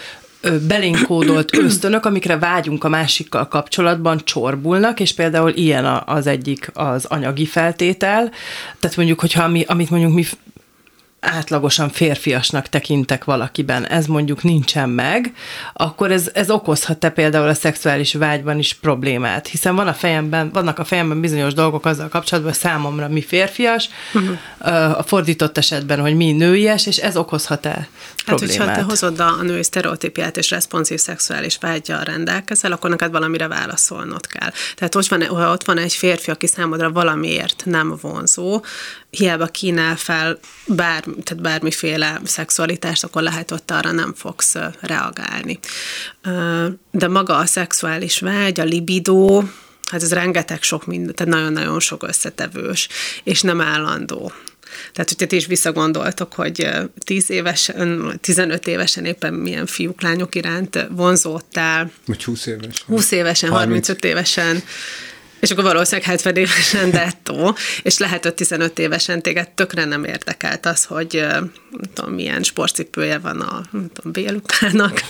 belénkódolt 0.68 1.58
ösztönök, 1.66 2.06
amikre 2.06 2.38
vágyunk 2.38 2.84
a 2.84 2.90
másikkal 2.90 3.48
kapcsolatban, 3.48 4.22
csorbulnak, 4.24 5.00
és 5.00 5.14
például 5.14 5.50
ilyen 5.50 5.86
az 6.06 6.28
egyik 6.28 6.70
az 6.74 7.06
anyagi 7.06 7.46
feltétel. 7.46 8.32
Tehát 8.80 8.98
mondjuk, 8.98 9.20
hogyha 9.20 9.48
mi, 9.48 9.64
amit 9.68 9.90
mondjuk 9.90 10.14
mi 10.14 10.26
átlagosan 11.24 11.90
férfiasnak 11.90 12.68
tekintek 12.68 13.24
valakiben, 13.24 13.88
ez 13.88 14.06
mondjuk 14.06 14.44
nincsen 14.44 14.90
meg, 14.90 15.34
akkor 15.74 16.12
ez, 16.12 16.30
ez 16.34 16.50
okozhat-e 16.50 17.10
például 17.10 17.48
a 17.48 17.54
szexuális 17.54 18.14
vágyban 18.14 18.60
is 18.60 18.74
problémát, 18.74 19.48
hiszen 19.48 19.76
van 19.76 19.88
a 19.88 19.94
fejemben, 19.94 20.50
vannak 20.52 20.80
a 20.80 20.84
fejemben 20.84 21.22
bizonyos 21.22 21.54
dolgok 21.54 21.86
azzal 21.86 22.08
kapcsolatban, 22.08 22.54
hogy 22.54 22.62
számomra 22.62 23.08
mi 23.08 23.22
férfias, 23.22 23.90
uh-huh. 24.14 24.98
a 24.98 25.04
fordított 25.04 25.58
esetben, 25.58 26.00
hogy 26.00 26.16
mi 26.16 26.32
nőies, 26.32 26.88
és 26.88 26.98
ez 26.98 27.18
okozhat-e 27.18 27.88
problémát. 28.26 28.56
Hát, 28.56 28.68
hogyha 28.68 28.82
te 28.82 28.90
hozod 28.90 29.20
a, 29.20 29.42
női 29.42 29.64
sztereotípiát 29.64 30.38
és 30.38 30.50
responsív 30.50 31.00
szexuális 31.00 31.58
vágyjal 31.62 32.04
rendelkezel, 32.04 32.72
akkor 32.72 32.90
neked 32.90 33.12
valamire 33.12 33.48
válaszolnod 33.48 34.28
kell. 34.28 34.52
Tehát 34.76 34.96
ott 34.96 35.08
van, 35.08 35.26
ha 35.26 35.52
ott 35.52 35.64
van 35.64 35.78
egy 35.78 35.94
férfi, 35.94 36.32
aki 36.32 36.48
számodra 36.48 36.92
valamiért 36.92 37.62
nem 37.66 37.98
vonzó, 38.02 38.62
hiába 39.18 39.46
kínál 39.46 39.96
fel 39.96 40.40
bár, 40.66 41.04
tehát 41.24 41.42
bármiféle 41.42 42.22
szexualitást, 42.24 43.04
akkor 43.04 43.22
lehet 43.22 43.52
ott 43.52 43.72
arra 43.72 43.92
nem 43.92 44.14
fogsz 44.14 44.56
reagálni. 44.80 45.60
De 46.92 47.08
maga 47.08 47.38
a 47.38 47.46
szexuális 47.46 48.20
vágy, 48.20 48.60
a 48.60 48.64
libidó, 48.64 49.44
hát 49.92 50.02
ez 50.02 50.14
rengeteg 50.14 50.62
sok 50.62 50.86
minden, 50.86 51.16
tehát 51.16 51.34
nagyon-nagyon 51.34 51.80
sok 51.80 52.08
összetevős, 52.08 52.88
és 53.24 53.42
nem 53.42 53.62
állandó. 53.62 54.32
Tehát, 54.94 55.10
hogyha 55.10 55.26
ti 55.26 55.36
is 55.36 55.46
visszagondoltok, 55.46 56.34
hogy 56.34 56.70
10 57.06 57.30
évesen, 57.30 58.18
15 58.22 58.68
évesen 58.68 59.06
éppen 59.06 59.34
milyen 59.34 59.66
fiúk, 59.66 60.02
lányok 60.02 60.36
iránt 60.36 60.88
vonzódtál. 60.90 61.92
Vagy 62.06 62.24
20 62.24 62.46
évesen. 62.46 62.72
20 62.86 63.12
évesen, 63.12 63.50
30. 63.50 63.88
35 63.88 64.06
évesen 64.06 64.64
és 65.44 65.52
akkor 65.52 65.64
valószínűleg 65.64 66.10
70 66.10 66.36
évesen 66.36 66.92
dettó, 66.92 67.56
és 67.82 67.98
lehet, 67.98 68.24
hogy 68.24 68.34
15 68.34 68.80
évesen 68.80 69.22
téged 69.22 69.50
tökre 69.50 69.86
nem 69.86 70.04
érdekelt 70.04 70.66
az, 70.66 70.84
hogy 70.84 71.26
nem 71.30 71.52
tudom, 71.94 72.14
milyen 72.14 72.44
sportcipője 72.44 73.18
van 73.18 73.42
a 73.42 73.62
nem 73.72 73.90
tudom, 73.94 74.12
Bélukának, 74.12 75.04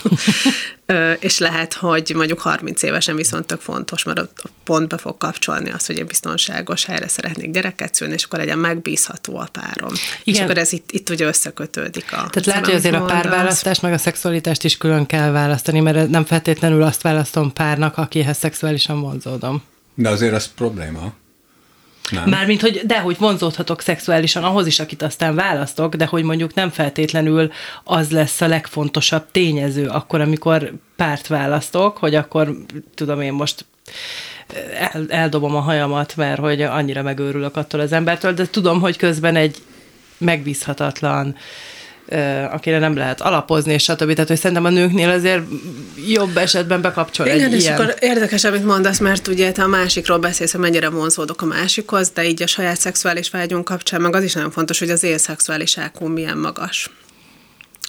és 1.19 1.37
lehet, 1.37 1.73
hogy 1.73 2.11
mondjuk 2.15 2.39
30 2.39 2.83
évesen 2.83 3.15
viszont 3.15 3.45
tök 3.45 3.61
fontos, 3.61 4.03
mert 4.03 4.19
ott 4.19 4.41
pont 4.63 4.87
be 4.87 4.97
fog 4.97 5.17
kapcsolni 5.17 5.71
azt, 5.71 5.87
hogy 5.87 5.97
én 5.97 6.05
biztonságos 6.05 6.85
helyre 6.85 7.07
szeretnék 7.07 7.51
gyereket 7.51 7.95
szülni, 7.95 8.13
és 8.13 8.23
akkor 8.23 8.39
legyen 8.39 8.57
megbízható 8.57 9.37
a 9.37 9.47
párom. 9.51 9.93
Igen. 9.93 10.09
És 10.23 10.39
akkor 10.39 10.57
ez 10.57 10.71
itt, 10.71 10.91
itt 10.91 11.09
ugye 11.09 11.25
összekötődik 11.25 12.05
a 12.11 12.15
Tehát 12.15 12.45
lehet, 12.45 12.65
hogy 12.65 12.75
azért 12.75 12.95
a 12.95 13.05
párválasztást 13.05 13.81
meg 13.81 13.93
a 13.93 13.97
szexualitást 13.97 14.63
is 14.63 14.77
külön 14.77 15.05
kell 15.05 15.31
választani, 15.31 15.79
mert 15.79 16.09
nem 16.09 16.25
feltétlenül 16.25 16.83
azt 16.83 17.01
választom 17.01 17.53
párnak, 17.53 17.97
akihez 17.97 18.37
szexuálisan 18.37 19.01
vonzódom. 19.01 19.63
De 19.95 20.09
azért 20.09 20.33
az 20.33 20.53
probléma. 20.53 21.13
Nem. 22.11 22.29
Mármint, 22.29 22.61
hogy 22.61 22.81
dehogy 22.85 23.17
vonzódhatok 23.17 23.81
szexuálisan 23.81 24.43
ahhoz 24.43 24.67
is, 24.67 24.79
akit 24.79 25.01
aztán 25.01 25.35
választok, 25.35 25.95
de 25.95 26.05
hogy 26.05 26.23
mondjuk 26.23 26.53
nem 26.53 26.69
feltétlenül 26.69 27.51
az 27.83 28.11
lesz 28.11 28.41
a 28.41 28.47
legfontosabb 28.47 29.25
tényező 29.31 29.87
akkor, 29.87 30.21
amikor 30.21 30.73
párt 30.95 31.27
választok, 31.27 31.97
hogy 31.97 32.15
akkor 32.15 32.57
tudom 32.95 33.21
én 33.21 33.33
most 33.33 33.65
el, 34.79 35.05
eldobom 35.09 35.55
a 35.55 35.59
hajamat, 35.59 36.15
mert 36.15 36.39
hogy 36.39 36.61
annyira 36.61 37.01
megőrülök 37.01 37.55
attól 37.55 37.79
az 37.79 37.91
embertől, 37.91 38.33
de 38.33 38.47
tudom, 38.49 38.79
hogy 38.79 38.97
közben 38.97 39.35
egy 39.35 39.57
megbízhatatlan, 40.17 41.35
akire 42.51 42.79
nem 42.79 42.95
lehet 42.95 43.21
alapozni, 43.21 43.73
és 43.73 43.83
stb. 43.83 44.13
Tehát, 44.13 44.27
hogy 44.27 44.37
szerintem 44.37 44.65
a 44.65 44.69
nőknél 44.69 45.09
azért 45.09 45.43
jobb 46.07 46.37
esetben 46.37 46.81
bekapcsol 46.81 47.25
Igen, 47.25 47.41
egy 47.41 47.53
és 47.53 47.63
ilyen. 47.63 47.73
akkor 47.73 47.95
érdekes, 47.99 48.43
amit 48.43 48.65
mondasz, 48.65 48.99
mert 48.99 49.27
ugye 49.27 49.51
te 49.51 49.63
a 49.63 49.67
másikról 49.67 50.17
beszélsz, 50.17 50.51
hogy 50.51 50.61
mennyire 50.61 50.89
vonzódok 50.89 51.41
a 51.41 51.45
másikhoz, 51.45 52.09
de 52.09 52.27
így 52.27 52.41
a 52.41 52.47
saját 52.47 52.79
szexuális 52.79 53.29
vágyunk 53.29 53.65
kapcsán, 53.65 54.01
meg 54.01 54.15
az 54.15 54.23
is 54.23 54.33
nagyon 54.33 54.51
fontos, 54.51 54.79
hogy 54.79 54.89
az 54.89 55.03
én 55.03 55.17
szexuális 55.17 55.77
milyen 55.99 56.37
magas. 56.37 56.89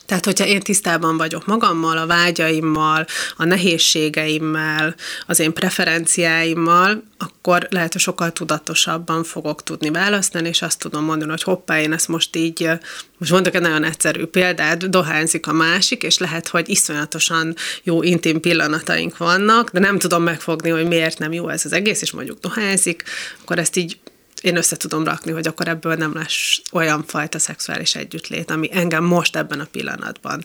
Tehát, 0.07 0.25
hogyha 0.25 0.47
én 0.47 0.61
tisztában 0.61 1.17
vagyok 1.17 1.47
magammal, 1.47 1.99
a 1.99 2.07
vágyaimmal, 2.07 3.07
a 3.37 3.45
nehézségeimmel, 3.45 4.95
az 5.27 5.39
én 5.39 5.53
preferenciáimmal, 5.53 7.03
akkor 7.19 7.67
lehet, 7.71 7.93
hogy 7.93 8.01
sokkal 8.01 8.33
tudatosabban 8.33 9.25
fogok 9.25 9.63
tudni 9.63 9.91
választani, 9.91 10.49
és 10.49 10.63
azt 10.63 10.79
tudom 10.79 11.05
mondani, 11.05 11.31
hogy 11.31 11.43
hoppá, 11.43 11.81
én 11.81 11.93
ezt 11.93 12.09
most 12.09 12.37
így, 12.37 12.71
most 13.19 13.31
mondok 13.31 13.55
egy 13.55 13.61
nagyon 13.61 13.85
egyszerű 13.85 14.25
példát, 14.25 14.91
dohányzik 14.91 15.47
a 15.47 15.53
másik, 15.53 16.03
és 16.03 16.19
lehet, 16.19 16.49
hogy 16.49 16.69
iszonyatosan 16.69 17.55
jó 17.83 18.03
intim 18.03 18.41
pillanataink 18.41 19.17
vannak, 19.17 19.71
de 19.71 19.79
nem 19.79 19.99
tudom 19.99 20.23
megfogni, 20.23 20.71
hogy 20.71 20.87
miért 20.87 21.19
nem 21.19 21.33
jó 21.33 21.49
ez 21.49 21.65
az 21.65 21.73
egész, 21.73 22.03
és 22.03 22.13
mondjuk 22.13 22.39
dohányzik, 22.41 23.03
akkor 23.43 23.59
ezt 23.59 23.77
így 23.77 23.99
én 24.45 24.57
össze 24.57 24.77
tudom 24.77 25.05
rakni, 25.05 25.33
hogy 25.33 25.47
akkor 25.47 25.69
ebből 25.69 25.95
nem 25.95 26.15
lesz 26.15 26.61
olyan 26.73 27.05
fajta 27.07 27.39
szexuális 27.39 27.95
együttlét, 27.95 28.51
ami 28.51 28.69
engem 28.73 29.05
most 29.05 29.37
ebben 29.37 29.61
a 29.61 29.67
pillanatban 29.71 30.45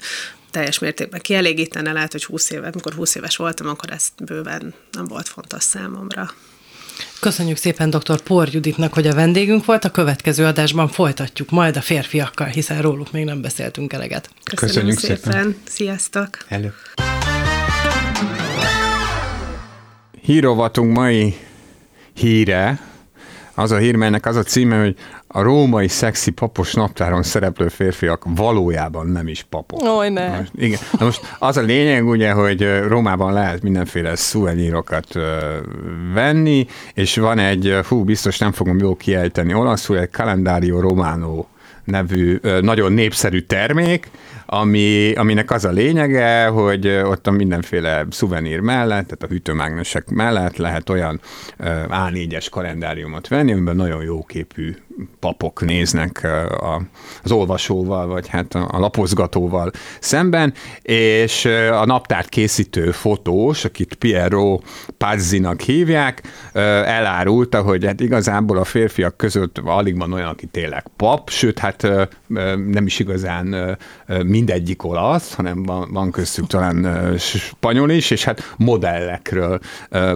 teljes 0.51 0.79
mértékben 0.79 1.21
kielégítene. 1.21 1.91
Lehet, 1.91 2.11
hogy 2.11 2.25
20 2.25 2.49
éve, 2.49 2.67
amikor 2.67 2.93
20 2.93 3.15
éves 3.15 3.35
voltam, 3.35 3.67
akkor 3.67 3.91
ez 3.91 4.07
bőven 4.23 4.73
nem 4.91 5.05
volt 5.05 5.27
fontos 5.27 5.63
számomra. 5.63 6.33
Köszönjük 7.19 7.57
szépen 7.57 7.89
dr. 7.89 8.21
Por 8.21 8.47
Juditnak, 8.51 8.93
hogy 8.93 9.07
a 9.07 9.13
vendégünk 9.13 9.65
volt. 9.65 9.85
A 9.85 9.91
következő 9.91 10.45
adásban 10.45 10.87
folytatjuk 10.87 11.49
majd 11.49 11.77
a 11.77 11.81
férfiakkal, 11.81 12.47
hiszen 12.47 12.81
róluk 12.81 13.11
még 13.11 13.25
nem 13.25 13.41
beszéltünk 13.41 13.93
eleget. 13.93 14.29
Köszönjük, 14.43 14.95
Köszönjük 14.95 14.99
szépen. 14.99 15.31
szépen. 15.31 15.55
Sziasztok! 15.67 16.29
Hello. 16.47 16.67
Hírovatunk 20.21 20.95
mai 20.95 21.37
híre 22.13 22.88
az 23.59 23.71
a 23.71 23.77
hír, 23.77 23.95
melynek 23.95 24.25
az 24.25 24.35
a 24.35 24.43
címe, 24.43 24.79
hogy 24.79 24.95
a 25.27 25.41
római 25.41 25.87
szexi 25.87 26.31
papos 26.31 26.73
naptáron 26.73 27.23
szereplő 27.23 27.67
férfiak 27.67 28.23
valójában 28.35 29.07
nem 29.07 29.27
is 29.27 29.45
papok. 29.49 29.97
Oj, 29.97 30.09
ne. 30.09 30.37
Most, 30.37 30.51
igen. 30.55 30.79
Na 30.99 31.05
most 31.05 31.35
az 31.39 31.57
a 31.57 31.61
lényeg 31.61 32.07
ugye, 32.07 32.31
hogy 32.31 32.81
Rómában 32.87 33.33
lehet 33.33 33.61
mindenféle 33.61 34.15
szuvenírokat 34.15 35.07
venni, 36.13 36.67
és 36.93 37.17
van 37.17 37.39
egy, 37.39 37.79
hú, 37.87 38.03
biztos 38.03 38.37
nem 38.37 38.51
fogom 38.51 38.77
jól 38.77 38.95
kiejteni 38.95 39.53
olaszul, 39.53 39.97
egy 39.97 40.11
Calendario 40.11 40.79
Romano 40.79 41.45
nevű 41.83 42.39
nagyon 42.61 42.91
népszerű 42.91 43.39
termék, 43.39 44.09
ami, 44.51 45.13
aminek 45.13 45.51
az 45.51 45.65
a 45.65 45.71
lényege, 45.71 46.47
hogy 46.47 46.87
ott 46.87 47.27
a 47.27 47.31
mindenféle 47.31 48.05
szuvenír 48.09 48.59
mellett, 48.59 49.03
tehát 49.03 49.23
a 49.23 49.27
hűtőmágnesek 49.27 50.09
mellett 50.09 50.57
lehet 50.57 50.89
olyan 50.89 51.21
A4-es 51.87 52.47
kalendáriumot 52.51 53.27
venni, 53.27 53.51
amiben 53.51 53.75
nagyon 53.75 54.03
jó 54.03 54.23
képű 54.23 54.75
papok 55.19 55.65
néznek 55.65 56.27
az 57.23 57.31
olvasóval, 57.31 58.07
vagy 58.07 58.27
hát 58.27 58.55
a 58.55 58.79
lapozgatóval 58.79 59.71
szemben, 59.99 60.53
és 60.81 61.45
a 61.71 61.85
naptárt 61.85 62.29
készítő 62.29 62.91
fotós, 62.91 63.65
akit 63.65 63.93
Piero 63.95 64.59
Pazzinak 64.97 65.61
hívják, 65.61 66.21
elárulta, 66.53 67.61
hogy 67.61 67.85
hát 67.85 67.99
igazából 67.99 68.57
a 68.57 68.63
férfiak 68.63 69.17
között 69.17 69.57
alig 69.57 69.97
van 69.97 70.13
olyan, 70.13 70.27
aki 70.27 70.45
tényleg 70.45 70.85
pap, 70.95 71.29
sőt, 71.29 71.59
hát 71.59 71.87
nem 72.67 72.85
is 72.85 72.99
igazán 72.99 73.77
mindegyik 74.39 74.83
olasz, 74.83 75.33
hanem 75.33 75.63
van, 75.63 75.89
van 75.91 76.11
köztük 76.11 76.47
talán 76.47 77.17
spanyol 77.17 77.89
is, 77.89 78.11
és 78.11 78.23
hát 78.23 78.53
modellekről 78.57 79.59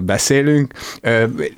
beszélünk. 0.02 0.74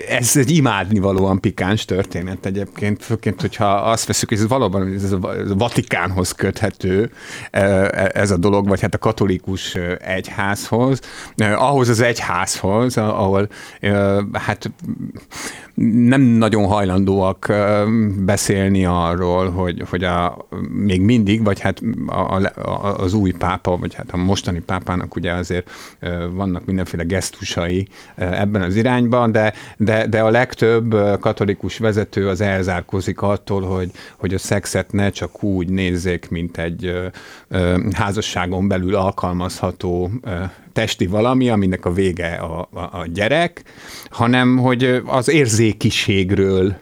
Ez 0.09 0.38
egy 0.38 0.49
imádnivalóan 0.49 1.39
pikáns 1.39 1.86
történet 1.86 2.45
egyébként, 2.45 3.03
főként, 3.03 3.41
hogyha 3.41 3.66
azt 3.66 4.07
veszük, 4.07 4.30
hogy 4.30 4.38
ez 4.38 4.47
valóban 4.47 4.93
ez 4.93 5.11
a 5.11 5.55
Vatikánhoz 5.57 6.32
köthető 6.32 7.11
ez 8.11 8.32
a 8.32 8.38
dolog, 8.38 8.68
vagy 8.68 8.82
hát 8.82 8.93
a 8.93 8.97
katolikus 8.97 9.76
egyházhoz, 9.99 10.99
ahhoz 11.38 11.89
az 11.89 11.99
egyházhoz, 11.99 12.97
ahol 12.97 13.49
hát 14.34 14.72
nem 16.07 16.22
nagyon 16.22 16.66
hajlandóak 16.66 17.53
beszélni 18.26 18.86
arról, 18.86 19.49
hogy, 19.49 19.84
hogy 19.89 20.03
a, 20.03 20.47
még 20.70 21.01
mindig, 21.01 21.43
vagy 21.43 21.59
hát 21.59 21.82
a, 22.07 22.36
a, 22.36 22.51
az 22.97 23.14
új 23.14 23.32
pápa, 23.32 23.78
vagy 23.78 23.93
hát 23.93 24.12
a 24.12 24.18
mostani 24.18 24.60
pápának 24.60 25.16
ugye 25.16 25.32
azért 25.32 25.72
vannak 26.32 26.66
mindenféle 26.66 27.03
gesztusai 27.03 27.88
ebben 28.16 28.62
az 28.62 28.76
irányban, 28.76 29.32
de, 29.32 29.53
de, 29.78 30.08
de 30.08 30.22
a 30.22 30.30
legtöbb 30.30 30.95
katolikus 31.20 31.78
vezető 31.78 32.28
az 32.28 32.41
elzárkozik 32.41 33.22
attól, 33.22 33.62
hogy, 33.62 33.91
hogy 34.18 34.34
a 34.34 34.38
szexet 34.38 34.91
ne 34.91 35.10
csak 35.10 35.43
úgy 35.43 35.70
nézzék, 35.70 36.30
mint 36.30 36.58
egy 36.58 37.12
házasságon 37.91 38.68
belül 38.68 38.95
alkalmazható 38.95 40.12
testi 40.74 41.08
valami, 41.08 41.49
aminek 41.49 41.86
a 41.86 41.93
vége 41.93 42.34
a, 42.34 42.70
a, 42.74 42.80
a 42.80 43.06
gyerek, 43.14 43.64
hanem 44.10 44.58
hogy 44.58 45.01
az 45.06 45.30
érzékiségről 45.30 46.76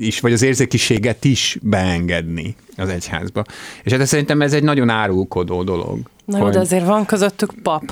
is, 0.00 0.20
vagy 0.20 0.32
az 0.32 0.42
érzékiséget 0.42 1.24
is 1.24 1.58
beengedni 1.62 2.56
az 2.76 2.88
egyházba. 2.88 3.44
És 3.82 3.92
hát 3.92 4.06
szerintem 4.06 4.42
ez 4.42 4.52
egy 4.52 4.62
nagyon 4.62 4.88
árulkodó 4.88 5.62
dolog. 5.62 5.98
Na 6.24 6.38
hogy... 6.38 6.52
de 6.52 6.58
azért 6.58 6.86
van 6.86 7.06
közöttük 7.06 7.52
pap. 7.62 7.82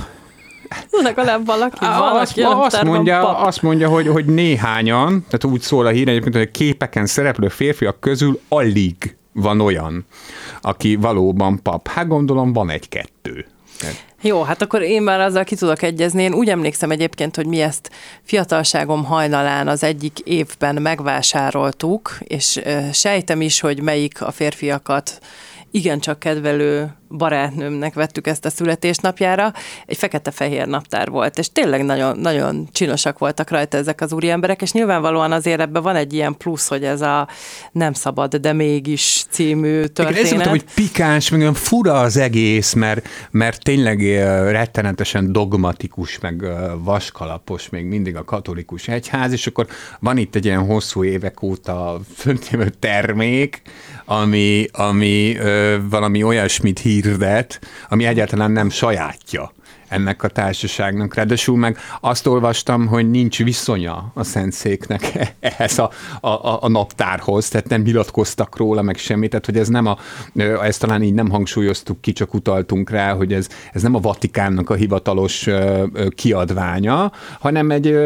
Legalább 1.03 1.47
valaki 1.47 1.85
van, 1.85 2.17
azt, 2.21 2.39
azt 2.39 2.83
mondja, 2.83 3.21
pap. 3.21 3.47
azt 3.47 3.63
mondja, 3.63 3.89
hogy, 3.89 4.07
hogy 4.07 4.25
néhányan, 4.25 5.25
tehát 5.29 5.45
úgy 5.45 5.61
szól 5.61 5.87
a 5.87 5.91
hír 5.91 6.09
egyébként, 6.09 6.35
hogy 6.35 6.49
a 6.49 6.51
képeken 6.51 7.07
szereplő 7.07 7.49
férfiak 7.49 8.01
közül 8.01 8.41
alig 8.49 9.17
van 9.33 9.61
olyan, 9.61 10.07
aki 10.61 10.97
valóban 10.97 11.63
pap. 11.63 11.89
Hát 11.89 12.09
gondolom 12.09 12.53
van 12.53 12.71
egy-kettő. 12.71 13.47
Jó, 14.23 14.43
hát 14.43 14.63
akkor 14.63 14.83
én 14.83 15.03
már 15.03 15.21
azzal 15.21 15.45
ki 15.45 15.57
tudok 15.57 15.83
egyezni. 15.83 16.23
Én 16.23 16.35
úgy 16.35 16.49
emlékszem 16.49 16.91
egyébként, 16.91 17.37
hogy 17.37 17.47
mi 17.47 17.61
ezt 17.61 17.91
fiatalságom 18.23 19.05
hajnalán 19.05 19.69
az 19.69 19.83
egyik 19.83 20.19
évben 20.19 20.83
megvásároltuk, 20.83 22.19
és 22.25 22.61
sejtem 22.93 23.41
is, 23.41 23.61
hogy 23.61 23.81
melyik 23.83 24.23
a 24.23 24.31
férfiakat 24.31 25.19
igencsak 25.71 26.19
kedvelő 26.19 26.93
barátnőmnek 27.11 27.95
vettük 27.95 28.27
ezt 28.27 28.45
a 28.45 28.51
születésnapjára, 28.51 29.53
egy 29.87 29.97
fekete-fehér 29.97 30.67
naptár 30.67 31.11
volt, 31.11 31.39
és 31.39 31.53
tényleg 31.53 31.85
nagyon, 31.85 32.19
nagyon 32.19 32.69
csinosak 32.73 33.19
voltak 33.19 33.51
rajta 33.51 33.77
ezek 33.77 34.01
az 34.01 34.13
úriemberek, 34.13 34.63
és 34.63 34.73
nyilvánvalóan 34.73 35.33
azért 35.33 35.61
ebben 35.61 35.83
van 35.83 35.97
egy 35.97 36.13
ilyen 36.13 36.37
plusz, 36.37 36.69
hogy 36.69 36.85
ez 36.85 37.01
a 37.01 37.29
nem 37.73 37.93
szabad, 37.93 38.37
de 38.37 38.53
mégis 38.53 39.25
című 39.31 39.85
történet. 39.85 40.21
Igen, 40.21 40.31
mondtam, 40.31 40.53
hogy 40.53 40.65
pikáns, 40.75 41.29
meg 41.29 41.41
olyan 41.41 41.55
fura 41.55 42.01
az 42.01 42.17
egész, 42.17 42.73
mert, 42.73 43.09
mert 43.31 43.63
tényleg 43.63 44.01
rettenetesen 44.51 45.33
dogmatikus, 45.33 46.19
meg 46.19 46.45
vaskalapos 46.79 47.69
még 47.69 47.85
mindig 47.85 48.17
a 48.17 48.25
katolikus 48.25 48.89
egyház, 48.89 49.33
és 49.33 49.47
akkor 49.47 49.67
van 50.01 50.17
itt 50.17 50.35
egy 50.35 50.45
ilyen 50.45 50.67
hosszú 50.67 51.05
évek 51.05 51.43
óta 51.43 52.01
föntévő 52.15 52.69
termék, 52.79 53.63
ami, 54.11 54.67
ami 54.73 55.37
ö, 55.37 55.77
valami 55.91 56.23
olyasmit 56.23 56.79
hirdet, 56.79 57.61
ami 57.89 58.07
egyáltalán 58.07 58.51
nem 58.51 58.71
sajátja 58.71 59.53
ennek 59.89 60.23
a 60.23 60.29
társaságnak. 60.29 61.15
Ráadásul 61.15 61.57
meg 61.57 61.79
azt 62.01 62.27
olvastam, 62.27 62.87
hogy 62.87 63.11
nincs 63.11 63.43
viszonya 63.43 64.11
a 64.15 64.25
Szentszéknek 64.25 65.19
ehhez 65.41 65.79
a, 65.79 65.91
a, 66.21 66.63
a 66.63 66.69
naptárhoz, 66.69 67.49
tehát 67.49 67.69
nem 67.69 67.81
nyilatkoztak 67.81 68.57
róla, 68.57 68.83
meg 68.83 68.97
semmit, 68.97 69.31
tehát 69.31 69.47
hogy 69.47 69.57
ez 69.57 69.69
nem 69.69 69.87
a, 69.87 69.99
ezt 70.63 70.81
talán 70.81 71.03
így 71.03 71.15
nem 71.15 71.31
hangsúlyoztuk 71.31 72.01
ki, 72.01 72.13
csak 72.13 72.35
utaltunk 72.35 72.91
rá, 72.91 73.13
hogy 73.13 73.33
ez, 73.33 73.49
ez 73.73 73.83
nem 73.83 73.95
a 73.95 74.01
Vatikánnak 74.01 74.71
a 74.71 74.75
hivatalos 74.75 75.49
kiadványa, 76.15 77.13
hanem 77.41 77.71
egy 77.71 77.97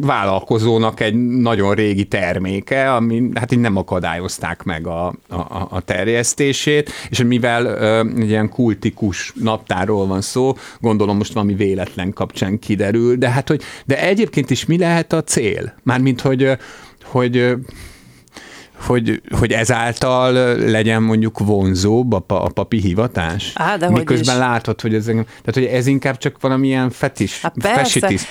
vállalkozónak 0.00 1.00
egy 1.00 1.14
nagyon 1.40 1.74
régi 1.74 2.04
terméke, 2.04 2.94
ami 2.94 3.28
hát 3.34 3.52
így 3.52 3.58
nem 3.58 3.76
akadályozták 3.76 4.62
meg 4.62 4.86
a, 4.86 5.06
a, 5.28 5.66
a 5.70 5.80
terjesztését, 5.84 6.90
és 7.10 7.22
mivel 7.22 7.78
egy 8.18 8.28
ilyen 8.28 8.48
kultikus 8.48 9.32
naptárról 9.40 10.06
van 10.06 10.20
szó, 10.20 10.56
gondolom 10.80 11.13
most 11.14 11.32
valami 11.32 11.54
véletlen 11.54 12.12
kapcsán 12.12 12.58
kiderül, 12.58 13.16
de 13.16 13.30
hát 13.30 13.48
hogy, 13.48 13.62
de 13.86 14.02
egyébként 14.02 14.50
is 14.50 14.66
mi 14.66 14.78
lehet 14.78 15.12
a 15.12 15.24
cél? 15.24 15.74
Mármint, 15.82 16.20
hogy, 16.20 16.50
hogy 17.02 17.54
hogy, 18.86 19.22
hogy 19.38 19.52
ezáltal 19.52 20.32
legyen 20.56 21.02
mondjuk 21.02 21.38
vonzóbb 21.38 22.12
a, 22.12 22.24
a 22.26 22.48
papi 22.48 22.80
hivatás? 22.80 23.52
Á, 23.54 23.76
de 23.76 23.90
Miközben 23.90 24.34
hogy 24.34 24.44
látod, 24.44 24.80
hogy 24.80 24.94
ez, 24.94 25.04
tehát, 25.04 25.52
hogy 25.52 25.64
ez 25.64 25.86
inkább 25.86 26.18
csak 26.18 26.40
valamilyen 26.40 26.90
fetis, 26.90 27.40
hát 27.40 27.54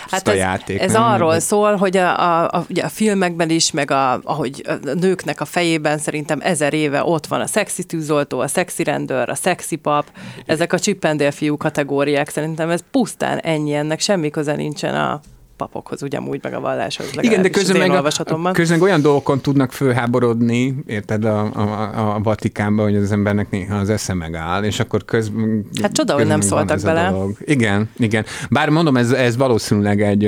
hát 0.09 0.27
ez, 0.27 0.35
játék. 0.35 0.79
Ez 0.79 0.91
nem? 0.91 1.03
arról 1.03 1.39
szól, 1.39 1.75
hogy 1.75 1.97
a, 1.97 2.19
a, 2.19 2.43
a, 2.43 2.65
ugye 2.69 2.83
a 2.83 2.89
filmekben 2.89 3.49
is, 3.49 3.71
meg 3.71 3.91
a, 3.91 4.19
ahogy 4.23 4.63
a 4.65 4.93
nőknek 4.93 5.41
a 5.41 5.45
fejében 5.45 5.97
szerintem 5.97 6.39
ezer 6.41 6.73
éve 6.73 7.03
ott 7.03 7.27
van 7.27 7.41
a 7.41 7.47
szexi 7.47 7.83
tűzoltó, 7.83 8.39
a 8.39 8.47
szexi 8.47 8.83
rendőr, 8.83 9.29
a 9.29 9.35
szexi 9.35 9.75
pap, 9.75 10.05
ezek 10.45 10.73
a 10.73 10.79
csippendél 10.79 11.31
fiú 11.31 11.57
kategóriák, 11.57 12.29
szerintem 12.29 12.69
ez 12.69 12.83
pusztán 12.91 13.37
ennyi, 13.37 13.73
ennek 13.73 13.99
semmi 13.99 14.29
köze 14.29 14.55
nincsen 14.55 14.95
a 14.95 15.21
papokhoz, 15.63 16.03
ugyanúgy, 16.03 16.39
meg 16.43 16.53
a 16.53 16.59
valláshoz. 16.59 17.09
Igen, 17.21 17.41
de 17.41 17.49
közben 17.49 17.77
meg, 17.77 17.91
a, 17.91 18.51
közben 18.51 18.81
olyan 18.81 19.01
dolgokon 19.01 19.41
tudnak 19.41 19.71
főháborodni, 19.71 20.75
érted, 20.85 21.25
a, 21.25 21.39
a, 21.53 22.15
a 22.15 22.19
Vatikánban, 22.23 22.85
hogy 22.85 22.95
az 22.95 23.11
embernek 23.11 23.49
néha 23.49 23.75
az 23.75 23.89
esze 23.89 24.13
megáll, 24.13 24.63
és 24.63 24.79
akkor 24.79 25.05
közben... 25.05 25.65
Hát 25.81 25.91
csoda, 25.91 26.13
hogy 26.13 26.27
nem 26.27 26.41
szóltak 26.41 26.81
bele. 26.81 27.13
Igen, 27.39 27.89
igen. 27.97 28.25
Bár 28.49 28.69
mondom, 28.69 28.97
ez, 28.97 29.11
ez 29.11 29.37
valószínűleg 29.37 30.01
egy, 30.01 30.25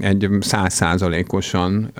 egy 0.00 0.28
százszázalékosan 0.40 1.92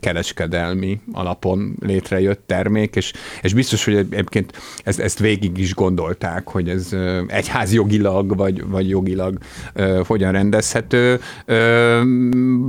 kereskedelmi 0.00 1.00
alapon 1.12 1.76
létrejött 1.80 2.42
termék, 2.46 2.96
és, 2.96 3.12
és 3.42 3.54
biztos, 3.54 3.84
hogy 3.84 3.94
egyébként 3.94 4.52
ezt, 4.84 5.00
ezt 5.00 5.18
végig 5.18 5.58
is 5.58 5.74
gondolták, 5.74 6.48
hogy 6.48 6.68
ez 6.68 6.88
egyházjogilag, 7.26 8.36
vagy, 8.36 8.66
vagy 8.66 8.88
jogilag 8.88 9.38
hogyan 10.06 10.32
rendezhető 10.32 11.20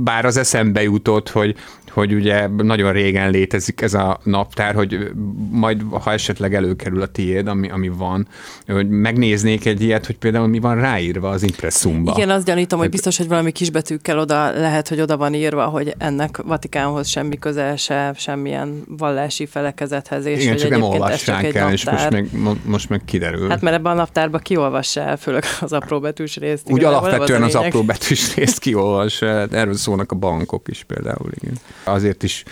bár 0.04 0.24
az 0.24 0.36
eszembe 0.36 0.82
jutott, 0.82 1.30
hogy 1.30 1.56
hogy 1.96 2.14
ugye 2.14 2.46
nagyon 2.46 2.92
régen 2.92 3.30
létezik 3.30 3.80
ez 3.80 3.94
a 3.94 4.18
naptár, 4.22 4.74
hogy 4.74 5.10
majd, 5.50 5.82
ha 5.90 6.12
esetleg 6.12 6.54
előkerül 6.54 7.02
a 7.02 7.06
tiéd, 7.06 7.46
ami, 7.46 7.70
ami 7.70 7.88
van, 7.88 8.28
hogy 8.66 8.88
megnéznék 8.88 9.66
egy 9.66 9.82
ilyet, 9.82 10.06
hogy 10.06 10.16
például 10.18 10.46
mi 10.46 10.58
van 10.58 10.80
ráírva 10.80 11.28
az 11.28 11.42
impresszumba. 11.42 12.12
Igen, 12.16 12.30
azt 12.30 12.46
gyanítom, 12.46 12.78
hogy 12.78 12.90
biztos, 12.90 13.16
hogy 13.16 13.28
valami 13.28 13.52
kisbetűkkel 13.52 14.18
oda 14.18 14.50
lehet, 14.50 14.88
hogy 14.88 15.00
oda 15.00 15.16
van 15.16 15.34
írva, 15.34 15.64
hogy 15.64 15.94
ennek 15.98 16.36
Vatikánhoz 16.36 17.08
semmi 17.08 17.38
közel 17.38 17.76
se, 17.76 18.12
semmilyen 18.16 18.82
vallási 18.88 19.46
felekezethez. 19.46 20.26
És 20.26 20.42
Igen, 20.42 20.56
csak 20.56 20.70
nem 20.70 20.82
olvassák 20.82 21.54
el, 21.54 21.72
és 21.72 21.84
most 21.84 22.10
meg, 22.10 22.28
most 22.64 22.88
meg 22.88 23.02
kiderül. 23.04 23.48
Hát 23.48 23.60
mert 23.60 23.76
ebben 23.76 23.92
a 23.92 23.94
naptárban 23.94 24.40
kiolvassa 24.40 25.00
el, 25.00 25.16
főleg 25.16 25.44
az 25.60 25.72
apró 25.72 26.00
betűs 26.00 26.36
részt. 26.36 26.70
Úgy 26.70 26.84
alapvetően 26.84 27.42
az, 27.42 27.54
az 27.54 27.64
apró 27.64 27.82
betűs 27.82 28.34
részt 28.34 28.58
kiolvassa, 28.58 29.26
erről 29.26 29.74
szólnak 29.74 30.12
a 30.12 30.14
bankok 30.14 30.68
is 30.68 30.84
például, 30.84 31.30
igen. 31.42 31.54
Azért 31.88 32.22
is 32.22 32.44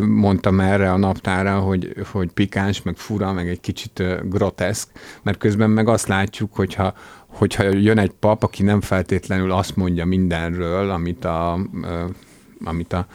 mondtam 0.00 0.60
erre 0.60 0.92
a 0.92 0.96
naptára, 0.96 1.58
hogy, 1.58 1.94
hogy 2.12 2.30
pikáns, 2.32 2.82
meg 2.82 2.96
fura, 2.96 3.32
meg 3.32 3.48
egy 3.48 3.60
kicsit 3.60 4.02
groteszk, 4.28 4.88
mert 5.22 5.38
közben 5.38 5.70
meg 5.70 5.88
azt 5.88 6.06
látjuk, 6.08 6.54
hogyha 6.54 6.94
hogyha 7.26 7.62
jön 7.62 7.98
egy 7.98 8.12
pap, 8.20 8.42
aki 8.42 8.62
nem 8.62 8.80
feltétlenül 8.80 9.52
azt 9.52 9.76
mondja 9.76 10.04
mindenről, 10.04 10.90
amit 10.90 11.24
a 11.24 11.58
amit 12.64 12.92
a, 12.92 13.06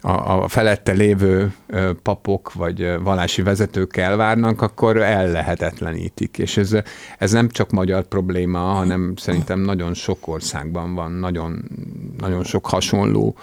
a, 0.00 0.42
a 0.42 0.48
felette 0.48 0.92
lévő 0.92 1.54
papok 2.02 2.52
vagy 2.52 3.02
vallási 3.02 3.42
vezetők 3.42 3.96
elvárnak, 3.96 4.62
akkor 4.62 4.96
ellehetetlenítik. 4.96 6.38
És 6.38 6.56
ez, 6.56 6.76
ez 7.18 7.32
nem 7.32 7.48
csak 7.48 7.70
magyar 7.70 8.02
probléma, 8.02 8.58
hanem 8.58 9.12
szerintem 9.16 9.60
nagyon 9.60 9.94
sok 9.94 10.28
országban 10.28 10.94
van, 10.94 11.12
nagyon, 11.12 11.64
nagyon 12.18 12.44
sok 12.44 12.66
hasonló 12.66 13.36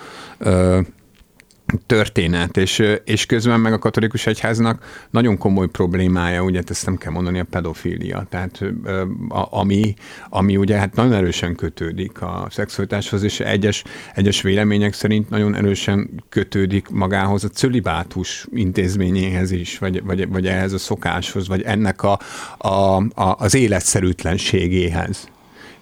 történet, 1.86 2.58
és, 2.58 2.84
és 3.04 3.26
közben 3.26 3.60
meg 3.60 3.74
a 3.74 3.80
katolikus 3.80 4.28
egyháznak 4.28 5.08
nagyon 5.10 5.38
komoly 5.38 5.68
problémája, 5.68 6.44
ugye 6.44 6.62
ezt 6.66 6.86
nem 6.86 6.98
kell 6.98 7.12
mondani, 7.12 7.40
a 7.40 7.46
pedofília, 7.50 8.26
tehát 8.30 8.64
a, 9.30 9.60
ami, 9.60 9.94
ami 10.30 10.58
ugye 10.58 10.78
hát 10.78 10.96
nagyon 10.96 11.14
erősen 11.14 11.56
kötődik 11.56 12.22
a 12.22 12.48
szexualitáshoz, 12.50 13.24
és 13.24 13.40
egyes, 13.40 13.84
egyes 14.14 14.42
vélemények 14.42 14.94
szerint 14.94 15.30
nagyon 15.30 15.56
erősen 15.56 16.24
kötődik 16.30 16.90
magához 16.90 17.44
a 17.44 17.50
cölibátus 17.50 18.48
intézményéhez 18.54 19.52
is, 19.52 19.78
vagy, 19.78 20.04
vagy, 20.04 20.28
vagy 20.28 20.48
ehhez 20.48 20.74
a 20.74 20.78
szokáshoz, 20.78 21.48
vagy 21.48 21.62
ennek 21.62 22.04
a, 22.04 22.20
a, 22.58 22.68
a, 22.98 23.36
az 23.38 23.54
életszerűtlenségéhez. 23.54 25.32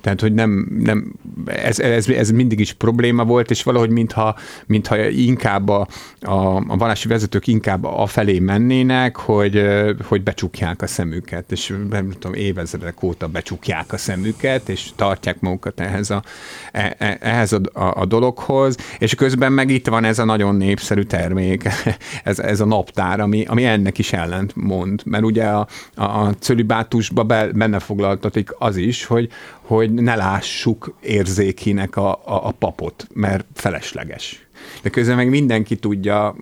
Tehát, 0.02 0.22
hogy 0.22 0.34
nem, 0.34 0.68
nem 0.80 1.14
ez, 1.45 1.80
ez, 1.80 2.08
ez 2.08 2.32
mindig 2.32 2.60
is 2.60 2.74
probléma 2.74 3.26
volt, 3.26 3.52
és 3.52 3.64
valahogy 3.64 3.89
mintha, 3.89 4.36
mintha 4.66 5.08
inkább 5.08 5.70
a, 5.70 5.88
a, 6.22 6.56
a 6.56 6.78
vallási 6.78 7.08
vezetők 7.08 7.47
inkább 7.47 7.84
a 7.84 8.06
felé 8.06 8.39
mennének, 8.39 9.16
hogy, 9.16 9.66
hogy 10.04 10.24
becsukják 10.24 10.82
a 10.82 10.88
szemüket, 10.88 11.52
és 11.52 11.74
nem 11.89 12.10
tudom, 12.10 12.34
évezredek 12.34 13.04
óta 13.04 13.28
becsukják 13.28 13.93
a 13.93 13.97
szemüket, 13.97 14.70
és 14.70 14.89
tartják 14.95 15.39
magukat 15.39 15.80
ehhez 15.80 16.10
a, 16.10 16.24
e, 16.72 16.95
e, 16.97 17.18
ehhez 17.20 17.54
a, 17.54 17.60
a, 17.74 18.02
a 18.02 18.06
dologhoz, 18.06 18.78
és 18.99 19.16
közben 19.16 19.52
meg 19.52 19.70
itt 19.70 19.88
van 19.88 20.04
ez 20.04 20.20
a 20.20 20.26
nagyon 20.26 20.56
népszerű 20.56 21.02
termék, 21.02 21.70
ez, 22.24 22.39
ez 22.39 22.60
a 22.60 22.66
naptár, 22.66 23.20
ami, 23.20 23.45
ami 23.45 23.66
ennek 23.66 23.97
is 23.97 24.14
ellent 24.14 24.56
mond, 24.56 25.02
mert 25.06 25.24
ugye 25.24 25.45
a, 25.45 25.68
a, 25.95 26.04
a 26.04 26.34
cölibátusba 26.39 27.24
benne 27.54 27.80
foglaltatik 27.80 28.49
az 28.58 28.76
is, 28.76 29.06
hogy, 29.06 29.30
hogy 29.76 29.94
ne 29.94 30.16
lássuk 30.16 30.96
érzékinek 31.02 31.96
a, 31.96 32.10
a, 32.10 32.48
a 32.48 32.52
papot, 32.52 33.08
mert 33.14 33.46
felesleges. 33.54 34.46
De 34.82 34.90
közben 34.90 35.16
meg 35.16 35.30
mindenki 35.30 35.76
tudja, 35.76 36.36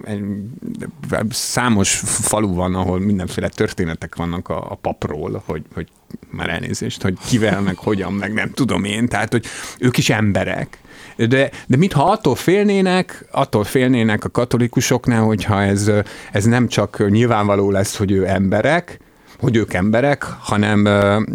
számos 1.29 1.95
falu 2.05 2.53
van, 2.53 2.75
ahol 2.75 2.99
mindenféle 2.99 3.49
történetek 3.49 4.15
vannak 4.15 4.49
a, 4.49 4.71
a 4.71 4.75
papról, 4.75 5.43
hogy, 5.45 5.61
hogy 5.73 5.87
már 6.29 6.49
elnézést, 6.49 7.01
hogy 7.01 7.17
kivel, 7.27 7.61
meg 7.61 7.77
hogyan, 7.77 8.13
meg 8.13 8.33
nem 8.33 8.51
tudom 8.51 8.83
én, 8.83 9.07
tehát, 9.07 9.31
hogy 9.31 9.45
ők 9.79 9.97
is 9.97 10.09
emberek. 10.09 10.77
De, 11.15 11.51
de 11.67 11.77
mintha 11.77 12.03
attól 12.03 12.35
félnének, 12.35 13.25
attól 13.31 13.63
félnének 13.63 14.23
a 14.23 14.29
katolikusoknál, 14.29 15.23
hogyha 15.23 15.61
ez, 15.61 15.91
ez 16.31 16.45
nem 16.45 16.67
csak 16.67 17.09
nyilvánvaló 17.09 17.71
lesz, 17.71 17.97
hogy 17.97 18.11
ő 18.11 18.27
emberek, 18.27 18.99
hogy 19.39 19.55
ők 19.55 19.73
emberek, 19.73 20.23
hanem, 20.39 20.85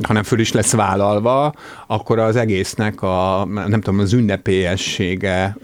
hanem 0.03 0.23
föl 0.23 0.39
is 0.39 0.53
lesz 0.53 0.73
vállalva, 0.73 1.55
akkor 1.87 2.19
az 2.19 2.37
egésznek 2.37 3.03
a, 3.03 3.45
nem 3.45 3.81
tudom, 3.81 4.01
az 4.01 4.13
ünnepélyessége 4.13 5.57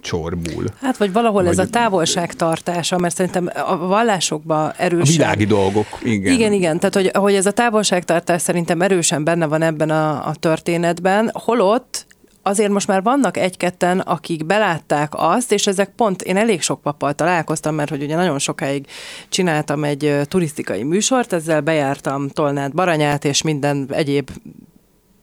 csorbul. 0.00 0.64
Hát, 0.80 0.96
vagy 0.96 1.12
valahol 1.12 1.42
vagy, 1.42 1.50
ez 1.50 1.58
a 1.58 1.66
távolságtartása, 1.66 2.98
mert 2.98 3.14
szerintem 3.14 3.50
a 3.66 3.76
vallásokban 3.76 4.72
erősen... 4.76 5.14
A 5.14 5.16
világi 5.16 5.44
dolgok, 5.44 5.86
igen. 6.02 6.32
Igen, 6.32 6.52
igen, 6.52 6.78
tehát 6.78 6.94
hogy, 6.94 7.10
hogy 7.14 7.34
ez 7.34 7.46
a 7.46 7.50
távolságtartás 7.52 8.42
szerintem 8.42 8.82
erősen 8.82 9.24
benne 9.24 9.46
van 9.46 9.62
ebben 9.62 9.90
a, 9.90 10.26
a 10.26 10.34
történetben, 10.34 11.30
holott 11.32 12.06
azért 12.42 12.70
most 12.70 12.86
már 12.86 13.02
vannak 13.02 13.36
egy-ketten, 13.36 13.98
akik 13.98 14.46
belátták 14.46 15.12
azt, 15.16 15.52
és 15.52 15.66
ezek 15.66 15.92
pont, 15.96 16.22
én 16.22 16.36
elég 16.36 16.62
sok 16.62 16.80
pappal 16.80 17.14
találkoztam, 17.14 17.74
mert 17.74 17.90
hogy 17.90 18.02
ugye 18.02 18.16
nagyon 18.16 18.38
sokáig 18.38 18.86
csináltam 19.28 19.84
egy 19.84 20.20
turisztikai 20.24 20.82
műsort, 20.82 21.32
ezzel 21.32 21.60
bejártam 21.60 22.28
Tolnát, 22.28 22.74
Baranyát 22.74 23.24
és 23.24 23.42
minden 23.42 23.86
egyéb 23.90 24.30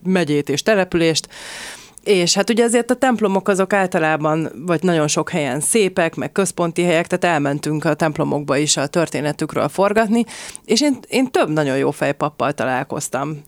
megyét 0.04 0.50
és 0.50 0.64
települést, 0.64 1.28
és 2.08 2.34
hát 2.34 2.50
ugye 2.50 2.64
azért 2.64 2.92
a 2.92 2.96
templomok 2.96 3.48
azok 3.48 3.74
általában, 3.74 4.52
vagy 4.66 4.84
nagyon 4.84 5.08
sok 5.08 5.30
helyen 5.30 5.60
szépek, 5.60 6.16
meg 6.16 6.32
központi 6.32 6.84
helyek, 6.84 7.08
tehát 7.08 7.36
elmentünk 7.36 7.86
a 7.86 7.94
templomokba 7.94 8.58
is 8.58 8.78
a 8.78 8.88
történetükről 8.88 9.68
forgatni, 9.68 10.26
és 10.66 10.82
én, 10.82 10.98
én 11.08 11.32
több 11.32 11.50
nagyon 11.50 11.78
jó 11.78 11.92
fejpappal 11.92 12.54
találkoztam. 12.54 13.42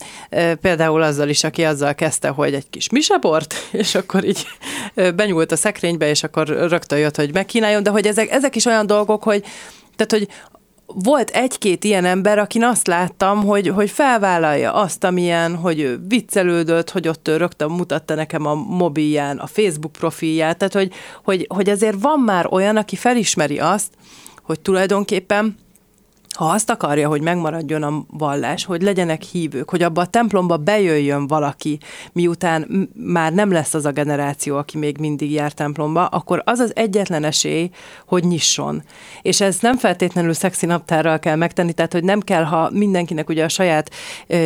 Például 0.60 1.02
azzal 1.02 1.28
is, 1.28 1.44
aki 1.44 1.64
azzal 1.64 1.94
kezdte, 1.94 2.28
hogy 2.28 2.54
egy 2.54 2.70
kis 2.70 2.90
misebort, 2.90 3.54
és 3.72 3.94
akkor 3.94 4.24
így 4.24 4.46
benyúlt 4.94 5.52
a 5.52 5.56
szekrénybe, 5.56 6.08
és 6.08 6.22
akkor 6.22 6.46
rögtön 6.46 6.98
jött, 6.98 7.16
hogy 7.16 7.32
megkínáljon, 7.32 7.82
de 7.82 7.90
hogy 7.90 8.06
ezek, 8.06 8.30
ezek 8.30 8.56
is 8.56 8.64
olyan 8.64 8.86
dolgok, 8.86 9.22
hogy 9.22 9.44
tehát, 9.96 10.12
hogy 10.12 10.28
volt 10.94 11.30
egy-két 11.30 11.84
ilyen 11.84 12.04
ember, 12.04 12.38
akin 12.38 12.64
azt 12.64 12.86
láttam, 12.86 13.44
hogy, 13.44 13.68
hogy 13.68 13.90
felvállalja 13.90 14.72
azt, 14.72 15.04
amilyen, 15.04 15.56
hogy 15.56 15.80
ő 15.80 16.00
viccelődött, 16.08 16.90
hogy 16.90 17.08
ott 17.08 17.28
ő 17.28 17.36
rögtön 17.36 17.70
mutatta 17.70 18.14
nekem 18.14 18.46
a 18.46 18.54
mobilján 18.54 19.38
a 19.38 19.46
Facebook 19.46 19.92
profilját, 19.92 20.58
tehát 20.58 20.74
hogy, 20.74 20.92
hogy, 21.24 21.46
hogy 21.48 21.70
azért 21.70 22.00
van 22.00 22.20
már 22.20 22.46
olyan, 22.50 22.76
aki 22.76 22.96
felismeri 22.96 23.58
azt, 23.58 23.88
hogy 24.42 24.60
tulajdonképpen 24.60 25.56
ha 26.36 26.44
azt 26.44 26.70
akarja, 26.70 27.08
hogy 27.08 27.20
megmaradjon 27.20 27.82
a 27.82 28.04
vallás, 28.08 28.64
hogy 28.64 28.82
legyenek 28.82 29.22
hívők, 29.22 29.70
hogy 29.70 29.82
abba 29.82 30.00
a 30.00 30.06
templomba 30.06 30.56
bejöjjön 30.56 31.26
valaki, 31.26 31.78
miután 32.12 32.90
már 32.94 33.32
nem 33.32 33.52
lesz 33.52 33.74
az 33.74 33.84
a 33.84 33.90
generáció, 33.90 34.56
aki 34.56 34.78
még 34.78 34.98
mindig 34.98 35.32
jár 35.32 35.52
templomba, 35.52 36.06
akkor 36.06 36.42
az 36.44 36.58
az 36.58 36.76
egyetlen 36.76 37.24
esély, 37.24 37.70
hogy 38.06 38.24
nyisson. 38.24 38.82
És 39.22 39.40
ez 39.40 39.58
nem 39.60 39.76
feltétlenül 39.76 40.32
szexi 40.32 40.66
naptárral 40.66 41.18
kell 41.18 41.36
megtenni, 41.36 41.72
tehát 41.72 41.92
hogy 41.92 42.04
nem 42.04 42.20
kell, 42.20 42.44
ha 42.44 42.70
mindenkinek 42.72 43.28
ugye 43.28 43.44
a 43.44 43.48
saját 43.48 43.90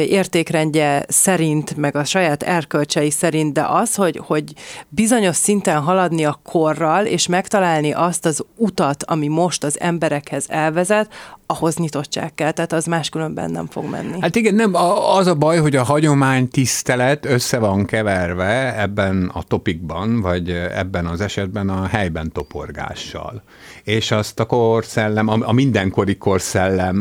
értékrendje 0.08 1.04
szerint, 1.08 1.76
meg 1.76 1.96
a 1.96 2.04
saját 2.04 2.42
erkölcsei 2.42 3.10
szerint, 3.10 3.52
de 3.52 3.62
az, 3.62 3.94
hogy, 3.94 4.20
hogy 4.26 4.52
bizonyos 4.88 5.36
szinten 5.36 5.80
haladni 5.80 6.24
a 6.24 6.40
korral, 6.42 7.06
és 7.06 7.26
megtalálni 7.26 7.92
azt 7.92 8.26
az 8.26 8.44
utat, 8.56 9.02
ami 9.02 9.28
most 9.28 9.64
az 9.64 9.80
emberekhez 9.80 10.44
elvezet, 10.48 11.08
ahhoz 11.46 11.76
nyitottság 11.76 12.34
kell, 12.34 12.50
tehát 12.50 12.72
az 12.72 12.84
máskülönben 12.86 13.50
nem 13.50 13.66
fog 13.66 13.90
menni. 13.90 14.20
Hát 14.20 14.36
igen, 14.36 14.54
nem, 14.54 14.74
az 15.16 15.26
a 15.26 15.34
baj, 15.34 15.58
hogy 15.58 15.76
a 15.76 15.82
hagyomány 15.82 16.48
tisztelet 16.48 17.24
össze 17.26 17.58
van 17.58 17.84
keverve 17.84 18.80
ebben 18.80 19.30
a 19.34 19.42
topikban, 19.42 20.20
vagy 20.20 20.50
ebben 20.50 21.06
az 21.06 21.20
esetben 21.20 21.68
a 21.68 21.86
helyben 21.86 22.32
toporgással. 22.32 23.42
És 23.84 24.10
azt 24.10 24.40
a 24.40 24.44
korszellem, 24.44 25.28
a 25.28 25.52
mindenkori 25.52 26.16
korszellem 26.16 26.96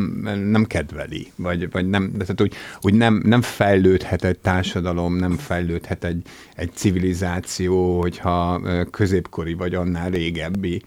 nem 0.49 0.65
kedveli, 0.65 1.31
vagy, 1.35 1.71
vagy 1.71 1.89
nem, 1.89 2.11
tehát 2.11 2.41
úgy, 2.41 2.53
úgy 2.81 2.93
nem, 2.93 3.21
nem 3.25 3.41
fejlődhet 3.41 4.23
egy 4.23 4.39
társadalom, 4.39 5.15
nem 5.15 5.37
fejlődhet 5.37 6.03
egy, 6.03 6.21
egy 6.55 6.71
civilizáció, 6.73 7.99
hogyha 7.99 8.61
középkori 8.91 9.53
vagy 9.53 9.75
annál 9.75 10.09
régebbi 10.09 10.81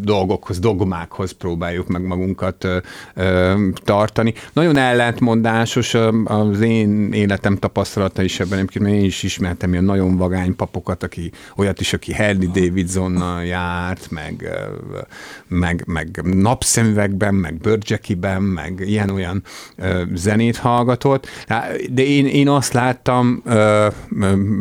dolgokhoz, 0.00 0.58
dogmákhoz 0.58 1.32
próbáljuk 1.32 1.88
meg 1.88 2.02
magunkat 2.02 2.66
tartani. 3.74 4.34
Nagyon 4.52 4.76
ellentmondásos 4.76 5.94
az 6.24 6.60
én 6.60 7.12
életem 7.12 7.56
tapasztalata 7.56 8.22
is 8.22 8.40
ebben, 8.40 8.68
én 8.74 9.04
is 9.04 9.22
ismertem 9.22 9.72
ilyen 9.72 9.84
nagyon 9.84 10.16
vagány 10.16 10.56
papokat, 10.56 11.02
aki 11.02 11.32
olyat 11.56 11.80
is, 11.80 11.92
aki 11.92 12.14
Harley 12.14 12.50
Davidsonnal 12.50 13.44
járt, 13.44 14.10
meg, 14.10 14.48
meg, 15.48 15.82
meg 15.86 16.20
napszemüvegben, 16.22 17.34
meg 17.34 17.54
bőrcsekiben, 17.54 18.42
meg 18.42 18.82
ilyen-olyan 18.86 19.42
zenét 20.14 20.56
hallgatott. 20.56 21.26
De 21.90 22.04
én, 22.04 22.26
én 22.26 22.48
azt 22.48 22.72
láttam, 22.72 23.42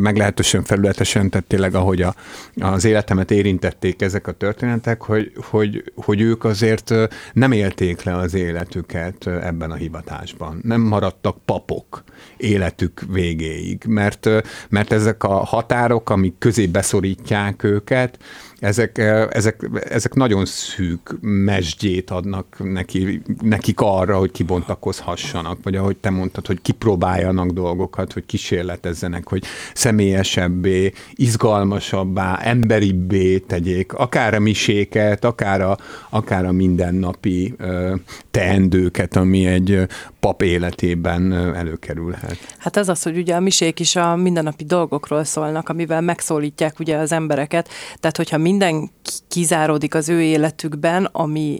meglehetősen 0.02 0.64
felületesen, 0.64 1.30
tehát 1.30 1.48
tényleg 1.48 1.76
ahogy 1.76 2.02
a, 2.02 2.16
az 2.60 2.86
életemet 2.86 3.32
érintették 3.32 4.02
ezek 4.02 4.28
a 4.28 4.32
történetek, 4.40 5.02
hogy, 5.02 5.32
hogy, 5.36 5.92
hogy 5.96 6.22
ők 6.22 6.44
azért 6.44 6.94
nem 7.34 7.52
élték 7.52 8.04
le 8.04 8.16
az 8.16 8.34
életüket 8.34 9.28
ebben 9.28 9.72
a 9.72 9.76
hivatásban. 9.76 10.60
Nem 10.64 10.82
maradtak 10.82 11.38
papok 11.46 12.04
életük 12.38 13.02
végéig, 13.10 13.84
mert, 13.88 14.30
mert 14.70 14.92
ezek 14.92 15.24
a 15.24 15.34
határok, 15.34 16.10
amik 16.10 16.38
közé 16.38 16.66
beszorítják 16.68 17.64
őket, 17.64 18.20
ezek, 18.60 18.98
ezek, 19.30 19.70
ezek 19.90 20.14
nagyon 20.14 20.46
szűk 20.46 21.18
mesdjét 21.22 22.10
adnak 22.10 22.56
neki, 22.60 23.22
nekik 23.42 23.80
arra, 23.80 24.18
hogy 24.18 24.32
kibontakozhassanak, 24.32 25.58
vagy 25.64 25.76
ahogy 25.76 25.98
te 25.98 26.10
mondtad, 26.10 26.48
hogy 26.48 26.62
kipróbáljanak 26.62 27.50
dolgokat, 27.50 28.14
hogy 28.14 28.26
kísérletezzenek, 28.26 29.28
hogy 29.28 29.44
személyesebbé, 29.74 30.92
izgalmasabbá, 31.14 32.40
emberibbé 32.42 33.38
tegyék, 33.38 33.94
akár 33.94 34.34
a 34.34 34.40
miséket, 34.40 35.26
akár 35.26 35.62
a, 35.62 35.78
akár 36.10 36.46
a 36.46 36.52
mindennapi 36.52 37.54
ö, 37.58 37.96
teendőket, 38.32 39.16
ami 39.16 39.46
egy 39.46 39.88
pap 40.20 40.42
életében 40.42 41.34
előkerülhet. 41.34 42.38
Hát 42.58 42.78
ez 42.78 42.90
az, 42.90 43.04
hogy 43.04 43.18
ugye 43.18 43.36
a 43.36 43.40
misék 43.40 43.80
is 43.80 43.96
a 43.96 44.16
mindennapi 44.16 44.64
dolgokról 44.64 45.24
szólnak, 45.24 45.70
amivel 45.70 46.02
megszólítják 46.02 46.80
ugye 46.80 46.98
az 46.98 47.12
embereket, 47.12 47.70
tehát 48.00 48.18
hogyha 48.18 48.38
minden 48.50 48.90
kizáródik 49.28 49.96
az 49.96 50.10
ő 50.10 50.22
életükben, 50.22 51.06
ami 51.06 51.60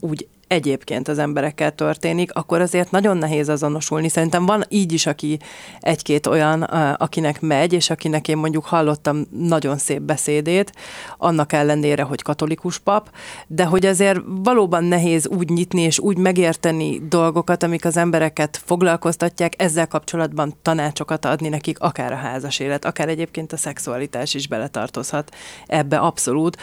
úgy 0.00 0.28
egyébként 0.50 1.08
az 1.08 1.18
emberekkel 1.18 1.74
történik, 1.74 2.32
akkor 2.32 2.60
azért 2.60 2.90
nagyon 2.90 3.16
nehéz 3.16 3.48
azonosulni. 3.48 4.08
Szerintem 4.08 4.46
van 4.46 4.64
így 4.68 4.92
is, 4.92 5.06
aki 5.06 5.38
egy-két 5.80 6.26
olyan, 6.26 6.62
akinek 6.62 7.40
megy, 7.40 7.72
és 7.72 7.90
akinek 7.90 8.28
én 8.28 8.36
mondjuk 8.36 8.64
hallottam 8.64 9.26
nagyon 9.30 9.78
szép 9.78 10.00
beszédét, 10.00 10.72
annak 11.18 11.52
ellenére, 11.52 12.02
hogy 12.02 12.22
katolikus 12.22 12.78
pap, 12.78 13.10
de 13.46 13.64
hogy 13.64 13.86
azért 13.86 14.20
valóban 14.26 14.84
nehéz 14.84 15.28
úgy 15.28 15.48
nyitni 15.48 15.80
és 15.80 15.98
úgy 15.98 16.18
megérteni 16.18 17.00
dolgokat, 17.08 17.62
amik 17.62 17.84
az 17.84 17.96
embereket 17.96 18.60
foglalkoztatják, 18.64 19.62
ezzel 19.62 19.86
kapcsolatban 19.86 20.54
tanácsokat 20.62 21.24
adni 21.24 21.48
nekik, 21.48 21.78
akár 21.80 22.12
a 22.12 22.16
házas 22.16 22.58
élet, 22.58 22.84
akár 22.84 23.08
egyébként 23.08 23.52
a 23.52 23.56
szexualitás 23.56 24.34
is 24.34 24.48
beletartozhat 24.48 25.34
ebbe 25.66 25.98
abszolút 25.98 26.56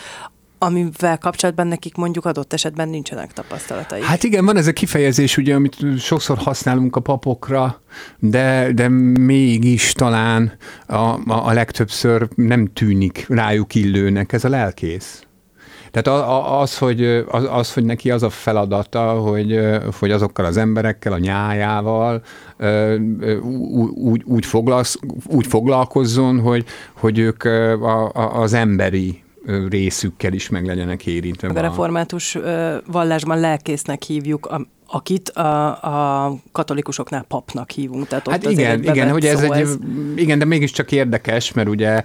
amivel 0.57 1.17
kapcsolatban 1.17 1.67
nekik 1.67 1.95
mondjuk 1.95 2.25
adott 2.25 2.53
esetben 2.53 2.89
nincsenek 2.89 3.33
tapasztalatai. 3.33 4.01
Hát 4.01 4.23
igen, 4.23 4.45
van 4.45 4.57
ez 4.57 4.67
a 4.67 4.73
kifejezés, 4.73 5.37
ugye, 5.37 5.55
amit 5.55 5.77
sokszor 5.99 6.37
használunk 6.37 6.95
a 6.95 6.99
papokra, 6.99 7.81
de, 8.19 8.71
de 8.73 8.87
mégis 9.19 9.91
talán 9.91 10.51
a, 10.87 10.95
a, 10.95 11.21
a 11.25 11.51
legtöbbször 11.51 12.27
nem 12.35 12.65
tűnik 12.73 13.25
rájuk 13.29 13.75
illőnek 13.75 14.33
ez 14.33 14.43
a 14.43 14.49
lelkész. 14.49 15.21
Tehát 15.91 16.27
az, 16.61 16.77
hogy, 16.77 17.03
az, 17.27 17.47
az, 17.49 17.73
hogy 17.73 17.83
neki 17.83 18.11
az 18.11 18.23
a 18.23 18.29
feladata, 18.29 19.11
hogy, 19.11 19.59
hogy 19.99 20.11
azokkal 20.11 20.45
az 20.45 20.57
emberekkel, 20.57 21.13
a 21.13 21.17
nyájával 21.17 22.23
úgy, 23.93 24.23
úgy, 24.23 24.45
úgy 25.29 25.45
foglalkozzon, 25.45 26.39
hogy, 26.39 26.65
hogy 26.93 27.19
ők 27.19 27.43
a, 27.43 28.11
az 28.41 28.53
emberi 28.53 29.21
részükkel 29.69 30.33
is 30.33 30.49
meg 30.49 30.65
legyenek 30.65 31.05
érintve. 31.05 31.47
A 31.47 31.61
református 31.61 32.37
vallásban 32.85 33.39
lelkésznek 33.39 34.03
hívjuk, 34.03 34.49
akit 34.87 35.29
a, 35.29 35.67
a 36.25 36.35
katolikusoknál 36.51 37.25
papnak 37.27 37.71
hívunk. 37.71 38.07
Tehát 38.07 38.27
ott 38.27 38.33
hát 38.33 38.51
igen, 38.51 38.83
igen, 38.83 39.11
hogy 39.11 39.25
ez, 39.25 39.41
egy, 39.41 39.51
ez 39.51 39.77
igen, 40.15 40.39
de 40.39 40.45
mégiscsak 40.45 40.91
érdekes, 40.91 41.53
mert 41.53 41.69
ugye 41.69 42.03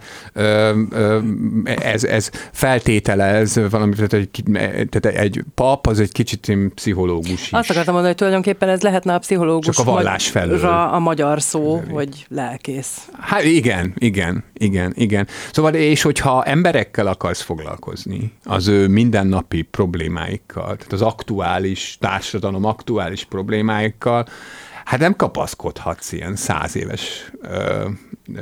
ez, 1.65 2.05
ez 2.05 2.31
feltételez 2.53 3.61
valamit, 3.71 3.97
tehát 3.97 4.13
egy, 4.13 4.43
tehát 4.89 5.19
egy 5.19 5.45
pap 5.55 5.87
az 5.87 6.01
egy 6.01 6.13
kicsit 6.13 6.53
pszichológus 6.75 7.31
is. 7.31 7.53
Azt 7.53 7.71
akartam 7.71 7.95
mondani, 7.95 8.07
hogy 8.07 8.17
tulajdonképpen 8.17 8.69
ez 8.69 8.83
lehetne 8.83 9.15
a 9.15 9.19
pszichológus 9.19 9.77
Csak 9.77 9.87
a 9.87 9.91
vallás 9.91 10.29
felől. 10.29 10.65
a 10.67 10.99
magyar 10.99 11.43
szó, 11.43 11.77
Felé. 11.77 11.93
hogy 11.93 12.27
lelkész. 12.29 13.09
Hát 13.21 13.45
igen, 13.45 13.95
igen, 13.99 14.45
igen, 14.55 14.93
igen. 14.97 15.27
Szóval, 15.53 15.75
és 15.75 16.03
hogyha 16.03 16.45
emberekkel 16.45 17.07
akarsz 17.07 17.41
foglalkozni, 17.41 18.33
az 18.45 18.69
ő 18.69 18.89
mindennapi 18.89 19.63
problémáikkal, 19.63 20.77
tehát 20.77 20.93
az 20.93 21.03
aktuális 21.03 21.97
társadalom 22.01 22.65
aktuális 22.73 23.25
problémáikkal, 23.25 24.27
hát 24.85 25.01
nem 25.01 25.17
kapaszkodhatsz 25.17 26.13
ilyen 26.13 26.37
száz 26.37 26.77
éves 26.77 27.33
ö, 27.41 27.89
ö, 28.35 28.41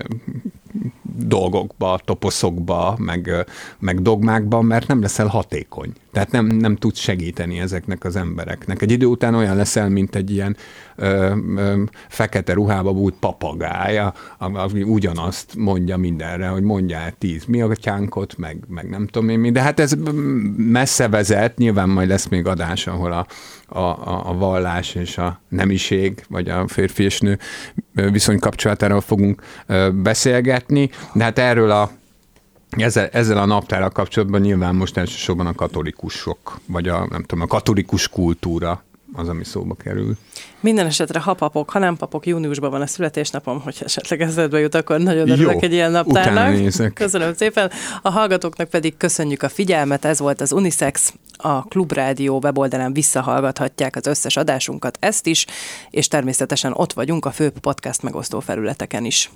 dolgokba, 1.16 2.00
toposzokba, 2.04 2.94
meg, 2.98 3.30
meg 3.78 4.02
dogmákba, 4.02 4.60
mert 4.60 4.86
nem 4.86 5.00
leszel 5.00 5.26
hatékony. 5.26 5.92
Tehát 6.12 6.30
nem, 6.30 6.46
nem 6.46 6.76
tudsz 6.76 6.98
segíteni 6.98 7.60
ezeknek 7.60 8.04
az 8.04 8.16
embereknek. 8.16 8.82
Egy 8.82 8.90
idő 8.90 9.06
után 9.06 9.34
olyan 9.34 9.56
leszel, 9.56 9.88
mint 9.88 10.14
egy 10.14 10.30
ilyen 10.30 10.56
ö, 10.96 11.34
ö, 11.56 11.82
fekete 12.08 12.52
ruhába 12.52 12.92
bújt 12.92 13.14
papagája, 13.20 14.14
ami 14.38 14.82
ugyanazt 14.82 15.56
mondja 15.56 15.96
mindenre, 15.96 16.48
hogy 16.48 16.62
mondjál 16.62 17.12
tíz 17.18 17.44
mi 17.44 17.60
a 17.60 17.68
tyánkot, 17.74 18.38
meg, 18.38 18.58
meg 18.68 18.88
nem 18.88 19.06
tudom 19.06 19.28
én 19.28 19.38
mi. 19.38 19.50
De 19.50 19.62
hát 19.62 19.80
ez 19.80 19.94
messze 20.56 21.08
vezet, 21.08 21.56
nyilván 21.56 21.88
majd 21.88 22.08
lesz 22.08 22.28
még 22.28 22.46
adás, 22.46 22.86
ahol 22.86 23.12
a, 23.12 23.26
a, 23.78 24.28
a 24.28 24.34
vallás 24.34 24.94
és 24.94 25.18
a 25.18 25.40
nemiség, 25.48 26.24
vagy 26.28 26.48
a 26.48 26.68
férfi 26.68 27.02
és 27.02 27.20
nő 27.20 27.38
viszony 27.92 28.38
kapcsolatáról 28.38 29.00
fogunk 29.00 29.42
beszélgetni, 29.92 30.90
de 31.12 31.24
hát 31.24 31.38
erről 31.38 31.70
a 31.70 31.90
ezzel, 32.70 33.08
ezzel 33.12 33.38
a 33.38 33.44
naptárral 33.44 33.90
kapcsolatban 33.90 34.40
nyilván 34.40 34.74
most 34.74 34.96
elsősorban 34.96 35.46
a 35.46 35.54
katolikusok, 35.54 36.60
vagy 36.66 36.88
a, 36.88 37.06
nem 37.10 37.22
tudom, 37.22 37.44
a 37.44 37.46
katolikus 37.46 38.08
kultúra 38.08 38.82
az, 39.12 39.28
ami 39.28 39.44
szóba 39.44 39.74
kerül. 39.74 40.16
Minden 40.60 40.86
esetre, 40.86 41.20
ha 41.20 41.34
papok, 41.34 41.70
ha 41.70 41.78
nem 41.78 41.96
papok, 41.96 42.26
júniusban 42.26 42.70
van 42.70 42.80
a 42.80 42.86
születésnapom, 42.86 43.60
hogy 43.60 43.76
esetleg 43.84 44.20
eszedbe 44.20 44.58
jut, 44.58 44.74
akkor 44.74 44.98
nagyon 44.98 45.30
örülök 45.30 45.62
egy 45.62 45.72
ilyen 45.72 45.90
naptárnak. 45.90 46.92
Köszönöm 46.94 47.34
szépen. 47.34 47.70
A 48.02 48.10
hallgatóknak 48.10 48.68
pedig 48.68 48.96
köszönjük 48.96 49.42
a 49.42 49.48
figyelmet, 49.48 50.04
ez 50.04 50.18
volt 50.18 50.40
az 50.40 50.52
Unisex, 50.52 51.14
a 51.36 51.62
Klubrádió 51.62 52.40
weboldalán 52.42 52.92
visszahallgathatják 52.92 53.96
az 53.96 54.06
összes 54.06 54.36
adásunkat, 54.36 54.96
ezt 55.00 55.26
is, 55.26 55.46
és 55.90 56.08
természetesen 56.08 56.72
ott 56.74 56.92
vagyunk 56.92 57.24
a 57.24 57.30
fő 57.30 57.50
podcast 57.60 58.02
megosztó 58.02 58.40
felületeken 58.40 59.04
is. 59.04 59.30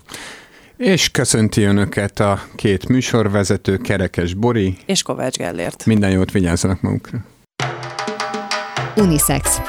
És 0.76 1.10
köszönti 1.10 1.62
Önöket 1.62 2.20
a 2.20 2.40
két 2.54 2.88
műsorvezető, 2.88 3.76
Kerekes 3.76 4.34
Bori 4.34 4.76
és 4.86 5.02
Kovács 5.02 5.36
Gellért. 5.36 5.86
Minden 5.86 6.10
jót 6.10 6.30
vigyázzanak 6.30 6.80
magukra. 6.80 7.18
Unisex. 8.96 9.60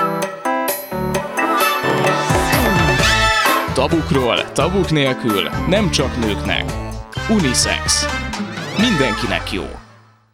Tabukról, 3.73 4.51
tabuk 4.51 4.91
nélkül, 4.91 5.49
nem 5.69 5.91
csak 5.91 6.19
nőknek. 6.19 6.63
Unisex. 7.29 8.05
Mindenkinek 8.77 9.51
jó. 9.51 9.63